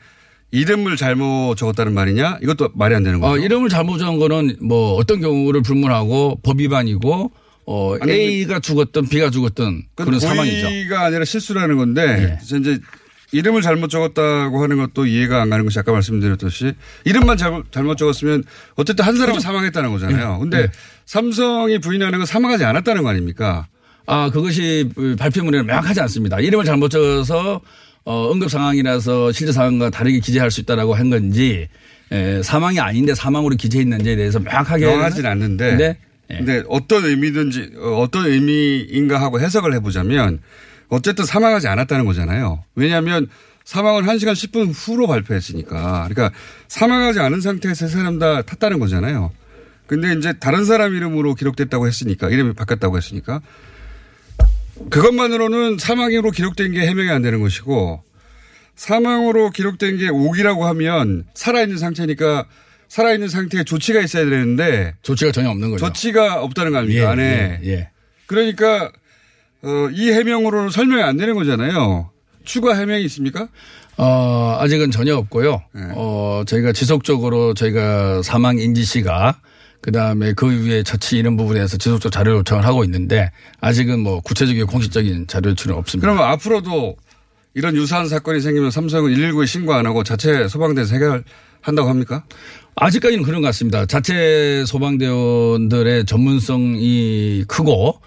이름을 0.52 0.96
잘못 0.96 1.56
적었다는 1.58 1.94
말이냐 1.94 2.40
이것도 2.42 2.70
말이 2.76 2.96
안 2.96 3.04
되는 3.04 3.20
거죠. 3.20 3.34
어, 3.34 3.38
이름을 3.38 3.70
잘못 3.70 3.98
적은 3.98 4.20
거는 4.20 4.58
뭐 4.62 4.94
어떤 4.94 5.20
경우를 5.20 5.62
불문하고 5.62 6.40
법 6.44 6.60
위반이고 6.60 7.32
어, 7.70 7.98
아니, 8.00 8.14
A가 8.14 8.62
죽었든 8.62 9.10
B가 9.10 9.30
죽었든 9.30 9.84
그런 9.96 10.20
사망이죠. 10.20 10.68
고의가 10.68 11.06
아니라 11.06 11.26
실수라는 11.26 11.76
건데 11.76 12.40
예. 12.42 12.58
이제 12.58 12.80
이름을 13.34 13.62
잘못 13.62 13.90
적었다고 13.90 14.64
하는 14.64 14.78
것도 14.78 15.06
이해가 15.06 15.42
안 15.42 15.50
가는 15.50 15.66
것이 15.66 15.78
아까 15.78 15.92
말씀드렸듯이 15.92 16.74
이름만 17.04 17.36
잘못, 17.36 17.70
잘못 17.74 17.98
적었으면 17.98 18.46
어쨌든 18.76 19.04
한 19.04 19.18
사람은 19.18 19.42
사망했다는 19.42 19.92
거잖아요. 19.92 20.40
근데 20.40 20.62
네. 20.62 20.68
삼성이 21.06 21.78
부인하는 21.80 22.20
건 22.20 22.26
사망하지 22.26 22.64
않았다는 22.64 23.04
거 23.04 23.10
아닙니까? 23.10 23.68
아, 24.06 24.30
그것이 24.30 24.90
발표문에 25.20 25.64
명확하지 25.64 26.00
않습니다. 26.00 26.40
이름을 26.40 26.64
잘못 26.64 26.88
적어서 26.88 27.60
어, 28.06 28.32
응급 28.32 28.50
상황이라서 28.50 29.34
실제 29.34 29.52
상황과 29.52 29.90
다르게 29.90 30.22
기재할 30.22 30.50
수 30.52 30.62
있다라고 30.62 30.94
한 30.94 31.10
건지 31.10 31.68
에, 32.14 32.42
사망이 32.42 32.80
아닌데 32.80 33.14
사망으로 33.14 33.58
기재했는지에 33.58 34.16
대해서 34.16 34.40
명확하게 34.40 34.86
명하진 34.86 35.26
않는데. 35.26 35.98
네. 36.30 36.38
근데 36.38 36.64
어떤 36.68 37.06
의미든지 37.06 37.72
어, 37.78 38.02
어떤 38.02 38.26
의미인가 38.26 39.22
하고 39.22 39.40
해석을 39.40 39.74
해보자면 39.76 40.40
어쨌든 40.90 41.26
사망하지 41.26 41.68
않았다는 41.68 42.06
거잖아요. 42.06 42.64
왜냐하면 42.76 43.28
사망은 43.66 44.04
1시간 44.04 44.32
10분 44.32 44.72
후로 44.74 45.08
발표했으니까. 45.08 46.08
그러니까 46.10 46.32
사망하지 46.70 47.20
않은 47.20 47.42
상태에서 47.42 47.88
세 47.88 47.98
사람 47.98 48.20
다 48.20 48.42
탔다는 48.42 48.80
거잖아요. 48.80 49.32
근데 49.88 50.14
이제 50.14 50.34
다른 50.40 50.66
사람 50.66 50.94
이름으로 50.96 51.34
기록됐다고 51.34 51.88
했으니까 51.88 52.30
이름이 52.30 52.54
바뀌었다고 52.54 52.98
했으니까 52.98 53.42
그것만으로는 54.90 55.78
사망으로 55.80 56.32
기록된 56.32 56.74
게 56.74 56.86
해명이 56.86 57.10
안 57.10 57.22
되는 57.22 57.42
것이고 57.42 58.04
사망으로 58.76 59.50
기록된 59.50 59.98
게 59.98 60.10
옥이라고 60.10 60.66
하면 60.68 61.26
살아있는 61.34 61.78
상태니까 61.78 62.46
살아있는 62.90 63.28
상태에 63.28 63.64
조치가 63.64 64.00
있어야 64.02 64.26
되는데 64.26 64.96
조치가 65.02 65.32
전혀 65.32 65.50
없는 65.50 65.72
거죠. 65.72 65.86
조치가 65.86 66.42
없다는 66.42 66.72
거 66.72 66.78
아닙니까? 66.80 67.02
예, 67.02 67.06
안에. 67.06 67.60
예, 67.64 67.70
예. 67.70 67.90
그러니까 68.26 68.92
어, 69.64 69.90
이 69.92 70.12
해명으로는 70.12 70.70
설명이 70.70 71.02
안 71.04 71.18
되는 71.18 71.36
거잖아요. 71.36 72.12
추가 72.46 72.76
해명이 72.76 73.04
있습니까? 73.06 73.48
어, 73.98 74.58
아직은 74.60 74.92
전혀 74.92 75.16
없고요. 75.16 75.64
어, 75.96 76.44
저희가 76.46 76.72
지속적으로 76.72 77.54
저희가 77.54 78.22
사망 78.22 78.60
인지 78.60 78.84
씨가 78.86 79.40
그 79.82 79.92
다음에 79.92 80.34
그 80.34 80.48
위에 80.66 80.84
처치 80.84 81.18
이런 81.18 81.38
부분에서 81.38 81.78
지속적 81.78 82.12
자료 82.12 82.38
요청을 82.38 82.66
하고 82.66 82.84
있는데 82.84 83.32
아직은 83.60 84.00
뭐 84.00 84.22
구체적인 84.22 84.66
공식적인 84.68 85.28
자료 85.28 85.52
요청은 85.52 85.78
없습니다. 85.78 86.08
그러면 86.08 86.32
앞으로도 86.32 86.96
이런 87.54 87.76
유사한 87.76 88.08
사건이 88.08 88.42
생기면 88.42 88.70
삼성은 88.70 89.14
119에 89.14 89.48
신고 89.48 89.74
안 89.74 89.86
하고 89.86 90.04
자체 90.04 90.48
소방대에서 90.48 90.94
해결한다고 90.94 91.90
합니까? 91.90 92.24
아직까지는 92.80 93.24
그런 93.24 93.42
것 93.42 93.48
같습니다. 93.48 93.86
자체 93.86 94.64
소방대원들의 94.68 96.06
전문성이 96.06 97.44
크고 97.48 98.00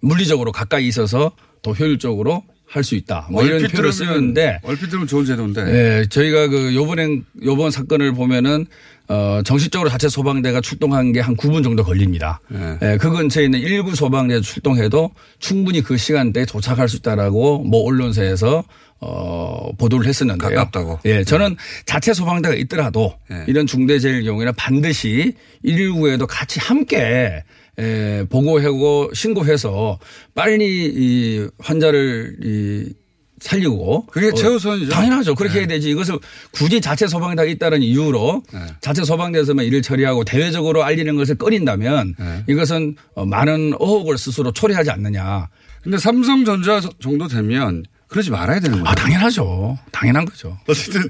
물리적으로 0.00 0.50
가까이 0.52 0.88
있어서 0.88 1.30
더 1.62 1.72
효율적으로 1.72 2.42
할 2.76 2.84
수 2.84 2.94
있다. 2.94 3.26
뭐 3.30 3.42
이런 3.42 3.66
표현을 3.68 3.92
쓰는데 3.92 4.60
얼핏 4.62 4.88
들으면 4.88 5.06
좋은 5.06 5.24
제도인데. 5.24 5.62
예, 6.02 6.06
저희가 6.08 6.48
그 6.48 6.74
요번엔 6.74 7.24
요번 7.44 7.70
사건을 7.70 8.12
보면은 8.12 8.66
어 9.08 9.40
정식적으로 9.44 9.88
자체 9.88 10.08
소방대가 10.08 10.60
출동한 10.60 11.12
게 11.12 11.20
한 11.20 11.36
9분 11.36 11.62
정도 11.64 11.82
걸립니다. 11.84 12.40
네. 12.48 12.76
예, 12.82 12.96
그 13.00 13.10
근처에 13.10 13.44
있는 13.44 13.60
1구 13.60 13.94
소방대 13.94 14.40
출동해도 14.40 15.10
충분히 15.38 15.80
그 15.80 15.96
시간대에 15.96 16.44
도착할 16.44 16.88
수 16.88 16.96
있다라고 16.96 17.60
뭐 17.64 17.84
언론사에서 17.86 18.64
어 19.00 19.70
보도를 19.78 20.06
했었는데요. 20.06 20.50
가깝다고. 20.50 21.00
예, 21.04 21.22
저는 21.24 21.56
자체 21.84 22.12
소방대가 22.14 22.54
있더라도 22.56 23.14
네. 23.30 23.44
이런 23.46 23.66
중대재해 23.66 24.22
경우에는 24.22 24.52
반드시 24.56 25.34
119에도 25.64 26.26
같이 26.28 26.58
함께 26.60 27.44
에, 27.78 28.24
보고하고 28.28 29.10
신고해서 29.14 29.98
빨리 30.34 30.86
이 30.86 31.48
환자를 31.58 32.36
이 32.42 32.92
살리고 33.38 34.06
그게 34.06 34.28
어, 34.28 34.32
최우선이죠. 34.32 34.90
당연하죠. 34.90 35.34
그렇게 35.34 35.58
해야 35.58 35.66
되지. 35.66 35.90
이것을 35.90 36.18
굳이 36.52 36.80
자체 36.80 37.06
소방대가 37.06 37.44
있다는 37.48 37.82
이유로 37.82 38.42
네. 38.52 38.60
자체 38.80 39.04
소방대에서만 39.04 39.66
일을 39.66 39.82
처리하고 39.82 40.24
대외적으로 40.24 40.82
알리는 40.84 41.14
것을 41.16 41.34
꺼린다면 41.36 42.14
네. 42.18 42.44
이것은 42.48 42.96
어, 43.14 43.26
많은 43.26 43.74
의혹을 43.78 44.16
스스로 44.16 44.52
초래하지 44.52 44.90
않느냐. 44.90 45.48
근데 45.82 45.98
삼성전자 45.98 46.80
정도 46.98 47.28
되면 47.28 47.84
그러지 48.08 48.30
말아야 48.30 48.58
되는 48.58 48.78
거죠. 48.78 48.90
아, 48.90 48.94
당연하죠. 48.94 49.78
당연한 49.92 50.24
거죠. 50.24 50.56
어쨌든 50.66 51.02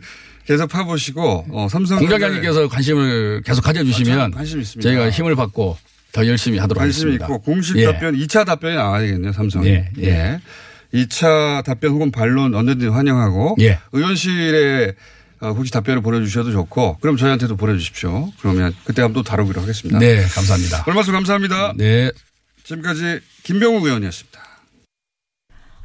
계속 0.47 0.69
파보시고 0.69 1.47
어, 1.51 1.69
삼성 1.71 1.99
공장장님께서 2.01 2.69
관심을 2.69 3.43
계속 3.45 3.63
가져주시면 3.63 4.21
아, 4.21 4.31
관심 4.31 4.61
있습니다. 4.61 4.89
저희가 4.89 5.11
힘을 5.11 5.37
받고 5.37 5.77
더 6.17 6.27
열심히 6.27 6.59
하도록 6.59 6.81
관심이 6.81 7.13
하겠습니다. 7.13 7.27
있고 7.27 7.39
공식 7.43 7.77
예. 7.77 7.85
답변 7.85 8.15
2차 8.15 8.47
답변이 8.47 8.75
나와야 8.75 9.03
되겠네요 9.03 9.33
삼성이. 9.33 9.69
예, 9.69 9.91
예. 9.99 10.09
예. 10.09 10.41
2차 10.95 11.63
답변 11.63 11.93
혹은 11.93 12.11
반론 12.11 12.55
언제든 12.55 12.91
환영하고 12.91 13.57
예. 13.61 13.79
의원실에 13.93 14.95
어, 15.41 15.51
혹시 15.51 15.71
답변을 15.71 16.01
보내주셔도 16.01 16.53
좋고 16.53 16.97
그럼 17.01 17.19
저희한테도 17.19 17.57
보내주십시오. 17.57 18.33
그러면 18.41 18.75
그때 18.85 19.03
한번 19.03 19.23
또 19.23 19.29
다루기로 19.29 19.61
하겠습니다. 19.61 19.99
네, 19.99 20.23
감사합니다. 20.23 20.85
오늘 20.87 20.95
말씀 20.95 21.13
감사합니다. 21.13 21.75
네. 21.77 22.11
지금까지 22.65 23.21
김병욱 23.43 23.85
의원이었습니다. 23.85 24.41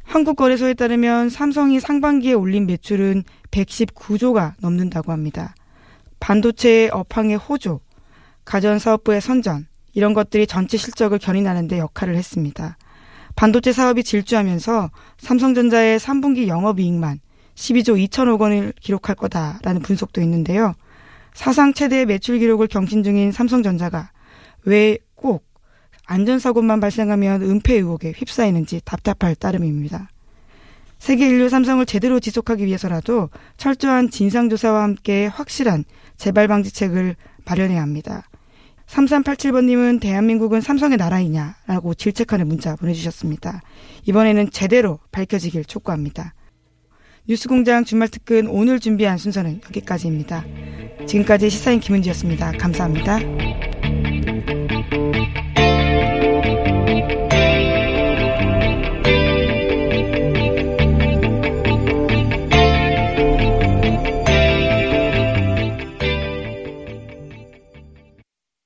한국거래소에 0.04 0.72
따르면 0.74 1.28
삼성이 1.28 1.78
상반기에 1.78 2.32
올린 2.32 2.66
매출은 2.66 3.24
119조가 3.50 4.54
넘는다고 4.60 5.12
합니다. 5.12 5.54
반도체의 6.20 6.88
업황의 6.90 7.36
호조, 7.36 7.80
가전사업부의 8.46 9.20
선전, 9.20 9.66
이런 9.94 10.14
것들이 10.14 10.46
전체 10.46 10.76
실적을 10.76 11.18
견인하는 11.18 11.68
데 11.68 11.78
역할을 11.78 12.16
했습니다. 12.16 12.76
반도체 13.36 13.72
사업이 13.72 14.04
질주하면서 14.04 14.90
삼성전자의 15.18 15.98
3분기 15.98 16.46
영업이익만 16.48 17.20
12조 17.54 18.08
2천억 18.08 18.40
원을 18.40 18.72
기록할 18.80 19.16
거다라는 19.16 19.82
분석도 19.82 20.20
있는데요. 20.22 20.74
사상 21.34 21.72
최대 21.72 22.04
매출 22.04 22.38
기록을 22.38 22.66
경신 22.66 23.02
중인 23.02 23.32
삼성전자가 23.32 24.10
왜 24.64 24.98
꼭 25.22 25.46
안전사고만 26.06 26.80
발생하면 26.80 27.42
은폐 27.42 27.74
의혹에 27.74 28.12
휩싸이는지 28.14 28.82
답답할 28.84 29.36
따름입니다. 29.36 30.10
세계 30.98 31.28
인류 31.28 31.48
삼성을 31.48 31.84
제대로 31.86 32.20
지속하기 32.20 32.66
위해서라도 32.66 33.30
철저한 33.56 34.10
진상조사와 34.10 34.82
함께 34.82 35.26
확실한 35.26 35.84
재발 36.16 36.48
방지책을 36.48 37.16
마련해야 37.44 37.80
합니다. 37.80 38.24
3387번님은 38.92 40.00
대한민국은 40.00 40.60
삼성의 40.60 40.98
나라이냐라고 40.98 41.94
질책하는 41.94 42.46
문자 42.46 42.76
보내주셨습니다. 42.76 43.62
이번에는 44.06 44.50
제대로 44.50 44.98
밝혀지길 45.10 45.64
촉구합니다. 45.64 46.34
뉴스공장 47.26 47.84
주말 47.84 48.08
특근 48.08 48.46
오늘 48.48 48.80
준비한 48.80 49.16
순서는 49.16 49.60
여기까지입니다. 49.64 50.44
지금까지 51.06 51.48
시사인 51.48 51.80
김은지였습니다. 51.80 52.52
감사합니다. 52.52 53.18